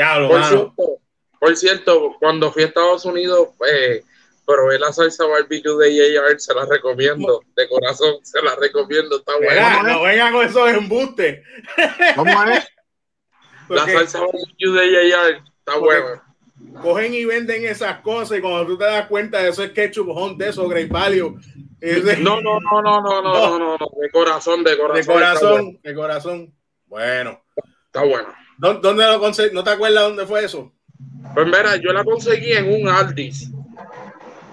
Diablo, 0.00 0.28
Por 0.28 0.40
mano. 0.40 0.48
cierto, 0.56 0.98
por 1.38 1.56
cierto, 1.56 2.16
cuando 2.18 2.50
fui 2.52 2.62
a 2.62 2.66
Estados 2.66 3.04
Unidos, 3.04 3.48
eh, 3.70 4.02
probé 4.46 4.78
la 4.78 4.92
salsa 4.92 5.26
barbecue 5.26 5.76
de 5.76 5.90
JR, 5.94 6.38
se 6.40 6.54
la 6.54 6.64
recomiendo, 6.64 7.42
de 7.54 7.68
corazón, 7.68 8.14
se 8.22 8.40
la 8.42 8.56
recomiendo, 8.56 9.18
está 9.18 9.36
buena. 9.36 9.82
no 9.82 10.02
vengan 10.02 10.32
con 10.32 10.46
esos 10.46 10.70
embustes. 10.70 11.44
¿Cómo 12.16 12.30
es? 12.44 12.66
La 13.68 13.86
salsa 13.86 14.20
barbecue 14.20 14.70
de 14.72 15.10
JR 15.12 15.42
está 15.58 15.78
buena. 15.78 16.24
cogen 16.82 17.14
y 17.14 17.24
venden 17.26 17.64
esas 17.66 18.00
cosas 18.00 18.38
y 18.38 18.40
cuando 18.40 18.66
tú 18.66 18.78
te 18.78 18.84
das 18.84 19.06
cuenta 19.06 19.38
de 19.42 19.50
eso 19.50 19.62
es 19.62 19.70
ketchup 19.72 20.08
hunt 20.08 20.38
de 20.38 20.48
eso, 20.48 20.66
Great 20.66 20.88
Value. 20.88 21.38
No, 22.20 22.40
no, 22.40 22.58
no, 22.60 22.82
no, 22.82 22.82
no, 22.82 23.00
no, 23.02 23.22
no, 23.22 23.58
no, 23.58 23.78
no, 23.78 23.88
de 24.00 24.10
corazón, 24.10 24.64
de 24.64 24.76
corazón. 24.76 24.96
de 24.96 25.06
corazón, 25.06 25.80
de 25.82 25.94
corazón. 25.94 26.54
Bueno, 26.86 27.40
Está 27.86 28.04
bueno. 28.04 28.28
¿Dó- 28.60 28.74
¿dónde 28.80 29.06
lo 29.06 29.18
conseguí? 29.20 29.54
¿No 29.54 29.64
te 29.64 29.70
acuerdas 29.70 30.04
dónde 30.04 30.26
fue 30.26 30.44
eso? 30.44 30.72
Pues 31.34 31.46
mira, 31.46 31.76
yo 31.76 31.92
la 31.92 32.04
conseguí 32.04 32.52
en 32.52 32.72
un 32.82 32.88
Aldis, 32.88 33.48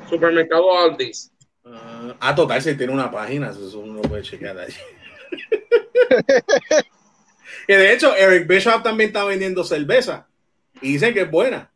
supermercado 0.09 0.77
Aldis. 0.79 1.31
Ah, 1.65 2.15
ah, 2.19 2.35
total, 2.35 2.61
si 2.61 2.75
tiene 2.77 2.93
una 2.93 3.11
página, 3.11 3.49
eso 3.49 3.79
uno 3.79 3.95
lo 3.95 4.01
puede 4.03 4.21
chequear 4.23 4.57
allí. 4.57 4.75
y 7.67 7.73
de 7.73 7.93
hecho, 7.93 8.15
Eric 8.15 8.47
Bishop 8.47 8.83
también 8.83 9.09
está 9.09 9.23
vendiendo 9.25 9.63
cerveza 9.63 10.27
y 10.81 10.93
dicen 10.93 11.13
que 11.13 11.21
es 11.21 11.31
buena. 11.31 11.69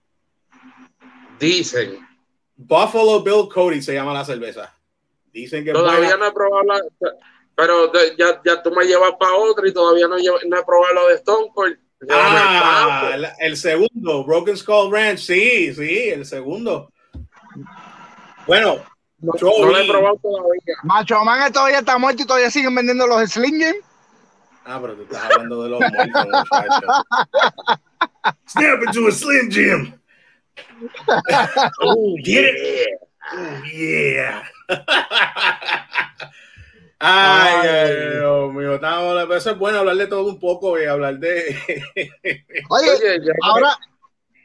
Dicen. 1.39 1.97
Buffalo 2.55 3.23
Bill 3.23 3.49
Cody 3.51 3.81
se 3.81 3.93
llama 3.93 4.13
la 4.13 4.23
cerveza. 4.23 4.75
Dicen 5.33 5.63
que 5.63 5.71
es 5.71 5.75
Todavía 5.75 5.99
buena. 6.15 6.17
no 6.17 6.27
he 6.27 6.31
probado 6.31 6.63
la. 6.63 6.79
Pero 7.55 7.87
de- 7.87 8.15
ya, 8.17 8.39
ya 8.45 8.61
tú 8.61 8.71
me 8.71 8.85
llevas 8.85 9.13
para 9.19 9.33
otra 9.35 9.67
y 9.67 9.73
todavía 9.73 10.07
no, 10.07 10.17
llevo- 10.17 10.39
no 10.47 10.59
he 10.59 10.63
probado 10.63 10.93
lo 10.93 11.07
de 11.07 11.15
Stone 11.15 11.47
Cold. 11.53 11.77
Ah, 12.09 13.13
la- 13.17 13.35
el 13.39 13.55
segundo, 13.57 14.23
Broken 14.25 14.57
Skull 14.57 14.91
Ranch, 14.91 15.19
sí, 15.19 15.73
sí, 15.73 16.09
el 16.09 16.25
segundo. 16.25 16.91
Bueno, 18.47 18.77
No, 19.19 19.33
Yo 19.37 19.51
no 19.59 19.65
lo 19.67 19.77
he 19.77 19.87
probado 19.87 20.17
todavía. 20.19 20.75
Macho 20.83 21.23
Man 21.23 21.53
todavía 21.53 21.77
está 21.79 21.95
muerto 21.99 22.23
y 22.23 22.25
todavía 22.25 22.49
siguen 22.49 22.73
vendiendo 22.73 23.05
los 23.05 23.29
Slim 23.29 23.55
Jim. 23.59 23.75
ah, 24.65 24.79
pero 24.81 24.95
tú 24.95 25.03
estás 25.03 25.23
hablando 25.25 25.61
de 25.63 25.69
los 25.69 25.79
muertos, 25.79 26.25
muchacho. 26.25 26.87
Snap 28.47 28.83
into 28.83 29.07
a 29.07 29.11
Slim 29.11 29.51
Jim. 29.51 29.93
Oh, 31.81 32.15
it? 32.17 32.97
Oh, 33.33 33.63
yeah. 33.71 34.41
Ay, 37.03 37.67
ay, 37.67 38.09
Dios 38.19 38.53
mío, 38.53 38.75
estamos, 38.75 39.35
eso 39.35 39.51
es 39.51 39.57
bueno 39.57 39.79
hablar 39.79 39.95
de 39.95 40.05
todo 40.07 40.25
un 40.25 40.39
poco 40.39 40.79
y 40.79 40.85
hablar 40.85 41.17
de. 41.17 41.57
Oye, 42.69 42.89
Oye, 42.91 43.31
ahora, 43.43 43.75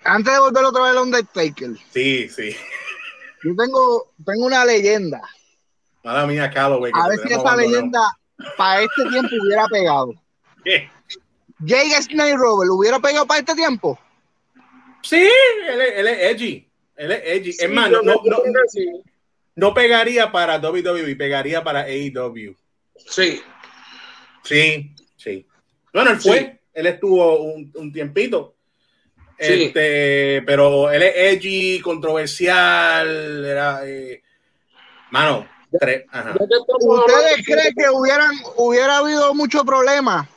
antes 0.05 0.33
de 0.33 0.41
volver 0.41 0.65
otra 0.65 0.83
vez 0.85 0.97
a 0.97 1.03
Undertaker, 1.03 1.71
sí, 1.93 2.29
sí. 2.31 2.57
yo 3.45 3.55
tengo, 3.57 4.13
tengo 4.25 4.47
una 4.47 4.65
leyenda. 4.65 5.21
Mala 6.03 6.27
mía, 6.27 6.51
Calloway. 6.51 6.93
A 6.95 7.09
ver 7.09 7.19
si 7.19 7.27
esa 7.29 7.41
abandonado. 7.41 7.69
leyenda 7.69 8.01
para 8.57 8.81
este 8.83 9.05
tiempo 9.11 9.29
hubiera 9.43 9.67
pegado. 9.67 10.15
¿Qué? 10.65 10.91
Jake 11.59 12.03
Snake 12.03 12.37
Rover 12.37 12.71
hubiera 12.71 12.99
pegado 13.01 13.27
para 13.27 13.41
este 13.41 13.55
tiempo. 13.55 13.99
Sí, 15.03 15.29
él, 15.69 15.81
es- 15.81 15.93
él 15.97 16.07
es 16.07 16.19
edgy. 16.33 16.69
Él 16.97 17.13
es 17.13 17.23
edgy. 17.25 17.53
Sí, 17.53 17.65
es 17.65 17.71
más, 17.71 17.91
no, 17.91 18.03
no, 18.03 18.15
no, 18.25 18.39
sí. 18.69 18.87
No 19.57 19.75
pegaría 19.75 20.31
para 20.31 20.59
WWE, 20.59 21.17
pegaría 21.17 21.65
para 21.65 21.81
AEW. 21.81 22.55
Sí, 23.09 23.43
Sí, 24.47 24.95
sí. 25.17 25.45
Bueno, 25.93 26.13
él 26.13 26.21
fue, 26.21 26.61
él 26.73 26.87
estuvo 26.87 27.43
un, 27.43 27.73
un 27.75 27.93
tiempito. 27.93 28.55
Sí. 29.39 29.65
Este, 29.65 30.43
pero 30.47 30.91
él 30.91 31.03
es 31.03 31.13
edgy, 31.17 31.81
controversial, 31.81 33.45
era 33.45 33.81
eh, 33.85 34.23
mano, 35.11 35.47
tres, 35.79 36.05
ajá. 36.11 36.35
¿Ustedes 36.39 37.45
creen 37.45 37.75
que 37.77 37.91
hubieran, 37.91 38.31
hubiera 38.57 38.99
habido 38.99 39.35
mucho 39.35 39.65
problema 39.65 40.29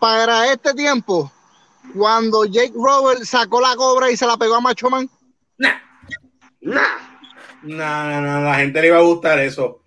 para 0.00 0.50
este 0.50 0.72
tiempo 0.74 1.30
cuando 1.96 2.44
Jake 2.46 2.72
Roberts 2.74 3.28
sacó 3.28 3.60
la 3.60 3.76
cobra 3.76 4.10
y 4.10 4.16
se 4.16 4.26
la 4.26 4.36
pegó 4.36 4.56
a 4.56 4.60
Macho 4.60 4.88
Man? 4.88 5.08
Nah, 5.58 5.78
Nah. 6.60 7.17
No, 7.62 8.10
no, 8.10 8.20
no, 8.20 8.40
la 8.44 8.54
gente 8.56 8.80
le 8.80 8.88
iba 8.88 8.98
a 8.98 9.02
gustar 9.02 9.38
eso. 9.40 9.82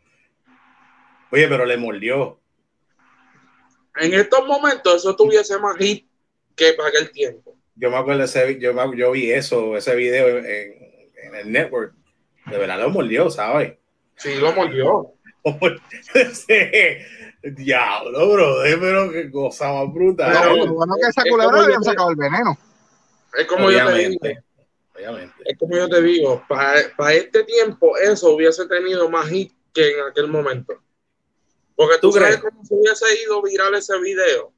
Oye, 1.32 1.48
pero 1.48 1.66
le 1.66 1.78
mordió. 1.78 2.40
En 3.96 4.14
estos 4.14 4.46
momentos 4.48 4.96
eso 4.96 5.16
tuviese 5.16 5.58
más 5.60 5.78
hit 5.78 6.08
que 6.56 6.74
para 6.74 6.90
aquel 6.90 7.12
tiempo. 7.12 7.56
Yo 7.76 7.90
me 7.90 7.98
acuerdo 7.98 8.20
de 8.20 8.26
ese, 8.26 8.60
yo, 8.60 8.74
me- 8.74 8.98
yo 8.98 9.12
vi 9.12 9.32
eso, 9.32 9.76
ese 9.78 9.96
video 9.96 10.38
en, 10.40 10.46
en 11.24 11.36
el 11.36 11.52
network. 11.52 11.94
De 12.46 12.58
verdad 12.58 12.80
lo 12.80 12.90
mordió, 12.90 13.30
¿sabes? 13.30 13.74
Sí, 14.16 14.36
lo 14.36 14.52
mordió. 14.54 15.14
Diablo, 17.44 18.32
bro, 18.32 18.58
pero 18.80 19.12
qué 19.12 19.32
cosa 19.32 19.74
más 19.74 19.92
brutal. 19.92 20.32
Pero 20.32 20.74
bueno 20.74 20.96
que 21.02 21.08
esa 21.08 21.22
es 21.24 21.32
culebra 21.32 21.64
habían 21.64 21.84
sacado 21.84 22.12
el 22.12 22.16
veneno. 22.16 22.58
Es 23.34 23.46
como 23.48 23.72
yo 23.72 23.86
te. 23.88 24.44
Obviamente. 24.96 25.36
Es 25.46 25.58
como 25.58 25.76
yo 25.78 25.90
te 25.90 26.02
digo, 26.02 26.44
para 26.48 27.14
este 27.14 27.44
tiempo 27.44 27.98
eso 27.98 28.32
hubiese 28.32 28.66
tenido 28.68 29.10
más 29.10 29.28
hit 29.30 29.54
que 29.74 29.92
en 30.00 30.06
aquel 30.08 30.28
momento. 30.28 30.74
Porque 31.76 31.96
tú, 32.00 32.12
¿Tú 32.12 32.14
sabes 32.20 32.38
crees? 32.38 32.42
cómo 32.54 32.66
se 32.66 32.76
hubiese 32.76 33.06
ido 33.24 33.42
viral 33.42 33.74
ese 33.76 33.98
video. 34.00 34.52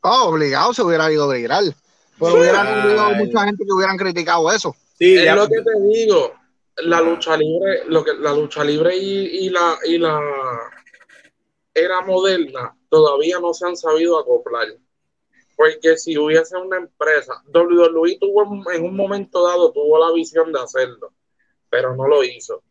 Oh, 0.00 0.28
obligado 0.28 0.72
se 0.72 0.82
hubiera 0.82 1.12
ido 1.12 1.28
viral. 1.28 1.74
Pero 2.18 2.42
Sí. 2.42 2.48
habido 2.48 3.00
Ay. 3.06 3.14
mucha 3.16 3.44
gente 3.44 3.64
que 3.64 3.72
hubieran 3.72 3.96
criticado 3.96 4.50
eso. 4.52 4.74
Sí, 4.98 5.16
es 5.16 5.24
ya- 5.24 5.34
lo 5.34 5.48
que 5.48 5.60
te 5.60 5.80
digo. 5.92 6.34
La 6.76 7.00
lucha 7.02 7.36
libre, 7.36 7.82
lo 7.86 8.02
que 8.02 8.14
la 8.14 8.32
lucha 8.32 8.64
libre 8.64 8.96
y, 8.96 9.46
y 9.46 9.50
la 9.50 9.76
y 9.84 9.98
la 9.98 10.18
era 11.74 12.00
moderna 12.02 12.74
todavía 12.88 13.38
no 13.40 13.52
se 13.52 13.66
han 13.66 13.76
sabido 13.76 14.18
acoplar. 14.18 14.68
Porque 15.56 15.96
si 15.96 16.16
hubiese 16.18 16.56
una 16.56 16.78
empresa, 16.78 17.42
WWE 17.52 18.18
tuvo 18.18 18.72
en- 18.72 18.84
un 18.84 18.96
momento 18.96 19.46
dado 19.46 19.72
tuvo 19.72 19.98
la 19.98 20.12
visión 20.12 20.52
de 20.52 20.60
hacerlo, 20.60 21.12
pero 21.68 21.94
no 21.94 22.08
lo 22.08 22.24
hizo. 22.24 22.62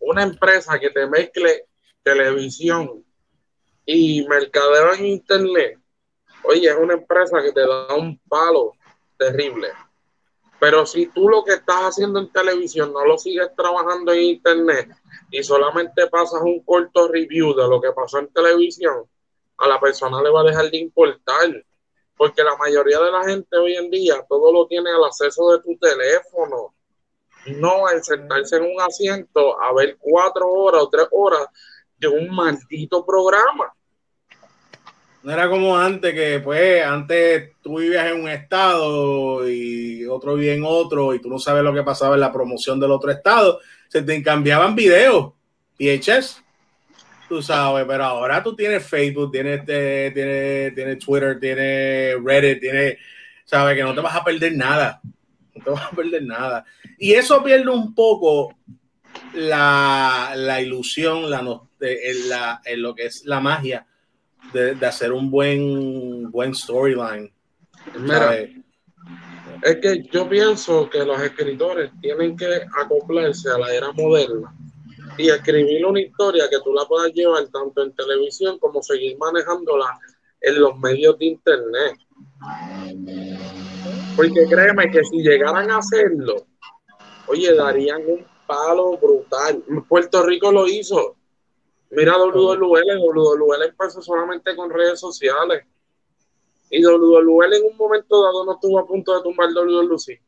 Una 0.00 0.22
empresa 0.22 0.78
que 0.78 0.90
te 0.90 1.06
mezcle 1.06 1.66
televisión 2.02 3.04
y 3.84 4.26
mercadeo 4.28 4.94
en 4.94 5.06
internet, 5.06 5.80
oye, 6.44 6.68
es 6.68 6.76
una 6.76 6.94
empresa 6.94 7.42
que 7.42 7.52
te 7.52 7.60
da 7.60 7.94
un 7.94 8.18
palo 8.28 8.72
terrible. 9.18 9.68
Pero 10.58 10.86
si 10.86 11.06
tú 11.08 11.28
lo 11.28 11.44
que 11.44 11.52
estás 11.52 11.82
haciendo 11.82 12.18
en 12.20 12.32
televisión 12.32 12.92
no 12.92 13.04
lo 13.04 13.18
sigues 13.18 13.54
trabajando 13.54 14.12
en 14.12 14.22
internet 14.22 14.88
y 15.30 15.42
solamente 15.42 16.06
pasas 16.06 16.40
un 16.42 16.62
corto 16.64 17.08
review 17.08 17.54
de 17.54 17.68
lo 17.68 17.80
que 17.80 17.92
pasó 17.92 18.20
en 18.20 18.28
televisión, 18.28 19.04
a 19.58 19.68
la 19.68 19.80
persona 19.80 20.22
le 20.22 20.30
va 20.30 20.40
a 20.40 20.44
dejar 20.44 20.70
de 20.70 20.78
importar. 20.78 21.64
Porque 22.16 22.42
la 22.42 22.56
mayoría 22.56 22.98
de 22.98 23.12
la 23.12 23.24
gente 23.24 23.56
hoy 23.56 23.74
en 23.74 23.90
día 23.90 24.24
todo 24.28 24.52
lo 24.52 24.66
tiene 24.66 24.90
al 24.90 25.04
acceso 25.04 25.52
de 25.52 25.62
tu 25.62 25.76
teléfono. 25.78 26.74
No 27.46 27.90
en 27.90 28.02
sentarse 28.02 28.56
en 28.56 28.64
un 28.64 28.80
asiento 28.80 29.60
a 29.60 29.72
ver 29.74 29.96
cuatro 29.98 30.50
horas 30.50 30.82
o 30.82 30.88
tres 30.88 31.06
horas 31.10 31.46
de 31.98 32.08
un 32.08 32.34
maldito 32.34 33.04
programa. 33.04 33.72
No 35.22 35.32
era 35.32 35.50
como 35.50 35.76
antes, 35.76 36.14
que 36.14 36.38
pues 36.38 36.84
antes 36.84 37.54
tú 37.60 37.78
vivías 37.78 38.06
en 38.06 38.20
un 38.20 38.28
estado 38.28 39.48
y 39.48 40.06
otro 40.06 40.36
vivía 40.36 40.54
en 40.54 40.62
otro 40.64 41.14
y 41.14 41.20
tú 41.20 41.28
no 41.28 41.40
sabes 41.40 41.64
lo 41.64 41.74
que 41.74 41.82
pasaba 41.82 42.14
en 42.14 42.20
la 42.20 42.32
promoción 42.32 42.78
del 42.78 42.92
otro 42.92 43.10
estado. 43.10 43.58
Se 43.88 44.02
te 44.02 44.22
cambiaban 44.22 44.76
videos, 44.76 45.32
VHS, 45.80 46.44
tú 47.28 47.42
sabes, 47.42 47.84
pero 47.86 48.04
ahora 48.04 48.42
tú 48.42 48.54
tienes 48.54 48.84
Facebook, 48.86 49.32
tienes, 49.32 49.60
este, 49.60 50.10
tienes, 50.12 50.74
tienes 50.74 50.98
Twitter, 50.98 51.38
tienes 51.40 52.14
Reddit, 52.22 52.60
tienes, 52.60 52.98
sabes 53.44 53.76
que 53.76 53.82
no 53.82 53.94
te 53.94 54.00
vas 54.00 54.14
a 54.16 54.24
perder 54.24 54.54
nada. 54.56 55.00
No 55.54 55.64
te 55.64 55.70
vas 55.70 55.84
a 55.92 55.96
perder 55.96 56.22
nada. 56.22 56.64
Y 56.98 57.12
eso 57.14 57.42
pierde 57.42 57.70
un 57.70 57.94
poco 57.94 58.54
la, 59.34 60.32
la 60.36 60.60
ilusión, 60.60 61.30
la, 61.30 61.42
no- 61.42 61.70
de- 61.78 62.10
en, 62.10 62.28
la, 62.28 62.60
en 62.64 62.82
lo 62.82 62.94
que 62.94 63.06
es 63.06 63.24
la 63.24 63.40
magia 63.40 63.86
de, 64.52 64.74
de 64.74 64.86
hacer 64.86 65.12
un 65.12 65.30
buen, 65.30 66.30
buen 66.30 66.54
storyline. 66.54 67.32
Mira. 67.98 68.38
Es 69.62 69.76
que 69.80 70.02
yo 70.12 70.28
pienso 70.28 70.88
que 70.90 71.04
los 71.04 71.20
escritores 71.22 71.90
tienen 72.00 72.36
que 72.36 72.60
acoplarse 72.78 73.48
a 73.48 73.58
la 73.58 73.72
era 73.72 73.90
moderna 73.92 74.54
y 75.18 75.30
escribir 75.30 75.84
una 75.86 76.00
historia 76.00 76.48
que 76.50 76.60
tú 76.60 76.72
la 76.72 76.84
puedas 76.84 77.12
llevar 77.12 77.46
tanto 77.48 77.82
en 77.82 77.94
televisión 77.94 78.58
como 78.58 78.82
seguir 78.82 79.16
manejándola 79.18 79.98
en 80.40 80.60
los 80.60 80.78
medios 80.78 81.18
de 81.18 81.26
internet. 81.26 81.96
Porque 84.16 84.46
créeme 84.48 84.90
que 84.90 85.04
si 85.04 85.22
llegaran 85.22 85.70
a 85.70 85.78
hacerlo, 85.78 86.46
oye, 87.28 87.54
darían 87.54 88.02
un 88.06 88.26
palo 88.46 88.96
brutal. 88.98 89.62
Puerto 89.88 90.22
Rico 90.22 90.52
lo 90.52 90.66
hizo. 90.66 91.16
Mira 91.90 92.16
WWL, 92.16 92.98
WWL 92.98 93.62
empezó 93.64 94.02
solamente 94.02 94.56
con 94.56 94.70
redes 94.70 95.00
sociales. 95.00 95.64
Y 96.70 96.84
WWL 96.84 97.54
en 97.54 97.64
un 97.70 97.76
momento 97.76 98.22
dado 98.22 98.44
no 98.44 98.54
estuvo 98.54 98.78
a 98.78 98.86
punto 98.86 99.14
de 99.14 99.22
tumbar 99.22 99.50
WWC. 99.50 100.20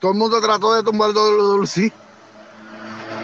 Todo 0.00 0.12
el 0.12 0.18
mundo 0.18 0.40
trató 0.40 0.74
de 0.74 0.82
tumbar 0.82 1.12
WWC. 1.12 2.07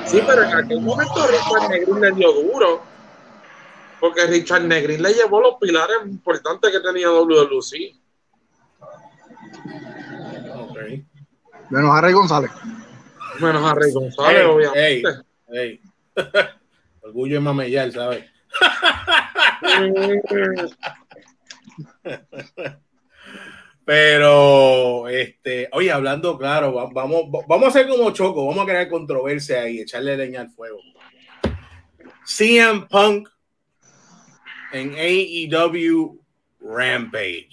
Sí, 0.07 0.21
pero 0.27 0.43
en 0.43 0.55
aquel 0.55 0.81
momento 0.81 1.27
Richard 1.27 1.69
Negrin 1.71 2.01
le 2.01 2.13
dio 2.13 2.33
duro. 2.33 2.83
Porque 4.01 4.27
Richard 4.27 4.63
Negrin 4.65 5.03
le 5.03 5.15
llevó 5.15 5.41
los 5.41 5.55
pilares 5.61 5.97
importantes 6.05 6.71
que 6.71 6.81
tenía 6.81 7.09
WWC. 7.11 7.95
Ok. 10.57 10.79
Menos 11.71 11.97
a 11.97 12.01
Rey 12.01 12.13
González. 12.13 12.51
Menos 13.41 13.71
a 13.71 13.75
Rey 13.75 13.93
González, 13.93 14.41
Ey, 14.43 14.47
obviamente. 14.47 15.09
ey, 15.49 15.49
ey. 15.49 15.81
Orgullo 17.03 17.37
es 17.39 17.43
mamellar, 17.43 17.91
¿sabes? 17.93 18.25
Pero, 23.85 25.09
este, 25.09 25.69
oye, 25.73 25.93
hablando 25.93 26.39
claro, 26.39 26.73
va- 26.73 26.89
vamos, 26.93 27.25
vamos 27.47 27.67
a 27.67 27.69
hacer 27.69 27.87
como 27.89 28.11
Choco, 28.13 28.47
vamos 28.47 28.63
a 28.65 28.67
crear 28.67 28.89
controversia 28.89 29.69
y 29.69 29.81
echarle 29.81 30.17
leña 30.17 30.41
al 30.41 30.51
fuego. 30.51 30.79
CM 32.25 32.87
Punk 32.89 33.29
en 34.73 34.95
AEW 34.95 36.19
Rampage. 36.61 37.51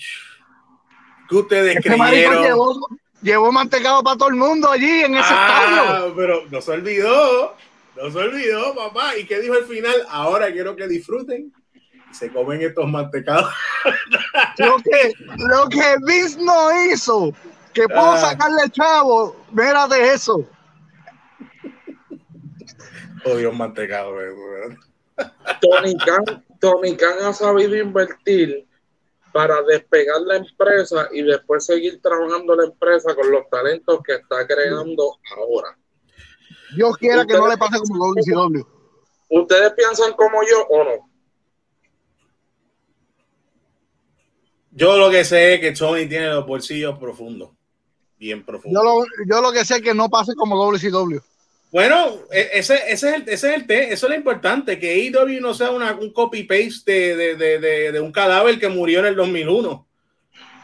¿Qué 1.29 1.36
ustedes 1.36 1.75
marico 1.97 2.09
creyeron? 2.09 2.43
llevó, 2.43 2.88
llevó 3.21 3.51
mantecado 3.51 4.01
para 4.01 4.17
todo 4.17 4.29
el 4.29 4.36
mundo 4.36 4.69
allí 4.71 4.89
en 5.03 5.15
ese 5.15 5.21
estadio. 5.34 5.82
Ah, 5.86 6.13
pero 6.15 6.43
no 6.49 6.61
se 6.61 6.71
olvidó, 6.71 7.55
no 8.01 8.09
se 8.11 8.17
olvidó, 8.17 8.73
papá. 8.73 9.17
¿Y 9.17 9.25
qué 9.25 9.39
dijo 9.41 9.55
al 9.55 9.65
final? 9.65 9.95
Ahora 10.09 10.51
quiero 10.53 10.75
que 10.77 10.88
disfruten 10.88 11.51
se 12.14 12.32
comen 12.32 12.62
estos 12.62 12.88
mantecados. 12.88 13.51
Lo 14.57 14.78
que, 14.78 15.14
lo 15.38 15.68
que 15.70 15.95
Vince 16.05 16.38
no 16.41 16.86
hizo, 16.86 17.34
que 17.74 17.88
puedo 17.88 18.12
Ah. 18.12 18.18
sacarle 18.18 18.70
chavo, 18.72 19.36
mírate 19.51 20.14
eso. 20.14 20.45
Odio 23.26 23.51
mantecados, 23.51 24.14
weón. 24.14 24.80
Tony 25.62 25.95
Khan, 25.97 26.43
Tony 26.59 26.95
Khan 26.95 27.24
ha 27.24 27.34
sabido 27.34 27.76
invertir 27.76 28.68
para 29.32 29.62
despegar 29.64 30.22
la 30.22 30.38
empresa 30.38 31.07
y 31.12 31.22
después 31.24 31.66
seguir 31.66 32.01
trabajando 32.01 32.55
la 32.55 32.66
empresa 32.66 33.16
con 33.16 33.32
los 33.32 33.47
talentos 33.49 34.01
que 34.03 34.16
está 34.16 34.45
creando 34.47 35.18
ahora. 35.38 35.78
Dios 36.76 36.97
quiera 36.97 37.26
que 37.26 37.34
no 37.36 37.47
le 37.47 37.57
pase 37.57 37.80
como 37.80 38.07
WCW. 38.14 38.62
¿Ustedes 39.30 39.74
piensan 39.74 40.14
como 40.14 40.41
yo 40.43 40.66
o 40.70 40.84
no? 40.84 41.11
Yo 44.72 44.97
lo 44.97 45.09
que 45.09 45.24
sé 45.26 45.55
es 45.55 45.59
que 45.61 45.72
Tony 45.74 46.07
tiene 46.07 46.28
los 46.30 46.45
bolsillos 46.45 46.97
profundos, 46.97 47.49
bien 48.17 48.39
Yo 48.39 48.45
profundos. 48.45 48.84
lo, 48.84 49.03
yo 49.28 49.41
lo 49.41 49.51
que 49.51 49.65
sé 49.65 49.76
es 49.78 49.82
que 49.82 49.93
no 49.93 50.09
pase 50.09 50.34
como 50.36 50.55
WCW. 50.55 51.19
Bueno, 51.72 52.19
e- 52.32 52.49
ese, 52.53 52.76
ese, 52.91 53.09
es 53.09 53.15
el, 53.15 53.22
ese 53.30 53.49
es 53.49 53.55
el 53.55 53.65
té, 53.67 53.93
eso 53.93 54.05
es 54.05 54.09
lo 54.11 54.15
importante, 54.15 54.78
que 54.80 54.91
AEW 54.93 55.39
no 55.41 55.53
sea 55.53 55.72
una, 55.72 55.93
un 55.93 56.11
copy-paste 56.11 56.91
de, 56.91 57.15
de, 57.15 57.36
de, 57.36 57.59
de, 57.59 57.91
de 57.93 57.99
un 57.99 58.11
cadáver 58.11 58.59
que 58.59 58.67
murió 58.69 58.99
en 58.99 59.05
el 59.07 59.15
2001. 59.15 59.88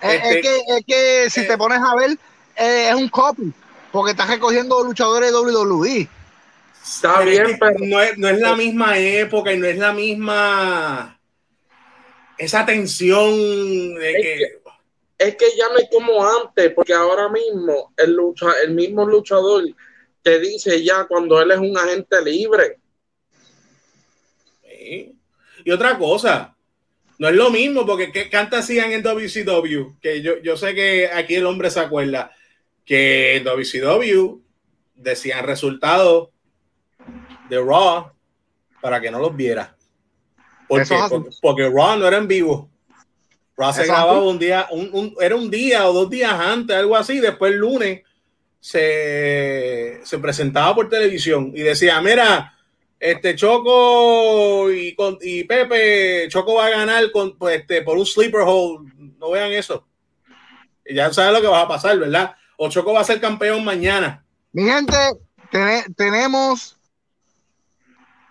Es, 0.01 0.13
Este- 0.13 0.29
es 0.39 0.41
que, 0.41 0.57
es 0.77 0.85
que 0.85 1.29
si 1.29 1.41
eh. 1.41 1.43
te 1.45 1.57
pones 1.57 1.79
a 1.79 1.95
ver, 1.95 2.11
eh, 2.57 2.89
es 2.89 2.95
un 2.95 3.07
copy, 3.09 3.53
porque 3.91 4.11
estás 4.11 4.29
recogiendo 4.29 4.83
luchadores 4.83 5.31
de 5.31 5.37
WWE. 5.37 6.09
Está 6.83 7.21
bien, 7.21 7.57
pero 7.59 7.75
no 7.79 8.01
es, 8.01 8.17
no 8.17 8.29
es 8.29 8.39
la 8.39 8.55
misma 8.55 8.97
época 8.97 9.51
y 9.53 9.57
no 9.57 9.65
es 9.67 9.77
la 9.77 9.91
misma. 9.93 11.16
Esa 12.37 12.65
tensión 12.65 13.95
de 13.95 14.11
Es 14.11 14.15
que, 14.15 14.21
que- 14.21 14.61
Es 15.19 15.35
que 15.35 15.45
ya 15.57 15.69
no 15.69 15.77
es 15.77 15.89
como 15.91 16.23
antes, 16.23 16.71
porque 16.73 16.93
ahora 16.93 17.27
mismo 17.29 17.91
el, 17.97 18.13
lucha, 18.13 18.47
el 18.63 18.71
mismo 18.75 19.05
luchador 19.05 19.63
te 20.21 20.39
dice 20.39 20.83
ya 20.83 21.05
cuando 21.07 21.41
él 21.41 21.49
es 21.51 21.57
un 21.57 21.75
agente 21.77 22.21
libre. 22.23 22.77
Sí. 24.63 25.15
Y 25.65 25.71
otra 25.71 25.97
cosa, 25.97 26.55
no 27.17 27.27
es 27.27 27.35
lo 27.35 27.49
mismo, 27.49 27.85
porque 27.85 28.11
¿qué 28.11 28.29
canta 28.29 28.59
hacían 28.59 28.91
en 28.91 29.01
WCW? 29.01 29.97
Que 30.01 30.21
yo, 30.21 30.37
yo 30.43 30.55
sé 30.55 30.75
que 30.75 31.07
aquí 31.07 31.35
el 31.35 31.45
hombre 31.45 31.71
se 31.71 31.79
acuerda 31.79 32.31
que 32.85 33.37
en 33.37 33.43
WCW 33.43 34.39
decían 34.95 35.45
resultados 35.45 36.29
de 37.49 37.57
Raw 37.59 38.11
para 38.81 39.01
que 39.01 39.09
no 39.11 39.19
los 39.19 39.35
viera. 39.35 39.75
¿Por 40.67 40.81
Eso 40.81 40.89
qué? 40.93 40.95
es 40.99 41.03
así. 41.05 41.13
Porque, 41.15 41.29
porque 41.41 41.69
Raw 41.69 41.97
no 41.97 42.07
era 42.07 42.17
en 42.17 42.27
vivo. 42.27 42.69
Raw 43.55 43.73
se 43.73 43.85
grababa 43.85 44.21
un 44.21 44.37
día, 44.37 44.67
un, 44.71 44.89
un- 44.93 45.15
era 45.19 45.35
un 45.35 45.49
día 45.49 45.87
o 45.89 45.93
dos 45.93 46.09
días 46.09 46.31
antes, 46.33 46.75
algo 46.75 46.95
así. 46.95 47.19
Después 47.19 47.53
el 47.53 47.59
lunes 47.59 48.01
se, 48.59 49.99
se 50.03 50.17
presentaba 50.19 50.75
por 50.75 50.89
televisión 50.89 51.51
y 51.55 51.61
decía, 51.61 51.99
mira, 52.01 52.53
este 52.99 53.35
Choco 53.35 54.71
y, 54.71 54.93
con, 54.95 55.17
y 55.21 55.43
Pepe, 55.43 56.27
Choco 56.29 56.55
va 56.55 56.65
a 56.67 56.69
ganar 56.71 57.11
con, 57.11 57.37
pues, 57.37 57.61
este, 57.61 57.81
por 57.81 57.97
un 57.97 58.05
sleeper 58.05 58.41
hold. 58.45 58.93
No 59.17 59.31
vean 59.31 59.51
eso. 59.51 59.85
Y 60.85 60.95
ya 60.95 61.11
sabes 61.13 61.33
lo 61.33 61.41
que 61.41 61.47
va 61.47 61.61
a 61.61 61.67
pasar, 61.67 61.97
¿verdad? 61.97 62.35
O 62.57 62.69
Choco 62.69 62.93
va 62.93 63.01
a 63.01 63.05
ser 63.05 63.19
campeón 63.19 63.63
mañana. 63.63 64.23
Mi 64.53 64.63
gente, 64.63 64.95
tene- 65.51 65.85
tenemos 65.95 66.75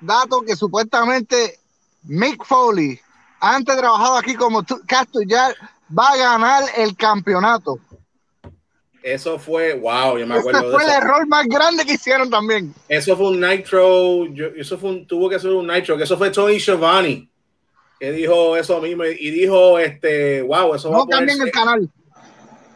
datos 0.00 0.42
que 0.46 0.56
supuestamente 0.56 1.58
Mick 2.06 2.44
Foley, 2.44 2.98
antes 3.40 3.76
trabajado 3.76 4.16
aquí 4.16 4.34
como 4.34 4.64
Castellar, 4.86 5.54
va 5.96 6.08
a 6.08 6.16
ganar 6.16 6.64
el 6.76 6.96
campeonato. 6.96 7.78
Eso 9.02 9.38
fue, 9.38 9.74
wow, 9.74 10.18
yo 10.18 10.26
me 10.26 10.34
Ese 10.36 10.40
acuerdo 10.48 10.72
fue 10.72 10.84
de 10.84 10.90
el 10.90 10.96
eso. 10.96 11.02
error 11.02 11.26
más 11.28 11.46
grande 11.46 11.84
que 11.84 11.92
hicieron 11.92 12.28
también. 12.28 12.74
Eso 12.88 13.16
fue 13.16 13.28
un 13.28 13.40
Nitro, 13.40 14.26
yo- 14.26 14.48
eso 14.56 14.76
fue 14.78 14.90
un, 14.90 15.06
tuvo 15.06 15.28
que 15.28 15.38
ser 15.38 15.52
un 15.52 15.66
Nitro, 15.68 15.96
que 15.96 16.02
eso 16.04 16.18
fue 16.18 16.30
Tony 16.30 16.58
Schiavone 16.58 17.28
que 17.98 18.12
dijo 18.12 18.56
eso 18.58 18.78
mismo 18.80 19.04
y 19.06 19.30
dijo, 19.30 19.78
este, 19.78 20.42
wow, 20.42 20.74
eso 20.74 20.90
va 20.90 20.98
a 20.98 21.00
poner, 21.06 21.18
cambien 21.18 21.40
el 21.40 21.50
canal. 21.50 21.90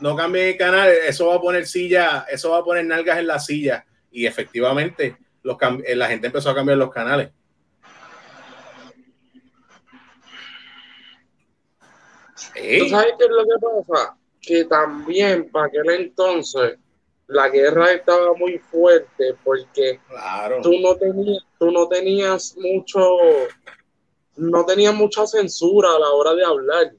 no 0.00 0.16
cambien 0.16 0.46
el 0.48 0.56
canal, 0.56 0.88
eso 1.06 1.26
va 1.26 1.34
a 1.34 1.40
poner 1.40 1.66
silla, 1.66 2.24
eso 2.30 2.52
va 2.52 2.58
a 2.58 2.64
poner 2.64 2.86
nalgas 2.86 3.18
en 3.18 3.26
la 3.26 3.38
silla 3.38 3.84
y 4.10 4.24
efectivamente 4.24 5.18
los 5.42 5.58
eh, 5.84 5.94
la 5.94 6.06
gente 6.08 6.28
empezó 6.28 6.48
a 6.50 6.54
cambiar 6.54 6.78
los 6.78 6.90
canales. 6.90 7.30
¿Tú 12.54 12.88
sabes 12.88 13.14
qué 13.18 13.24
es 13.24 13.30
lo 13.30 13.44
que 13.44 13.84
pasa? 13.86 14.16
Que 14.40 14.64
también 14.64 15.50
para 15.50 15.66
aquel 15.66 15.90
entonces 15.90 16.78
la 17.26 17.48
guerra 17.48 17.92
estaba 17.92 18.34
muy 18.34 18.58
fuerte 18.58 19.36
porque 19.44 20.00
claro. 20.08 20.60
tú 20.62 20.72
no 20.80 20.96
tenías, 20.96 21.44
tú 21.58 21.70
no 21.70 21.86
tenías 21.86 22.56
mucho, 22.56 23.00
no 24.36 24.64
tenías 24.64 24.94
mucha 24.94 25.26
censura 25.26 25.94
a 25.94 25.98
la 25.98 26.10
hora 26.10 26.34
de 26.34 26.44
hablar. 26.44 26.92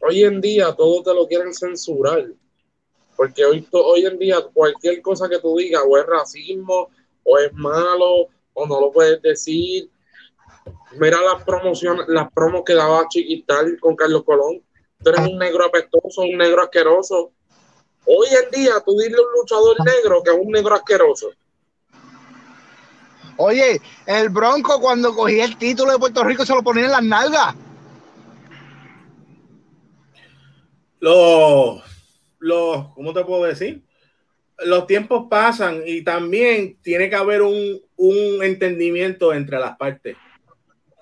Hoy 0.00 0.22
en 0.22 0.40
día 0.40 0.74
todo 0.74 1.02
te 1.02 1.14
lo 1.14 1.26
quieren 1.26 1.54
censurar. 1.54 2.26
Porque 3.16 3.44
hoy, 3.44 3.66
hoy 3.72 4.06
en 4.06 4.18
día 4.18 4.40
cualquier 4.52 5.02
cosa 5.02 5.28
que 5.28 5.40
tú 5.40 5.56
digas 5.56 5.82
o 5.84 5.98
es 5.98 6.06
racismo 6.06 6.88
o 7.24 7.38
es 7.38 7.52
malo 7.54 8.28
o 8.52 8.66
no 8.66 8.80
lo 8.80 8.92
puedes 8.92 9.20
decir. 9.22 9.90
Mira 10.92 11.18
las 11.20 11.44
promociones, 11.44 12.06
las 12.08 12.32
promos 12.32 12.62
que 12.64 12.74
daba 12.74 13.06
Chiquital 13.08 13.78
con 13.80 13.94
Carlos 13.94 14.24
Colón. 14.24 14.62
Tú 15.02 15.10
eres 15.10 15.20
un 15.28 15.38
negro 15.38 15.66
apestoso, 15.66 16.22
un 16.22 16.38
negro 16.38 16.62
asqueroso. 16.62 17.32
Hoy 18.04 18.28
en 18.42 18.50
día 18.50 18.72
tú 18.84 18.96
dile 18.96 19.16
a 19.16 19.20
un 19.20 19.32
luchador 19.40 19.76
negro 19.84 20.22
que 20.22 20.30
es 20.30 20.36
un 20.40 20.50
negro 20.50 20.74
asqueroso. 20.74 21.30
Oye, 23.36 23.80
el 24.06 24.30
Bronco 24.30 24.80
cuando 24.80 25.14
cogía 25.14 25.44
el 25.44 25.56
título 25.58 25.92
de 25.92 25.98
Puerto 25.98 26.24
Rico 26.24 26.44
se 26.44 26.54
lo 26.54 26.62
ponía 26.62 26.86
en 26.86 26.90
las 26.90 27.04
nalgas. 27.04 27.54
los, 31.00 31.82
los, 32.38 32.88
¿cómo 32.94 33.12
te 33.12 33.24
puedo 33.24 33.44
decir? 33.44 33.82
Los 34.64 34.86
tiempos 34.86 35.26
pasan 35.30 35.82
y 35.86 36.02
también 36.02 36.78
tiene 36.82 37.08
que 37.08 37.14
haber 37.14 37.42
un, 37.42 37.80
un 37.96 38.42
entendimiento 38.42 39.32
entre 39.32 39.58
las 39.58 39.76
partes. 39.76 40.16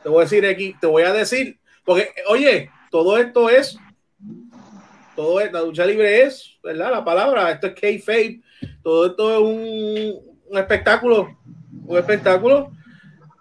Te 0.06 0.10
voy 0.10 0.20
a 0.20 0.22
decir 0.22 0.46
aquí, 0.46 0.72
te 0.80 0.86
voy 0.86 1.02
a 1.02 1.12
decir, 1.12 1.58
porque, 1.84 2.10
oye, 2.28 2.70
todo 2.92 3.18
esto 3.18 3.50
es, 3.50 3.76
todo 5.16 5.40
es, 5.40 5.50
la 5.52 5.62
lucha 5.62 5.84
libre 5.84 6.22
es, 6.22 6.60
¿verdad? 6.62 6.92
La 6.92 7.04
palabra, 7.04 7.50
esto 7.50 7.66
es 7.66 7.74
kayfabe, 7.74 8.40
todo 8.84 9.06
esto 9.06 9.32
es 9.32 9.40
un, 10.48 10.56
espectáculo, 10.56 11.36
un 11.84 11.98
espectáculo. 11.98 12.70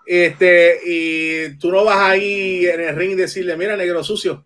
Este, 0.08 0.80
y 0.84 1.56
tú 1.60 1.72
no 1.72 1.84
vas 1.84 2.00
ahí 2.00 2.66
en 2.66 2.82
el 2.82 2.96
ring 2.96 3.12
y 3.12 3.16
decirle, 3.16 3.56
mira, 3.56 3.78
negro 3.78 4.04
sucio, 4.04 4.44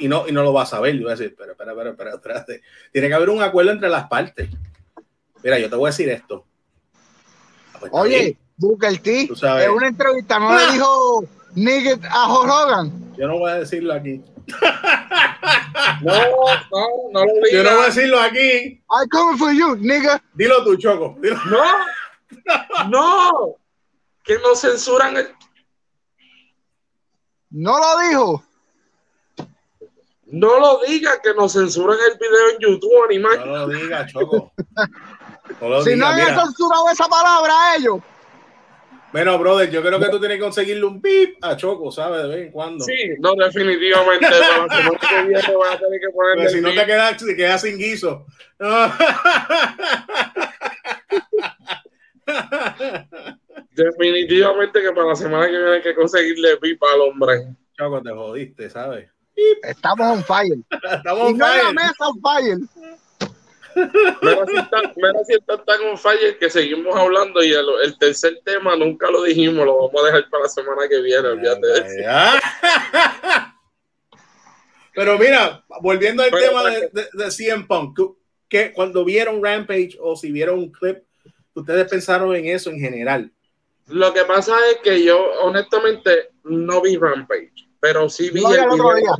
y 0.00 0.08
no, 0.08 0.26
y 0.26 0.32
no 0.32 0.42
lo 0.42 0.52
vas 0.52 0.74
a 0.74 0.80
ver. 0.80 0.96
Yo 0.96 1.02
voy 1.02 1.12
a 1.12 1.14
decir, 1.14 1.28
espera, 1.28 1.52
espera, 1.52 1.70
espera, 1.70 1.90
espera, 1.90 2.14
espérate. 2.16 2.62
Tiene 2.90 3.06
que 3.06 3.14
haber 3.14 3.30
un 3.30 3.40
acuerdo 3.40 3.70
entre 3.70 3.88
las 3.88 4.08
partes. 4.08 4.50
Mira, 5.44 5.60
yo 5.60 5.70
te 5.70 5.76
voy 5.76 5.86
a 5.86 5.90
decir 5.90 6.08
esto. 6.08 6.44
Oye. 7.92 8.36
Booker 8.56 8.98
T, 9.00 9.26
Tú 9.28 9.36
sabes. 9.36 9.64
en 9.66 9.70
una 9.72 9.88
entrevista 9.88 10.38
no 10.38 10.54
le 10.56 10.72
dijo 10.72 11.24
Nigget 11.54 12.00
a 12.10 12.32
Hulk 12.32 12.50
Hogan. 12.50 13.14
yo 13.16 13.26
no 13.28 13.38
voy 13.38 13.50
a 13.50 13.54
decirlo 13.56 13.92
aquí. 13.94 14.22
No, 16.02 16.12
no, 16.12 16.86
no 17.12 17.24
lo 17.24 17.32
Yo 17.52 17.62
no 17.62 17.70
voy 17.70 17.70
a 17.70 17.72
digas. 17.72 17.94
decirlo 17.94 18.20
aquí. 18.20 18.38
I 18.90 19.08
coming 19.10 19.38
for 19.38 19.52
you, 19.52 19.76
nigga. 19.76 20.22
Dilo 20.34 20.62
tú, 20.64 20.76
Choco. 20.76 21.16
Dilo. 21.20 21.36
No, 21.46 22.88
no, 22.88 23.54
que 24.24 24.34
no 24.38 24.54
censuran 24.54 25.16
el. 25.16 25.28
No 27.50 27.78
lo 27.78 27.98
dijo. 28.08 28.44
No 30.26 30.58
lo 30.58 30.80
digas 30.86 31.18
que 31.22 31.34
nos 31.34 31.52
censuran 31.52 31.98
el 32.10 32.18
video 32.18 32.50
en 32.54 32.58
YouTube, 32.60 33.04
animal. 33.04 33.38
No 33.40 33.46
lo 33.46 33.68
digas, 33.68 34.10
Choco. 34.12 34.52
No 35.60 35.68
lo 35.68 35.82
Si 35.84 35.90
no 35.90 36.12
digas, 36.14 36.28
han 36.28 36.34
mira. 36.34 36.44
censurado 36.46 36.88
esa 36.90 37.06
palabra 37.08 37.52
a 37.54 37.76
ellos. 37.76 37.98
Bueno, 39.12 39.38
brother, 39.38 39.70
yo 39.70 39.82
creo 39.82 40.00
que 40.00 40.08
tú 40.08 40.18
tienes 40.18 40.38
que 40.38 40.42
conseguirle 40.42 40.84
un 40.84 41.00
pip 41.02 41.36
a 41.42 41.56
Choco, 41.56 41.92
¿sabes? 41.92 42.22
De 42.22 42.28
vez 42.28 42.46
en 42.46 42.52
cuando. 42.52 42.84
Sí, 42.84 43.10
no, 43.20 43.34
definitivamente. 43.34 44.26
Para 44.26 44.66
la 44.66 44.76
semana 44.76 44.98
que 45.00 45.22
viene 45.28 45.54
voy 45.54 45.68
a 45.68 45.78
tener 45.78 46.00
que 46.00 46.08
ponerle. 46.14 46.42
Porque 46.44 46.48
si 46.50 46.60
no 46.62 46.70
te 46.70 46.86
quedas, 46.86 47.16
te 47.18 47.36
quedas 47.36 47.60
sin 47.60 47.76
guiso. 47.78 48.26
Definitivamente 53.74 54.80
que 54.82 54.92
para 54.92 55.08
la 55.08 55.16
semana 55.16 55.46
que 55.46 55.52
viene 55.52 55.72
hay 55.74 55.82
que 55.82 55.94
conseguirle 55.94 56.56
pipa 56.58 56.86
al 56.94 57.00
hombre. 57.02 57.54
Choco, 57.78 58.02
te 58.02 58.10
jodiste, 58.10 58.70
¿sabes? 58.70 59.08
Estamos 59.62 60.06
on 60.18 60.24
fire. 60.24 60.58
Estamos 60.92 61.30
Y 61.30 61.34
no 61.34 61.46
en 61.46 61.56
la 61.56 61.62
fire. 61.62 61.74
mesa 61.74 62.08
on 62.08 62.20
fire. 62.20 62.58
Mira 63.74 64.46
si 64.46 64.56
está- 64.56 64.92
mira 64.96 65.24
si 65.26 65.34
está 65.34 65.64
tan 65.64 65.80
on 65.82 65.98
fire 65.98 66.38
que 66.38 66.50
seguimos 66.50 66.94
hablando 66.96 67.42
y 67.42 67.52
el, 67.52 67.66
el 67.84 67.98
tercer 67.98 68.40
tema 68.44 68.76
nunca 68.76 69.10
lo 69.10 69.22
dijimos, 69.22 69.64
lo 69.64 69.76
vamos 69.88 70.02
a 70.02 70.06
dejar 70.06 70.28
para 70.30 70.44
la 70.44 70.48
semana 70.48 70.88
que 70.88 71.00
viene, 71.00 71.28
olvídate 71.28 71.66
de 71.66 71.78
eso. 71.78 72.08
Pero 74.94 75.18
mira, 75.18 75.64
volviendo 75.80 76.22
al 76.22 76.30
Pero, 76.30 76.48
tema 76.48 76.64
de, 76.70 76.90
de, 76.92 77.08
de 77.12 77.30
CM 77.30 77.66
Punk, 77.66 77.98
que 78.48 78.72
cuando 78.72 79.04
vieron 79.04 79.42
Rampage 79.42 79.96
o 80.00 80.14
si 80.16 80.30
vieron 80.30 80.58
un 80.58 80.70
clip, 80.70 80.98
ustedes 81.54 81.88
pensaron 81.88 82.34
en 82.36 82.46
eso 82.46 82.70
en 82.70 82.78
general. 82.78 83.32
Lo 83.88 84.12
que 84.12 84.24
pasa 84.24 84.54
es 84.70 84.78
que 84.82 85.02
yo 85.02 85.18
honestamente 85.42 86.30
no 86.44 86.82
vi 86.82 86.96
Rampage, 86.96 87.52
pero 87.80 88.08
sí 88.10 88.30
vi, 88.30 88.42
No 88.42 88.52
el, 88.52 88.60
video, 88.70 89.16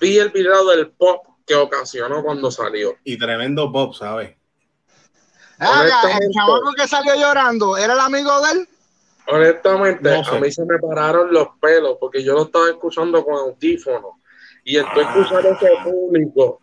vi 0.00 0.18
el 0.18 0.30
video 0.30 0.64
del 0.68 0.90
pop 0.92 1.26
que 1.48 1.54
ocasionó 1.56 2.22
cuando 2.22 2.50
salió. 2.50 2.96
Y 3.04 3.18
tremendo 3.18 3.70
Bob, 3.70 3.94
¿sabes? 3.94 4.36
El 5.58 5.66
Honestamente. 5.66 6.28
chamaco 6.34 6.72
que 6.76 6.86
salió 6.86 7.14
llorando, 7.16 7.76
¿era 7.76 7.94
el 7.94 8.00
amigo 8.00 8.30
de 8.42 8.52
él? 8.52 8.68
Honestamente, 9.26 10.10
No 10.16 10.24
sé. 10.24 10.36
a 10.36 10.40
mí 10.40 10.50
se 10.52 10.64
me 10.64 10.78
pararon 10.78 11.32
los 11.32 11.48
pelos 11.60 11.96
porque 11.98 12.22
yo 12.22 12.34
lo 12.34 12.44
estaba 12.44 12.68
escuchando 12.68 13.24
con 13.24 13.34
audífonos 13.34 14.12
y 14.64 14.76
entonces 14.76 15.06
Ah. 15.06 15.18
escuchar 15.20 15.46
ese 15.46 15.68
público. 15.82 16.60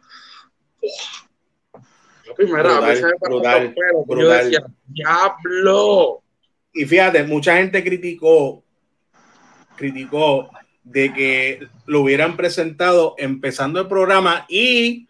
Papi, 2.27 2.45
mira, 2.45 2.77
a 2.77 2.81
mí 2.81 2.87
Brutal, 2.87 2.97
se 2.97 3.05
me 3.05 3.13
pararon 3.15 3.41
brutal, 3.41 3.63
los 3.65 3.73
pelos. 3.75 4.23
Yo 4.23 4.29
decía, 4.29 4.65
diablo. 4.87 6.23
Y 6.73 6.85
fíjate, 6.85 7.23
mucha 7.23 7.57
gente 7.57 7.83
criticó, 7.83 8.63
criticó 9.75 10.49
de 10.85 11.13
que 11.13 11.67
lo 11.85 12.01
hubieran 12.01 12.37
presentado 12.37 13.15
empezando 13.17 13.81
el 13.81 13.87
programa 13.87 14.45
y 14.47 15.07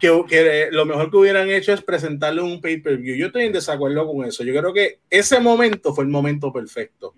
que, 0.00 0.24
que 0.28 0.68
lo 0.72 0.84
mejor 0.84 1.10
que 1.10 1.16
hubieran 1.16 1.48
hecho 1.50 1.72
es 1.72 1.82
presentarle 1.82 2.42
un 2.42 2.60
pay-per-view. 2.60 3.16
Yo 3.16 3.26
estoy 3.26 3.44
en 3.44 3.52
desacuerdo 3.52 4.06
con 4.06 4.24
eso. 4.24 4.42
Yo 4.42 4.58
creo 4.58 4.72
que 4.72 5.00
ese 5.10 5.38
momento 5.40 5.94
fue 5.94 6.04
el 6.04 6.10
momento 6.10 6.52
perfecto. 6.52 7.14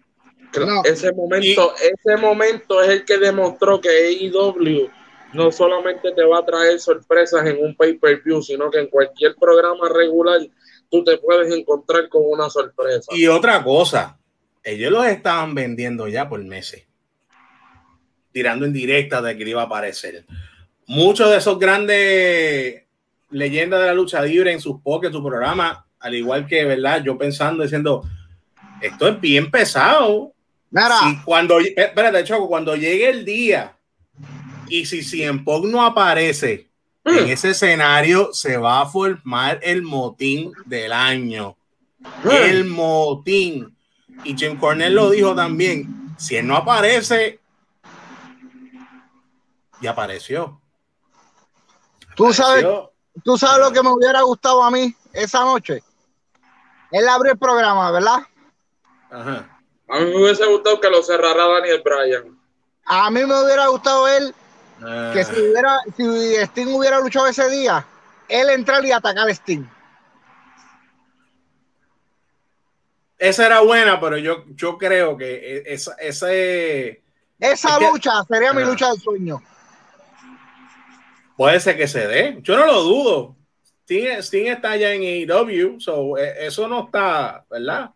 No. 0.59 0.83
Ese 0.85 1.13
momento, 1.13 1.75
y, 1.81 1.87
ese 1.87 2.21
momento 2.21 2.83
es 2.83 2.89
el 2.89 3.05
que 3.05 3.19
demostró 3.19 3.81
que 3.81 3.89
AEW 3.89 4.91
no 5.33 5.53
solamente 5.53 6.13
te 6.13 6.25
va 6.25 6.39
a 6.39 6.45
traer 6.45 6.81
sorpresas 6.81 7.47
en 7.47 7.63
un 7.65 7.77
pay-per-view, 7.77 8.43
sino 8.43 8.71
que 8.71 8.81
en 8.81 8.89
cualquier 8.89 9.37
programa 9.37 9.89
regular 9.89 10.41
tú 10.91 11.05
te 11.05 11.19
puedes 11.19 11.55
encontrar 11.55 12.09
con 12.09 12.23
una 12.27 12.51
sorpresa. 12.51 13.13
Y 13.15 13.27
otra 13.29 13.63
cosa, 13.63 14.19
ellos 14.65 14.91
los 14.91 15.07
estaban 15.07 15.55
vendiendo 15.55 16.09
ya 16.09 16.29
por 16.29 16.43
meses, 16.43 16.85
tirando 18.33 18.65
en 18.65 18.73
directa 18.73 19.21
de 19.21 19.37
que 19.37 19.49
iba 19.49 19.63
a 19.63 19.67
aparecer. 19.67 20.25
Muchos 20.87 21.31
de 21.31 21.37
esos 21.39 21.59
grandes 21.59 22.83
leyendas 23.31 23.81
de 23.81 23.87
la 23.87 23.95
lucha 23.95 24.23
libre 24.23 24.53
en 24.53 24.61
sus 24.61 24.81
pokés, 24.81 25.13
su 25.13 25.23
programa, 25.23 25.87
al 25.99 26.15
igual 26.15 26.47
que, 26.47 26.65
¿verdad? 26.65 27.03
Yo 27.05 27.17
pensando, 27.17 27.63
diciendo, 27.63 28.05
esto 28.81 29.09
es 29.09 29.21
bien 29.21 29.51
pesado. 29.51 30.33
Y 30.73 31.17
cuando, 31.25 31.61
eh, 31.61 31.75
espérate, 31.77 32.25
Choco, 32.25 32.49
cuando 32.49 32.77
llegue 32.77 33.11
el 33.11 33.25
día 33.25 33.77
y 34.69 34.87
si 34.87 35.03
Cien 35.03 35.45
no 35.65 35.85
aparece 35.85 36.69
en 37.05 37.27
mm. 37.27 37.31
ese 37.31 37.51
escenario, 37.51 38.33
se 38.33 38.57
va 38.57 38.83
a 38.83 38.87
formar 38.87 39.59
el 39.63 39.83
motín 39.83 40.53
del 40.65 40.93
año. 40.93 41.57
Mm. 42.23 42.31
El 42.31 42.65
motín. 42.67 43.77
Y 44.25 44.37
Jim 44.37 44.57
Cornell 44.57 44.95
lo 44.95 45.11
dijo 45.11 45.35
también. 45.35 46.15
Si 46.19 46.37
él 46.37 46.47
no 46.47 46.57
aparece, 46.57 47.40
y 49.81 49.87
apareció. 49.87 50.61
Tú 52.17 52.33
sabes, 52.33 52.65
tú 53.25 53.39
sabes 53.39 53.65
lo 53.65 53.73
que 53.73 53.83
me 53.83 53.91
hubiera 53.91 54.23
gustado 54.23 54.63
a 54.63 54.71
mí 54.71 54.95
esa 55.13 55.41
noche. 55.41 55.83
Él 56.91 57.09
abrió 57.09 57.33
el 57.33 57.39
programa, 57.39 57.91
¿verdad? 57.91 58.19
Ajá. 59.11 59.61
A 59.89 59.99
mí 59.99 60.07
me 60.07 60.23
hubiese 60.23 60.47
gustado 60.47 60.81
que 60.81 60.91
lo 60.91 61.03
cerrara 61.03 61.47
Daniel 61.47 61.83
Bryan. 61.85 62.39
A 62.85 63.11
mí 63.11 63.25
me 63.25 63.45
hubiera 63.45 63.67
gustado 63.69 64.09
él 64.09 64.35
que 65.13 65.25
si, 65.25 65.33
hubiera, 65.33 65.79
si 65.97 66.37
Sting 66.37 66.69
hubiera 66.69 67.01
luchado 67.01 67.27
ese 67.27 67.49
día, 67.51 67.87
él 68.29 68.49
entrar 68.51 68.85
y 68.85 68.93
atacar 68.93 69.29
a 69.29 69.31
Sting. 69.31 69.65
Esa 73.19 73.47
era 73.47 73.61
buena, 73.61 74.01
pero 74.01 74.17
yo, 74.17 74.45
yo 74.55 74.79
creo 74.79 75.17
que 75.17 75.35
e, 75.35 75.75
esa, 75.75 75.95
ese, 75.97 77.03
esa 77.39 77.79
lucha 77.79 78.25
sería 78.25 78.55
mi 78.55 78.65
lucha 78.65 78.91
del 78.91 79.01
sueño. 79.01 79.43
Puede 81.41 81.59
ser 81.59 81.75
que 81.79 81.89
se 81.89 82.07
dé. 82.07 82.37
Yo 82.43 82.55
no 82.55 82.67
lo 82.67 82.83
dudo. 82.83 83.37
Sting, 83.89 84.49
está 84.49 84.77
ya 84.77 84.93
en 84.93 85.01
AEW, 85.01 85.81
so, 85.81 86.19
e, 86.19 86.45
eso 86.45 86.69
no 86.69 86.85
está, 86.85 87.47
¿verdad? 87.49 87.93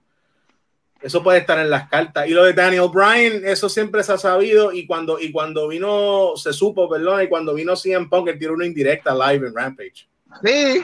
Eso 1.03 1.23
puede 1.23 1.41
estar 1.41 1.59
en 1.59 1.69
las 1.69 1.91
cartas. 1.91 2.27
Y 2.27 2.31
lo 2.31 2.43
de 2.45 2.55
Daniel 2.55 2.89
Bryan, 2.91 3.43
eso 3.45 3.69
siempre 3.69 4.03
se 4.03 4.15
ha 4.15 4.17
sabido. 4.17 4.73
Y 4.73 4.87
cuando, 4.87 5.21
y 5.21 5.31
cuando 5.31 5.69
vino, 5.69 6.33
se 6.37 6.55
supo, 6.55 6.89
perdón, 6.89 7.21
y 7.21 7.29
cuando 7.29 7.53
vino 7.53 7.77
CM 7.77 8.09
Punk, 8.09 8.29
él 8.29 8.39
tiró 8.39 8.55
una 8.55 8.65
indirecta 8.65 9.15
live 9.15 9.47
en 9.47 9.55
Rampage. 9.55 10.09
Sí. 10.43 10.83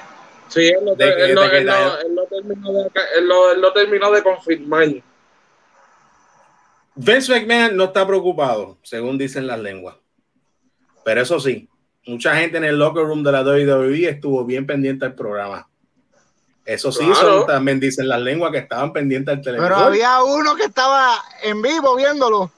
Sí, 0.49 0.69
él 0.69 0.85
lo, 0.85 0.95
terminó, 0.95 1.49
de, 4.13 4.23
confirmar. 4.23 4.87
Vince 6.95 7.33
McMahon 7.33 7.75
no 7.75 7.85
está 7.85 8.07
preocupado, 8.07 8.77
según 8.83 9.17
dicen 9.17 9.47
las 9.47 9.61
lenguas. 9.61 9.97
Pero 11.03 11.23
eso 11.23 11.41
sí, 11.41 11.70
mucha 12.11 12.37
gente 12.37 12.59
en 12.59 12.65
el 12.65 12.79
locker 12.79 13.05
room 13.05 13.23
de 13.23 13.33
la 13.33 13.43
WWE 13.43 14.09
estuvo 14.09 14.45
bien 14.45 14.67
pendiente 14.67 15.07
del 15.07 15.15
programa. 15.15 15.67
Eso 16.65 16.93
sí, 16.93 17.11
también 17.47 17.81
dicen 17.81 18.09
las 18.09 18.21
lenguas 18.21 18.53
que 18.53 18.59
estaban 18.59 18.93
pendientes 18.93 19.35
del 19.35 19.45
televisor. 19.45 19.73
Pero 19.73 19.87
había 19.87 20.23
uno 20.23 20.55
que 20.55 20.65
estaba 20.65 21.17
en 21.43 21.63
vivo 21.63 21.97
viéndolo. 21.97 22.53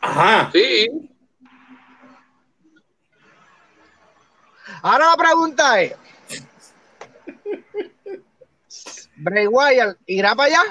Ajá. 0.00 0.50
Sí. 0.52 0.88
Ahora 4.82 5.10
la 5.10 5.16
pregunta 5.16 5.82
es: 5.82 5.94
Bray 9.16 9.46
Wyatt 9.46 9.98
irá 10.06 10.34
para 10.34 10.48
allá. 10.48 10.62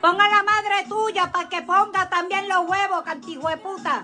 Ponga 0.00 0.28
la 0.28 0.42
madre 0.42 0.88
tuya 0.88 1.30
para 1.30 1.48
que 1.48 1.62
ponga 1.62 2.08
también 2.08 2.48
los 2.48 2.68
huevos, 2.68 3.02
cantigo 3.02 3.48
de 3.48 3.56
puta. 3.58 4.02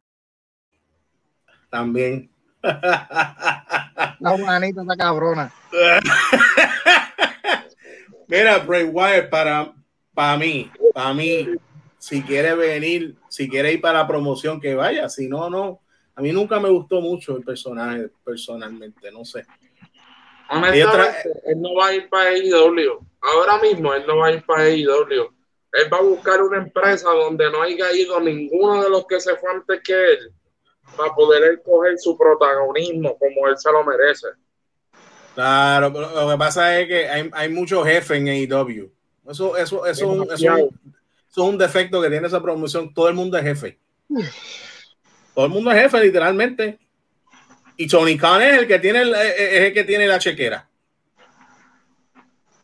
También. 1.71 2.32
La 2.63 4.37
manita 4.39 4.83
está 4.83 4.97
cabrona. 4.97 5.53
Mira, 8.29 8.59
Bray 8.59 8.85
Wyatt, 8.85 9.29
para, 9.29 9.73
para 10.15 10.39
mí, 10.39 10.71
para 10.95 11.13
mí, 11.13 11.49
si 11.99 12.23
quiere 12.23 12.55
venir, 12.55 13.17
si 13.29 13.49
quiere 13.49 13.73
ir 13.73 13.81
para 13.81 14.01
la 14.01 14.07
promoción, 14.07 14.61
que 14.61 14.75
vaya. 14.75 15.09
Si 15.09 15.29
no, 15.29 15.51
no. 15.51 15.81
A 16.15 16.23
mí 16.23 16.33
nunca 16.33 16.61
me 16.61 16.71
gustó 16.71 17.01
mucho 17.01 17.37
el 17.37 17.43
personaje, 17.43 18.11
personalmente, 18.25 19.11
no 19.11 19.25
sé. 19.25 19.45
él 21.45 21.61
no 21.61 21.75
va 21.75 21.89
a 21.89 21.95
ir 21.95 22.09
para 22.09 22.31
AEW. 22.31 23.01
Ahora 23.21 23.59
mismo 23.59 23.93
él 23.95 24.05
no 24.07 24.19
va 24.19 24.29
a 24.29 24.33
ir 24.33 24.45
para 24.45 24.65
AEW. 24.65 25.33
Él 25.73 25.93
va 25.93 25.99
a 25.99 26.03
buscar 26.03 26.43
una 26.43 26.59
empresa 26.59 27.09
donde 27.11 27.51
no 27.51 27.63
haya 27.63 27.91
ido 27.93 28.21
ninguno 28.21 28.83
de 28.83 28.91
los 28.91 29.07
que 29.07 29.21
se 29.21 29.37
fue 29.37 29.51
antes 29.51 29.81
que 29.83 29.95
él 29.95 30.33
para 30.97 31.15
poder 31.15 31.43
él 31.45 31.63
coger 31.63 31.99
su 31.99 32.17
protagonismo 32.17 33.17
como 33.19 33.49
él 33.49 33.57
se 33.57 33.71
lo 33.71 33.85
merece. 33.85 34.29
Claro, 35.35 35.89
lo 35.89 36.31
que 36.31 36.39
pasa 36.39 36.79
es 36.79 36.89
que 36.89 37.09
hay, 37.09 37.31
hay 37.33 37.49
muchos 37.49 37.87
jefes 37.87 38.19
en 38.19 38.29
AEW. 38.29 38.91
Eso, 39.29 39.57
eso, 39.57 39.87
eso, 39.87 40.23
eso, 40.23 40.33
eso, 40.33 40.57
es 41.31 41.39
un 41.39 41.57
defecto 41.57 42.03
que 42.03 42.11
tiene 42.11 42.27
esa 42.27 42.43
promoción. 42.43 42.93
Todo 42.93 43.09
el 43.09 43.15
mundo 43.15 43.39
es 43.39 43.45
jefe. 43.45 43.79
Todo 45.35 45.47
el 45.47 45.51
mundo 45.51 45.71
es 45.71 45.81
jefe, 45.81 46.01
literalmente. 46.01 46.79
Y 47.77 47.87
Tony 47.87 48.19
Khan 48.19 48.43
es 48.43 48.59
el 48.59 48.67
que 48.67 48.79
tiene, 48.79 49.03
es 49.03 49.61
el 49.63 49.73
que 49.73 49.85
tiene 49.85 50.07
la 50.07 50.19
chequera. 50.19 50.69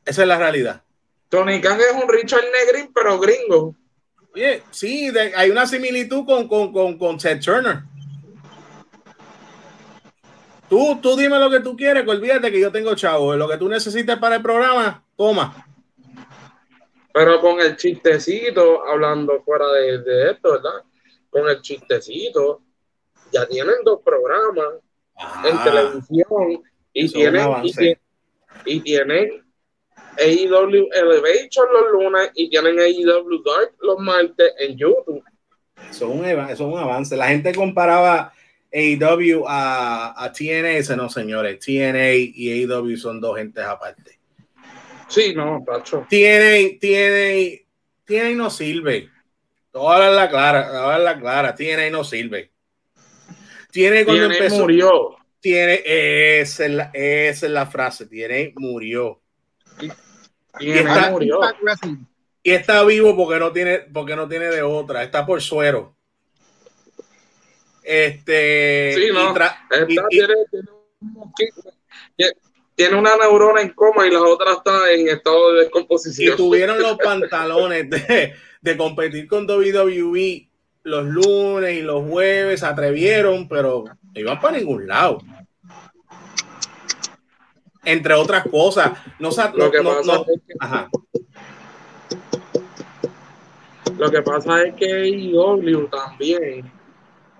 Esa 0.04 0.22
es 0.22 0.28
la 0.28 0.38
realidad. 0.38 0.82
Tony 1.28 1.60
Khan 1.60 1.80
es 1.80 2.02
un 2.02 2.08
Richard 2.08 2.44
Negrin, 2.52 2.92
pero 2.92 3.18
gringo. 3.18 3.74
Oye, 4.34 4.62
sí, 4.70 5.10
hay 5.34 5.50
una 5.50 5.66
similitud 5.66 6.26
con, 6.26 6.46
con, 6.46 6.72
con, 6.72 6.98
con 6.98 7.16
Ted 7.16 7.40
Turner. 7.40 7.82
Tú, 10.68 10.98
tú 11.00 11.16
dime 11.16 11.38
lo 11.38 11.50
que 11.50 11.60
tú 11.60 11.76
quieres, 11.76 12.04
que 12.04 12.10
olvídate 12.10 12.52
que 12.52 12.60
yo 12.60 12.70
tengo 12.70 12.94
chavo. 12.94 13.34
Lo 13.36 13.48
que 13.48 13.56
tú 13.56 13.68
necesites 13.68 14.18
para 14.18 14.36
el 14.36 14.42
programa, 14.42 15.02
toma. 15.16 15.66
Pero 17.12 17.40
con 17.40 17.60
el 17.60 17.76
chistecito, 17.76 18.86
hablando 18.86 19.42
fuera 19.42 19.66
de, 19.72 20.30
esto, 20.30 20.52
¿verdad? 20.52 20.84
Con 21.30 21.48
el 21.48 21.60
chistecito, 21.62 22.62
ya 23.32 23.46
tienen 23.46 23.76
dos 23.84 24.00
programas 24.04 24.74
en 25.44 25.56
ah. 25.56 25.64
televisión 25.64 26.62
y 26.92 27.08
tienen, 27.10 27.48
y 28.64 28.80
tienen, 28.80 29.44
AEW 30.18 30.88
Elevation 30.92 31.66
los 31.72 31.92
lunes 31.92 32.30
y 32.34 32.50
tienen 32.50 32.78
AEW 32.78 33.42
Dark 33.42 33.74
los 33.80 33.98
martes 33.98 34.52
en 34.58 34.76
YouTube. 34.76 35.22
Eso 35.90 36.08
es 36.08 36.14
un, 36.14 36.24
eso 36.24 36.50
es 36.50 36.60
un 36.60 36.78
avance. 36.78 37.16
La 37.16 37.28
gente 37.28 37.54
comparaba 37.54 38.32
AEW 38.72 39.44
a, 39.46 40.24
a 40.24 40.32
TNA, 40.32 40.96
no 40.96 41.08
señores, 41.08 41.58
TNA 41.60 42.14
y 42.14 42.64
AEW 42.64 42.96
son 42.96 43.20
dos 43.20 43.36
gentes 43.36 43.64
aparte. 43.64 44.18
Sí, 45.08 45.32
no, 45.34 45.64
Pacho. 45.64 46.06
TNA, 46.08 46.78
TNA, 46.78 47.64
TNA 48.04 48.36
no 48.36 48.50
sirve. 48.50 49.08
Toda 49.72 50.10
la 50.10 50.28
clara, 50.28 50.68
toda 50.68 50.98
la 50.98 51.18
clara, 51.18 51.54
TNA 51.54 51.90
no 51.90 52.04
sirve. 52.04 52.50
TNA 53.72 54.04
cuando 54.04 54.24
empezó. 54.24 54.60
murió. 54.60 55.16
Tiene, 55.40 55.82
esa 56.40 56.66
es, 56.66 56.70
la, 56.72 56.90
esa 56.92 57.46
es 57.46 57.52
la 57.52 57.66
frase, 57.66 58.06
TNA 58.06 58.52
murió. 58.56 59.20
Y, 60.60 60.72
está, 60.72 61.10
murió. 61.10 61.40
y 62.42 62.50
está 62.50 62.84
vivo 62.84 63.16
porque 63.16 63.38
no 63.38 63.52
tiene, 63.52 63.78
porque 63.78 64.16
no 64.16 64.28
tiene 64.28 64.46
de 64.46 64.62
otra, 64.62 65.04
está 65.04 65.24
por 65.24 65.40
suero. 65.40 65.94
Este, 67.90 68.92
sí, 68.94 69.06
no. 69.14 69.32
tiene, 72.76 72.96
una 72.96 73.16
neurona 73.16 73.62
en 73.62 73.70
coma 73.70 74.06
y 74.06 74.10
la 74.10 74.20
otra 74.20 74.52
está 74.52 74.92
en 74.92 75.08
estado 75.08 75.54
de 75.54 75.60
descomposición. 75.60 76.34
Y 76.34 76.36
tuvieron 76.36 76.82
los 76.82 76.98
pantalones 77.02 77.88
de, 77.88 78.34
de 78.60 78.76
competir 78.76 79.26
con 79.26 79.48
WWE 79.48 80.50
los 80.82 81.06
lunes 81.06 81.78
y 81.78 81.80
los 81.80 82.04
jueves, 82.06 82.60
se 82.60 82.66
atrevieron, 82.66 83.48
pero 83.48 83.84
no 83.86 84.20
iban 84.20 84.38
para 84.38 84.58
ningún 84.58 84.86
lado. 84.86 85.22
Entre 87.84 88.12
otras 88.12 88.46
cosas, 88.48 88.92
no, 89.18 89.30
lo 89.54 89.70
que 89.70 89.82
pasa 89.82 90.12
es 90.12 90.42
que, 90.46 90.54
ajá. 90.60 90.90
Lo 93.96 94.10
que 94.10 94.20
pasa 94.20 94.62
es 94.62 94.74
que 94.74 95.08
IW 95.08 95.88
también 95.88 96.77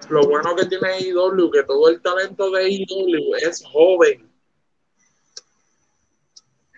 lo 0.09 0.23
bueno 0.23 0.55
que 0.57 0.67
tiene 0.67 0.89
AEW, 0.89 1.51
que 1.51 1.63
todo 1.65 1.89
el 1.89 2.01
talento 2.01 2.51
de 2.51 2.65
AEW 2.65 3.35
es 3.37 3.63
joven. 3.65 4.31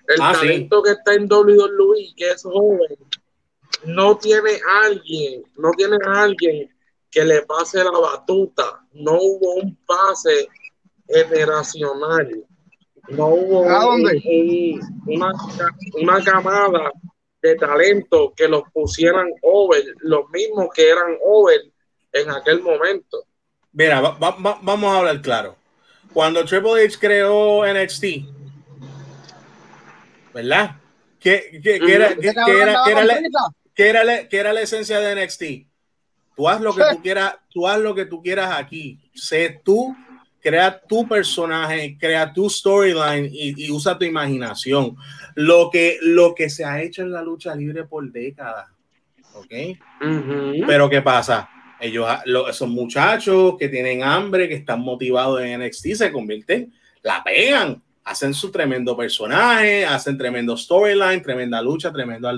El 0.08 0.20
ah, 0.20 0.32
talento 0.32 0.82
que 0.82 0.90
está 0.90 1.14
en 1.14 1.30
WWE, 1.30 2.14
que 2.16 2.30
es 2.30 2.42
joven, 2.42 2.96
no 3.84 4.16
tiene 4.18 4.58
alguien, 4.82 5.44
no 5.56 5.70
tiene 5.72 5.96
alguien 6.04 6.68
que 7.10 7.24
le 7.24 7.42
pase 7.42 7.82
la 7.84 7.90
batuta. 7.90 8.84
No 8.92 9.14
hubo 9.20 9.54
un 9.54 9.76
pase 9.86 10.48
generacional. 11.06 12.44
No 13.08 13.28
hubo 13.28 13.60
una, 13.60 15.32
una 15.94 16.24
camada 16.24 16.92
de 17.42 17.56
talento 17.56 18.32
que 18.36 18.46
los 18.46 18.62
pusieran 18.72 19.26
over, 19.42 19.82
los 20.00 20.28
mismos 20.30 20.68
que 20.74 20.88
eran 20.88 21.16
over 21.24 21.60
en 22.12 22.30
aquel 22.30 22.62
momento. 22.62 23.24
Mira, 23.72 24.00
vamos 24.00 24.92
a 24.92 24.98
hablar 24.98 25.22
claro. 25.22 25.56
Cuando 26.12 26.44
Triple 26.44 26.84
H 26.84 26.98
creó 26.98 27.64
NXT, 27.64 28.04
¿verdad? 30.34 30.76
¿Qué, 31.20 31.60
era, 31.62 32.14
era, 33.76 34.52
la, 34.52 34.60
esencia 34.60 34.98
de 34.98 35.24
NXT? 35.24 35.42
Tú 36.34 36.48
haz 36.48 36.60
lo 36.60 36.74
que 36.74 36.82
tú 36.90 37.02
quieras, 37.02 37.36
tú 37.50 37.68
haz 37.68 37.78
lo 37.78 37.94
que 37.94 38.06
tú 38.06 38.22
quieras 38.22 38.50
aquí. 38.56 38.98
Sé 39.14 39.60
tú, 39.62 39.94
crea 40.40 40.80
tu 40.80 41.06
personaje, 41.06 41.96
crea 42.00 42.32
tu 42.32 42.48
storyline 42.48 43.28
y, 43.30 43.70
usa 43.70 43.96
tu 43.96 44.04
imaginación. 44.04 44.96
Lo 45.34 45.70
que, 45.70 45.98
lo 46.00 46.34
que 46.34 46.50
se 46.50 46.64
ha 46.64 46.82
hecho 46.82 47.02
en 47.02 47.12
la 47.12 47.22
lucha 47.22 47.54
libre 47.54 47.84
por 47.84 48.10
décadas. 48.10 48.66
¿Ok? 49.34 49.52
Pero 50.66 50.90
¿qué 50.90 51.02
pasa? 51.02 51.48
Ellos, 51.80 52.06
esos 52.48 52.68
muchachos 52.68 53.54
que 53.58 53.68
tienen 53.68 54.02
hambre, 54.02 54.48
que 54.48 54.54
están 54.54 54.80
motivados 54.80 55.40
en 55.40 55.60
NXT, 55.60 55.94
se 55.94 56.12
convierten, 56.12 56.72
la 57.02 57.22
pegan, 57.24 57.82
hacen 58.04 58.34
su 58.34 58.50
tremendo 58.50 58.96
personaje, 58.96 59.86
hacen 59.86 60.18
tremendo 60.18 60.56
storyline, 60.56 61.22
tremenda 61.22 61.62
lucha, 61.62 61.92
tremendo 61.92 62.28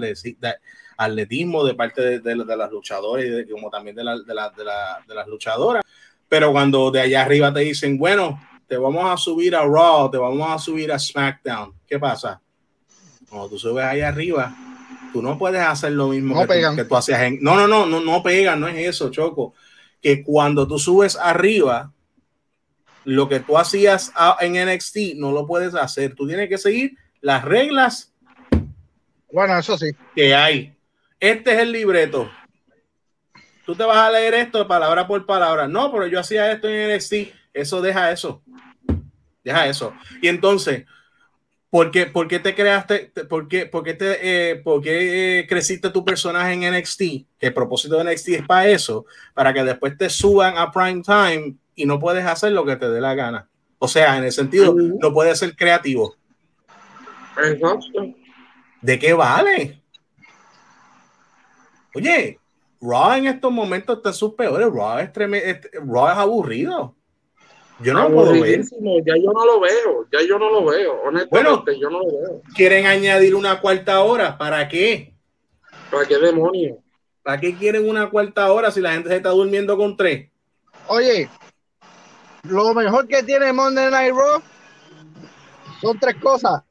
atletismo 0.96 1.64
de 1.64 1.74
parte 1.74 2.20
de, 2.20 2.36
las 2.36 2.70
luchadores 2.70 3.46
y 3.46 3.50
como 3.50 3.70
también 3.70 3.96
de, 3.96 4.02
de, 4.02 5.14
las 5.14 5.26
luchadoras. 5.26 5.82
Pero 6.28 6.52
cuando 6.52 6.90
de 6.90 7.00
allá 7.00 7.22
arriba 7.22 7.52
te 7.52 7.60
dicen, 7.60 7.98
bueno, 7.98 8.40
te 8.66 8.76
vamos 8.76 9.04
a 9.10 9.16
subir 9.16 9.56
a 9.56 9.64
Raw, 9.64 10.10
te 10.10 10.18
vamos 10.18 10.48
a 10.50 10.58
subir 10.58 10.92
a 10.92 10.98
SmackDown, 10.98 11.74
¿qué 11.86 11.98
pasa? 11.98 12.40
Cuando 13.28 13.48
tú 13.48 13.58
subes 13.58 13.84
allá 13.84 14.08
arriba, 14.08 14.54
tú 15.12 15.22
no 15.22 15.38
puedes 15.38 15.60
hacer 15.60 15.92
lo 15.92 16.08
mismo 16.08 16.46
que, 16.46 16.84
tú, 16.84 16.96
hacías 16.96 17.20
en... 17.22 17.38
No, 17.42 17.54
no, 17.56 17.68
no, 17.68 17.86
no, 17.86 18.00
no 18.00 18.22
pegan, 18.22 18.60
no 18.60 18.68
es 18.68 18.76
eso, 18.76 19.10
Choco. 19.10 19.54
Que 20.00 20.22
cuando 20.22 20.66
tú 20.66 20.78
subes 20.78 21.16
arriba, 21.16 21.92
lo 23.04 23.28
que 23.28 23.40
tú 23.40 23.58
hacías 23.58 24.12
en 24.40 24.52
NXT 24.54 25.16
no 25.16 25.32
lo 25.32 25.46
puedes 25.46 25.74
hacer. 25.74 26.14
Tú 26.14 26.26
tienes 26.26 26.48
que 26.48 26.58
seguir 26.58 26.96
las 27.20 27.44
reglas. 27.44 28.12
Bueno, 29.32 29.58
eso 29.58 29.78
sí. 29.78 29.90
Que 30.14 30.34
hay. 30.34 30.74
Este 31.20 31.52
es 31.52 31.58
el 31.60 31.72
libreto. 31.72 32.30
Tú 33.64 33.74
te 33.74 33.84
vas 33.84 33.98
a 33.98 34.10
leer 34.10 34.34
esto 34.34 34.66
palabra 34.66 35.06
por 35.06 35.24
palabra. 35.24 35.68
No, 35.68 35.92
pero 35.92 36.06
yo 36.06 36.18
hacía 36.18 36.50
esto 36.50 36.68
en 36.68 36.96
NXT. 36.96 37.14
Eso 37.54 37.80
deja 37.80 38.10
eso. 38.10 38.42
Deja 39.44 39.66
eso. 39.66 39.94
Y 40.20 40.28
entonces, 40.28 40.84
¿Por 41.72 41.90
qué, 41.90 42.04
te 42.38 42.54
creaste, 42.54 43.10
por 43.30 43.48
qué, 43.48 43.64
por 43.64 43.82
qué 43.82 43.94
te, 43.94 44.50
eh, 44.50 44.56
por 44.56 44.82
qué 44.82 45.38
eh, 45.38 45.46
creciste 45.46 45.88
tu 45.88 46.04
personaje 46.04 46.52
en 46.52 46.70
NXT? 46.70 46.98
Que 47.38 47.46
el 47.46 47.54
propósito 47.54 47.96
de 47.96 48.12
NXT 48.12 48.28
es 48.28 48.46
para 48.46 48.68
eso, 48.68 49.06
para 49.32 49.54
que 49.54 49.64
después 49.64 49.96
te 49.96 50.10
suban 50.10 50.58
a 50.58 50.70
prime 50.70 51.00
time 51.00 51.54
y 51.74 51.86
no 51.86 51.98
puedes 51.98 52.26
hacer 52.26 52.52
lo 52.52 52.66
que 52.66 52.76
te 52.76 52.90
dé 52.90 53.00
la 53.00 53.14
gana. 53.14 53.48
O 53.78 53.88
sea, 53.88 54.18
en 54.18 54.24
el 54.24 54.32
sentido, 54.32 54.74
no 54.74 55.14
puedes 55.14 55.38
ser 55.38 55.56
creativo. 55.56 56.14
¿De 58.82 58.98
qué 58.98 59.14
vale? 59.14 59.82
Oye, 61.94 62.38
Raw 62.82 63.14
en 63.14 63.28
estos 63.28 63.50
momentos 63.50 63.96
está 63.96 64.10
en 64.10 64.14
sus 64.14 64.34
peores. 64.34 64.68
Raw 64.70 64.98
es, 64.98 65.10
Raw 65.86 66.08
es 66.08 66.16
aburrido. 66.18 66.94
Yo 67.82 67.94
no 67.94 68.08
lo 68.08 68.14
puedo 68.14 68.40
ver. 68.40 68.62
Ya 69.04 69.14
yo 69.16 69.32
no 69.32 69.44
lo 69.44 69.60
veo, 69.60 70.06
ya 70.12 70.20
yo 70.26 70.38
no 70.38 70.50
lo 70.50 70.64
veo. 70.66 71.02
Honestamente, 71.04 71.78
yo 71.78 71.90
no 71.90 72.00
lo 72.00 72.06
veo. 72.06 72.42
¿Quieren 72.54 72.86
añadir 72.86 73.34
una 73.34 73.60
cuarta 73.60 74.00
hora? 74.00 74.38
¿Para 74.38 74.68
qué? 74.68 75.14
¿Para 75.90 76.06
qué 76.06 76.18
demonios? 76.18 76.78
¿Para 77.22 77.40
qué 77.40 77.56
quieren 77.56 77.88
una 77.88 78.10
cuarta 78.10 78.52
hora 78.52 78.70
si 78.70 78.80
la 78.80 78.92
gente 78.92 79.08
se 79.08 79.16
está 79.16 79.30
durmiendo 79.30 79.76
con 79.76 79.96
tres? 79.96 80.28
Oye, 80.88 81.28
lo 82.42 82.74
mejor 82.74 83.06
que 83.06 83.22
tiene 83.22 83.52
Monday 83.52 83.90
Night 83.90 84.14
Raw 84.14 84.42
son 85.80 85.98
tres 85.98 86.16
cosas. 86.16 86.62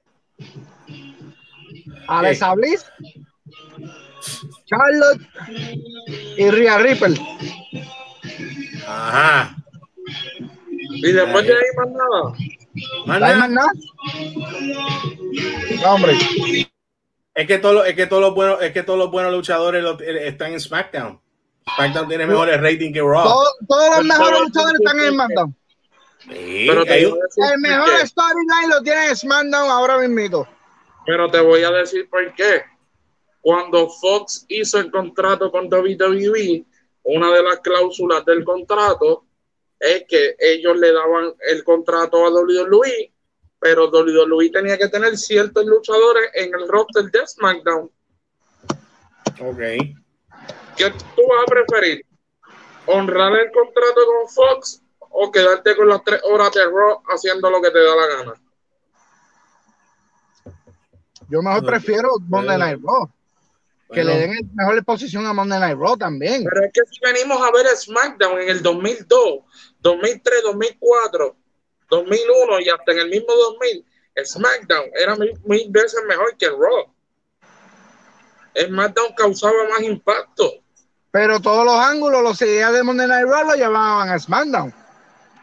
Alexa 2.07 2.53
Bliss, 2.55 2.85
Charlotte 4.65 5.21
y 6.37 6.49
Rhea 6.49 6.77
Ripple. 6.79 7.15
Ajá. 8.85 9.55
Y 10.93 11.11
después 11.11 11.45
de 11.45 11.53
ahí 11.53 11.59
más 11.77 11.87
nada. 11.89 12.35
¿Más 13.05 13.19
nada? 13.19 13.35
¿Más 13.37 13.49
nada? 13.49 13.71
No, 15.81 15.93
hombre. 15.95 16.17
Es 17.33 17.47
que, 17.47 17.57
todo, 17.59 17.85
es, 17.85 17.95
que 17.95 18.07
todos 18.07 18.21
los 18.21 18.35
buenos, 18.35 18.61
es 18.61 18.71
que 18.73 18.83
todos 18.83 18.99
los 18.99 19.09
buenos 19.09 19.31
luchadores 19.31 19.83
eh, 20.01 20.27
están 20.27 20.51
en 20.53 20.59
SmackDown. 20.59 21.19
SmackDown 21.75 22.07
tiene 22.09 22.25
mejores 22.27 22.59
ratings 22.59 22.93
que 22.93 23.01
Raw. 23.01 23.23
todos 23.67 23.97
los 23.97 24.05
mejores 24.05 24.39
luchadores 24.41 24.81
están 24.81 24.99
en 24.99 25.13
SmackDown. 25.13 25.55
Sí, 26.23 26.65
pero 26.67 26.83
el 26.83 27.59
mejor 27.59 27.89
storyline 28.05 28.69
lo 28.69 28.83
tiene 28.83 29.07
en 29.07 29.15
SmackDown 29.15 29.69
ahora 29.69 29.97
mismo. 29.97 30.47
Pero 31.05 31.31
te 31.31 31.39
voy 31.39 31.63
a 31.63 31.71
decir 31.71 32.09
por 32.09 32.33
qué. 32.33 32.63
Cuando 33.39 33.89
Fox 33.89 34.45
hizo 34.49 34.77
el 34.77 34.91
contrato 34.91 35.51
con 35.51 35.65
WWE, 35.65 36.63
una 37.03 37.31
de 37.31 37.43
las 37.43 37.59
cláusulas 37.59 38.23
del 38.25 38.43
contrato 38.43 39.25
es 39.81 40.05
que 40.07 40.35
ellos 40.37 40.77
le 40.77 40.93
daban 40.93 41.33
el 41.39 41.63
contrato 41.63 42.23
a 42.23 42.29
WWE, 42.29 43.11
pero 43.59 43.89
WWE 43.89 44.51
tenía 44.51 44.77
que 44.77 44.87
tener 44.87 45.17
ciertos 45.17 45.65
luchadores 45.65 46.29
en 46.35 46.53
el 46.53 46.67
roster 46.67 47.09
de 47.09 47.25
SmackDown. 47.25 47.91
Ok. 49.39 49.57
¿Qué 50.77 50.91
tú 51.15 51.21
vas 51.27 51.43
a 51.43 51.45
preferir? 51.47 52.05
¿Honrar 52.85 53.33
el 53.33 53.51
contrato 53.51 54.01
con 54.05 54.29
Fox 54.29 54.81
o 54.99 55.31
quedarte 55.31 55.75
con 55.75 55.89
las 55.89 56.03
tres 56.03 56.21
horas 56.23 56.51
de 56.53 56.63
Raw 56.63 57.01
haciendo 57.07 57.49
lo 57.49 57.59
que 57.59 57.71
te 57.71 57.79
da 57.79 57.95
la 57.95 58.07
gana? 58.07 58.33
Yo 61.27 61.41
mejor 61.41 61.65
prefiero 61.65 62.09
Monday 62.27 62.57
Night 62.57 62.79
Raw 62.83 63.09
que 63.91 64.03
le 64.03 64.17
den 64.17 64.51
mejor 64.53 64.77
exposición 64.77 65.25
a 65.25 65.33
Monday 65.33 65.59
Night 65.59 65.77
Raw 65.77 65.97
también. 65.97 66.43
Pero 66.43 66.65
es 66.65 66.71
que 66.73 66.81
si 66.89 66.99
venimos 67.01 67.41
a 67.41 67.51
ver 67.51 67.67
SmackDown 67.67 68.39
en 68.39 68.49
el 68.49 68.63
2002, 68.63 69.39
2003, 69.81 70.43
2004, 70.43 71.35
2001 71.89 72.59
y 72.61 72.69
hasta 72.69 72.91
en 72.91 72.99
el 72.99 73.09
mismo 73.09 73.33
2000, 73.33 73.85
SmackDown 74.23 74.85
era 74.99 75.15
mil, 75.15 75.67
veces 75.69 76.01
mejor 76.07 76.35
que 76.37 76.49
Raw. 76.49 76.93
SmackDown 78.55 79.13
causaba 79.15 79.69
más 79.69 79.81
impacto. 79.81 80.53
Pero 81.11 81.39
todos 81.39 81.65
los 81.65 81.75
ángulos, 81.75 82.23
los 82.23 82.41
ideas 82.41 82.73
de 82.73 82.83
Monday 82.83 83.07
Night 83.07 83.27
Raw 83.27 83.45
lo 83.45 83.55
llevaban 83.55 84.09
a 84.09 84.19
SmackDown. 84.19 84.73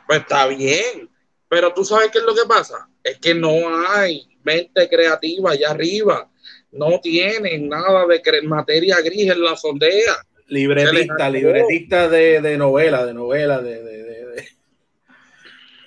Pues 0.07 0.21
está 0.21 0.47
bien, 0.47 1.11
pero 1.49 1.73
tú 1.75 1.85
sabes 1.85 2.11
qué 2.11 2.19
es 2.19 2.25
lo 2.25 2.35
que 2.35 2.47
pasa. 2.47 2.89
Es 3.03 3.19
que 3.19 3.35
no 3.35 3.51
hay 3.89 4.39
mente 4.43 4.89
creativa 4.89 5.51
allá 5.51 5.71
arriba 5.71 6.31
no 6.71 7.01
tienen 7.01 7.69
nada 7.69 8.07
de 8.07 8.43
materia 8.43 9.01
gris 9.01 9.31
en 9.31 9.43
la 9.43 9.57
sondea. 9.57 10.27
Libretista, 10.49 11.31
libretista 11.31 12.09
de, 12.09 12.57
novela, 12.57 13.05
de 13.05 13.15
novela, 13.15 13.61
de, 13.61 13.83
de, 13.83 14.49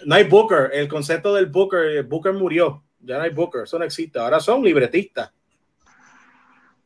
No 0.05 0.15
hay 0.15 0.23
Booker, 0.25 0.69
el 0.73 0.87
concepto 0.87 1.33
del 1.33 1.47
Booker, 1.47 2.03
Booker 2.03 2.33
murió, 2.33 2.83
ya 2.99 3.17
no 3.17 3.23
hay 3.23 3.31
Booker, 3.31 3.63
eso 3.63 3.79
no 3.79 3.85
existe, 3.85 4.19
ahora 4.19 4.39
son 4.39 4.63
libretistas. 4.63 5.31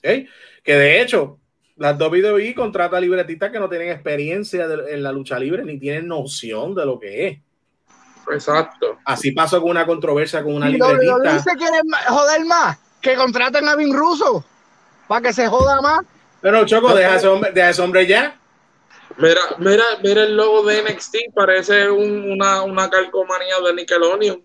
Que 0.01 0.27
de 0.65 1.01
hecho, 1.01 1.39
las 1.77 1.99
WWE 1.99 2.53
contrata 2.55 2.99
libretistas 2.99 3.51
que 3.51 3.59
no 3.59 3.69
tienen 3.69 3.89
experiencia 3.89 4.65
en 4.87 5.03
la 5.03 5.11
lucha 5.11 5.37
libre 5.37 5.65
ni 5.65 5.77
tienen 5.77 6.07
noción 6.07 6.73
de 6.73 6.85
lo 6.85 6.99
que 6.99 7.27
es. 7.27 7.39
Exacto. 8.31 8.99
Así 9.05 9.31
pasó 9.31 9.61
con 9.61 9.71
una 9.71 9.85
controversia 9.85 10.43
con 10.43 10.53
una 10.53 10.69
libretista. 10.69 11.39
se 11.39 11.55
quiere 11.57 11.77
joder 12.07 12.45
más 12.45 12.77
que 13.01 13.15
contraten 13.15 13.67
a 13.67 13.75
Vin 13.75 13.93
Russo 13.93 14.43
para 15.07 15.21
que 15.21 15.33
se 15.33 15.47
joda 15.47 15.81
más. 15.81 16.05
Pero 16.45 16.63
Choco, 16.63 16.93
deja 16.93 17.15
ese 17.15 17.27
hombre, 17.27 17.51
deja 17.51 17.71
ese 17.71 17.81
hombre 17.81 18.05
ya. 18.05 18.39
Mira, 19.17 19.41
mira, 19.57 19.83
mira 20.03 20.25
el 20.25 20.37
logo 20.37 20.61
de 20.61 20.83
NXT, 20.83 21.33
parece 21.33 21.89
una, 21.89 22.61
una 22.61 22.87
calcomanía 22.87 23.59
de 23.65 23.73
Nickelodeon. 23.73 24.43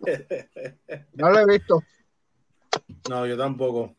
No 1.12 1.30
lo 1.30 1.38
he 1.38 1.46
visto. 1.46 1.82
No, 3.10 3.26
yo 3.26 3.36
tampoco. 3.36 3.94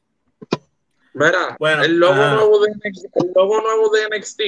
Mira, 1.13 1.55
el, 1.83 1.97
logo 1.97 2.15
nuevo 2.15 2.59
de 2.61 2.71
NXT, 2.71 3.05
el 3.13 3.31
logo 3.35 3.61
nuevo 3.61 3.89
de 3.91 4.09
NXT 4.09 4.41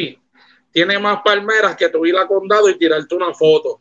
tiene 0.72 0.98
más 0.98 1.22
palmeras 1.24 1.76
que 1.78 1.90
tu 1.90 2.04
a 2.18 2.28
condado 2.28 2.68
y 2.68 2.80
tirarte 2.80 3.14
una 3.14 3.32
foto. 3.32 3.80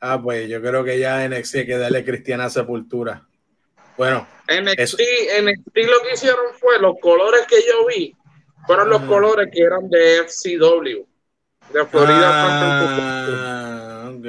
Ah, 0.00 0.18
pues 0.20 0.48
yo 0.48 0.62
creo 0.62 0.82
que 0.82 0.98
ya 0.98 1.28
NXT 1.28 1.54
hay 1.56 1.66
que 1.66 1.76
darle 1.76 2.04
cristiana 2.06 2.48
sepultura. 2.48 3.27
Bueno, 3.98 4.26
NXT, 4.46 4.78
Eso- 4.80 4.96
NXT 5.42 5.76
lo 5.76 6.00
que 6.06 6.14
hicieron 6.14 6.54
fue 6.58 6.78
los 6.78 6.94
colores 7.00 7.42
que 7.48 7.56
yo 7.68 7.86
vi 7.86 8.14
fueron 8.66 8.90
los 8.90 9.02
colores 9.02 9.48
que 9.52 9.60
eran 9.62 9.88
de 9.90 10.18
FCW, 10.24 11.06
de 11.72 11.86
Florida. 11.86 12.30
ah, 13.42 14.10
ok. 14.14 14.26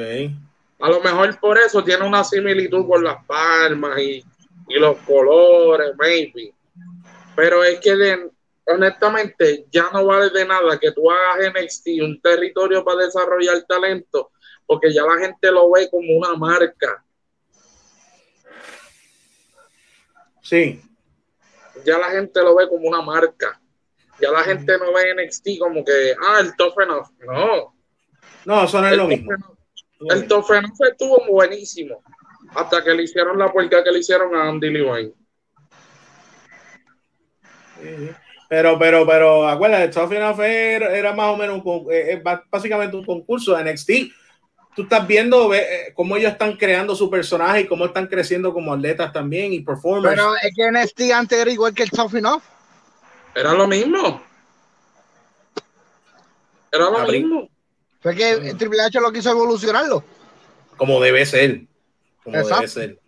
A 0.82 0.90
lo 0.90 1.02
mejor 1.02 1.40
por 1.40 1.58
eso 1.58 1.84
tiene 1.84 2.06
una 2.08 2.24
similitud 2.24 2.88
con 2.88 3.04
las 3.04 3.24
palmas 3.26 4.00
y, 4.00 4.24
y 4.70 4.80
los 4.80 4.98
colores, 5.00 5.92
maybe. 5.98 6.54
Pero 7.36 7.64
es 7.64 7.80
que 7.82 7.96
de- 7.96 8.30
honestamente 8.66 9.66
ya 9.72 9.90
no 9.92 10.06
vale 10.06 10.30
de 10.30 10.46
nada 10.46 10.80
que 10.80 10.92
tú 10.94 11.10
hagas 11.12 11.46
NXT 11.54 11.88
un 12.02 12.22
territorio 12.22 12.84
para 12.86 13.04
desarrollar 13.06 13.62
talento, 13.68 14.32
porque 14.66 14.94
ya 14.94 15.04
la 15.04 15.18
gente 15.20 15.52
lo 15.52 15.70
ve 15.72 15.90
como 15.90 16.18
una 16.18 16.34
marca. 16.36 17.04
Sí, 20.50 20.82
Ya 21.86 21.98
la 22.00 22.10
gente 22.10 22.42
lo 22.42 22.56
ve 22.56 22.68
como 22.68 22.88
una 22.88 23.02
marca. 23.04 23.62
Ya 24.20 24.32
la 24.32 24.42
gente 24.44 24.78
no 24.80 24.92
ve 24.94 25.12
NXT 25.14 25.60
como 25.60 25.86
que, 25.86 26.14
ah, 26.28 26.40
el 26.42 26.56
Tough 26.56 26.74
Enough. 26.82 27.08
No. 27.26 27.76
no, 28.46 28.64
eso 28.64 28.82
no 28.82 28.88
es 28.88 28.94
El 28.94 28.98
lo 28.98 29.08
mismo. 29.08 29.32
Enough- 29.32 30.12
El 30.12 30.28
Tough 30.28 30.52
Enough 30.52 30.82
estuvo 30.92 31.24
buenísimo. 31.30 32.02
Hasta 32.56 32.84
que 32.84 32.96
le 32.96 33.04
hicieron 33.04 33.38
la 33.38 33.52
puerca 33.52 33.84
que 33.84 33.92
le 33.92 34.00
hicieron 34.00 34.36
a 34.36 34.50
Andy 34.50 34.70
Levine. 34.72 35.14
Sí, 37.82 38.10
Pero, 38.50 38.80
pero, 38.80 39.06
pero, 39.06 39.48
acuérdate, 39.48 39.90
Tough 39.90 40.12
Enough 40.12 40.40
era, 40.42 40.98
era 40.98 41.14
más 41.14 41.28
o 41.28 41.38
menos 41.38 41.62
un, 41.64 41.88
eh, 41.92 42.14
eh, 42.14 42.24
básicamente 42.50 42.98
un 42.98 43.06
concurso 43.06 43.56
de 43.56 43.62
NXT. 43.64 44.12
Tú 44.80 44.84
estás 44.84 45.06
viendo 45.06 45.54
eh, 45.54 45.92
cómo 45.94 46.16
ellos 46.16 46.32
están 46.32 46.56
creando 46.56 46.96
su 46.96 47.10
personaje 47.10 47.60
y 47.60 47.68
cómo 47.68 47.84
están 47.84 48.08
creciendo 48.08 48.54
como 48.54 48.72
atletas 48.72 49.12
también 49.12 49.52
y 49.52 49.60
performers. 49.60 50.16
Pero 50.16 50.34
es 50.38 50.56
que 50.56 50.72
NXT 50.72 51.02
antes 51.14 51.38
era 51.38 51.52
igual 51.52 51.74
que 51.74 51.84
el 51.84 51.92
Tough 51.92 52.16
Enough. 52.16 52.42
Era 53.36 53.52
lo 53.52 53.68
mismo. 53.68 54.24
Era 56.72 56.90
lo 56.90 57.06
mismo. 57.12 57.50
Fue 58.00 58.16
que 58.16 58.32
el 58.32 58.58
Triple 58.58 58.82
H 58.84 59.02
lo 59.02 59.12
quiso 59.12 59.32
evolucionarlo. 59.32 60.02
como 60.78 61.02
debe 61.02 61.26
ser. 61.26 61.64
Como 62.24 62.38
debe 62.38 62.68
ser. 62.70 63.00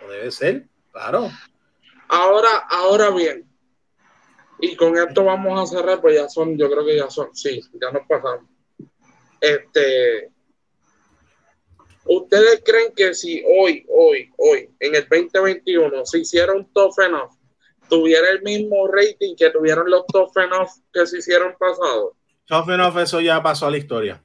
Como 0.00 0.10
debe 0.10 0.32
ser, 0.32 0.66
claro. 0.90 1.30
Ahora, 2.08 2.66
ahora 2.68 3.10
bien. 3.10 3.48
Y 4.58 4.74
con 4.74 4.98
esto 4.98 5.22
vamos 5.22 5.70
a 5.70 5.72
cerrar, 5.72 6.00
pues 6.00 6.16
ya 6.16 6.28
son, 6.28 6.58
yo 6.58 6.68
creo 6.68 6.84
que 6.84 6.96
ya 6.96 7.08
son, 7.08 7.32
sí, 7.32 7.62
ya 7.80 7.92
nos 7.92 8.02
pasamos. 8.08 8.50
Este, 9.40 10.32
¿ustedes 12.08 12.62
creen 12.64 12.92
que 12.94 13.14
si 13.14 13.42
hoy, 13.46 13.84
hoy, 13.88 14.30
hoy, 14.38 14.70
en 14.80 14.94
el 14.94 15.06
2021, 15.08 16.04
se 16.06 16.20
hiciera 16.20 16.52
un 16.52 16.72
Tough 16.72 16.98
Enough, 16.98 17.32
tuviera 17.88 18.30
el 18.30 18.42
mismo 18.42 18.88
rating 18.88 19.36
que 19.36 19.50
tuvieron 19.50 19.90
los 19.90 20.06
Tough 20.06 20.36
Enough 20.36 20.68
que 20.92 21.06
se 21.06 21.18
hicieron 21.18 21.54
pasado? 21.58 22.14
Tough 22.46 22.70
Enough, 22.70 22.98
eso 22.98 23.20
ya 23.20 23.42
pasó 23.42 23.66
a 23.66 23.70
la 23.70 23.78
historia. 23.78 24.22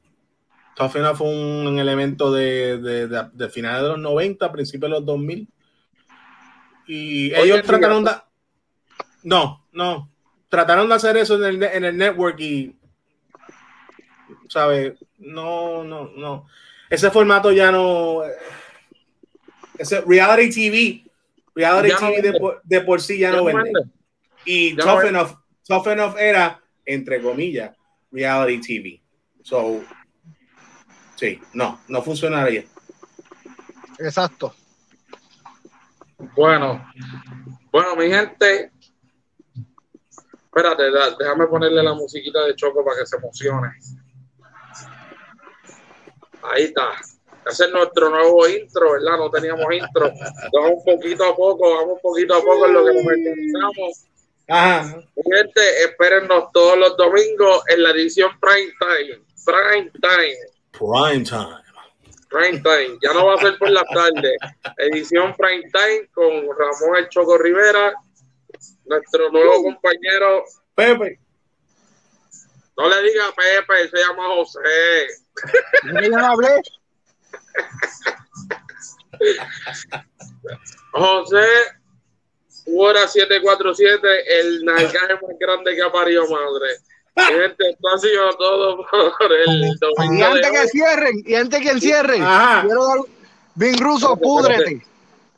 Tough 0.76 0.96
Enough 0.96 1.18
fue 1.18 1.28
un, 1.28 1.80
elemento 1.80 2.32
de, 2.32 2.78
de, 2.78 3.08
de, 3.08 3.30
de 3.34 3.50
finales 3.50 3.84
de 3.84 3.90
los 3.90 4.00
90, 4.00 4.52
principios 4.52 4.90
de 4.90 4.98
los 4.98 5.06
2000. 5.06 5.48
Y 6.88 7.34
Hoy 7.34 7.52
ellos 7.52 7.64
trataron 7.64 8.04
de. 8.04 8.12
No, 9.24 9.66
no. 9.72 10.12
Trataron 10.50 10.90
de 10.90 10.96
hacer 10.96 11.16
eso 11.18 11.36
en 11.36 11.44
el, 11.44 11.64
en 11.64 11.86
el 11.86 11.98
network 11.98 12.40
y. 12.40 12.76
¿Sabes? 14.50 14.94
No, 15.18 15.84
no, 15.84 16.10
no. 16.16 16.48
Ese 16.92 17.10
formato 17.10 17.52
ya 17.52 17.72
no. 17.72 18.22
Ese 19.78 20.02
reality 20.02 20.50
TV. 20.50 21.12
Reality 21.56 21.90
Ya 21.90 22.00
no 22.00 22.08
TV 22.08 22.22
de, 22.22 22.40
por- 22.40 22.62
de 22.64 22.82
por 22.82 23.02
sí 23.02 23.18
ya, 23.18 23.32
Ya 23.32 23.38
no 23.38 23.38
no 23.38 23.46
vende. 23.46 23.72
Y 24.46 24.76
Ya 24.76 24.84
Tough 24.84 25.02
no 25.04 25.08
Enough, 25.10 25.32
Tough 25.68 25.88
Enough 25.88 26.18
era, 26.18 26.62
entre 26.86 27.22
comillas, 27.22 27.76
reality 28.12 28.60
TV. 28.62 29.02
So, 29.42 29.82
sí, 31.16 31.40
no, 31.54 31.80
no 31.88 32.02
funcionaría. 32.02 32.66
Exacto. 34.00 34.54
Bueno, 36.36 36.86
bueno, 37.72 37.96
mi 37.96 38.08
gente. 38.10 38.72
Espérate, 40.46 40.84
déjame 41.18 41.48
ponerle 41.48 41.82
la 41.82 41.94
musiquita 41.94 42.44
de 42.46 42.56
Choco 42.56 42.84
para 42.84 43.00
que 43.00 43.06
se 43.06 43.16
emocione. 43.16 43.70
Ahí 46.44 46.64
está. 46.64 46.92
Ese 47.46 47.66
es 47.66 47.72
nuestro 47.72 48.10
nuevo 48.10 48.48
intro, 48.48 48.92
¿verdad? 48.92 49.18
No 49.18 49.32
teníamos 49.32 49.66
intro. 49.74 50.12
Vamos 50.54 50.84
poquito 50.86 51.26
a 51.26 51.36
poco, 51.36 51.76
vamos 51.76 52.00
poquito 52.02 52.36
a 52.36 52.42
poco 52.42 52.66
en 52.68 52.74
lo 52.74 52.86
que 52.86 52.94
nos 52.94 53.06
organizamos. 53.06 54.06
Ajá. 54.48 55.04
Gente, 55.16 55.84
espérennos 55.84 56.52
todos 56.52 56.78
los 56.78 56.98
domingos 56.98 57.64
en 57.70 57.84
la 57.84 57.92
edición 57.92 58.32
Prime 58.40 58.74
Time. 58.80 59.24
Prime 59.46 59.92
Time. 60.02 60.38
Prime 60.72 61.24
time. 61.24 61.62
Prime 62.30 62.62
Time, 62.62 62.98
ya 63.02 63.14
no 63.14 63.26
va 63.26 63.36
a 63.36 63.38
ser 63.40 63.58
por 63.58 63.70
la 63.70 63.84
tarde. 63.84 64.38
Edición 64.78 65.36
Prime 65.36 65.70
Time 65.72 66.08
con 66.14 66.48
Ramón 66.58 66.98
El 66.98 67.10
Choco 67.10 67.38
Rivera, 67.38 67.94
nuestro 68.86 69.30
nuevo 69.32 69.64
compañero. 69.64 70.46
Pepe. 70.74 71.20
No 72.78 72.88
le 72.88 73.02
diga 73.04 73.34
Pepe, 73.36 73.90
se 73.90 73.98
llama 73.98 74.28
José. 74.36 75.08
Yo 75.94 76.00
ya 76.02 76.08
no 76.10 76.26
hablé. 76.34 76.50
José 80.92 81.46
Hora 82.74 83.08
747, 83.08 84.08
el 84.40 84.64
nalgaje 84.66 85.14
más 85.16 85.36
grande 85.40 85.76
que 85.76 85.82
ha 85.82 85.92
parido 85.92 86.24
madre. 86.30 86.78
Mi 87.16 87.24
Gente, 87.42 87.70
esto 87.72 87.88
ha 87.90 87.98
sido 87.98 88.30
todo 88.38 88.86
por 88.88 89.34
el 89.34 89.64
Y 89.66 89.76
domingo 89.80 90.26
antes 90.26 90.42
de 90.46 90.52
que 90.52 90.60
hoy. 90.60 90.68
cierren, 90.70 91.24
y 91.26 91.36
antes 91.36 91.60
que 91.62 91.80
cierren, 91.80 92.22
Ajá. 92.24 92.62
quiero 92.64 92.88
dar. 92.88 92.98
Vin 93.56 93.78
Russo, 93.80 94.16
púdrete. 94.16 94.86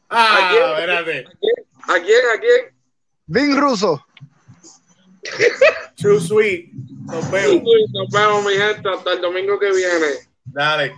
Ah, 0.10 0.50
Aquí- 0.50 0.58
espérate. 0.58 1.26
¿A 1.88 1.94
quién? 2.00 2.22
¿A 2.36 2.40
quién? 2.40 2.76
Vin 3.26 3.58
Russo. 3.58 4.06
Too 6.00 6.20
sweet. 6.20 6.70
Nos 7.06 7.32
vemos. 7.32 7.64
Nos 7.94 8.10
vemos, 8.10 8.46
mi 8.46 8.54
gente, 8.54 8.90
hasta 8.90 9.14
el 9.14 9.22
domingo 9.22 9.60
que 9.60 9.72
viene. 9.72 10.08
Dale. 10.46 10.94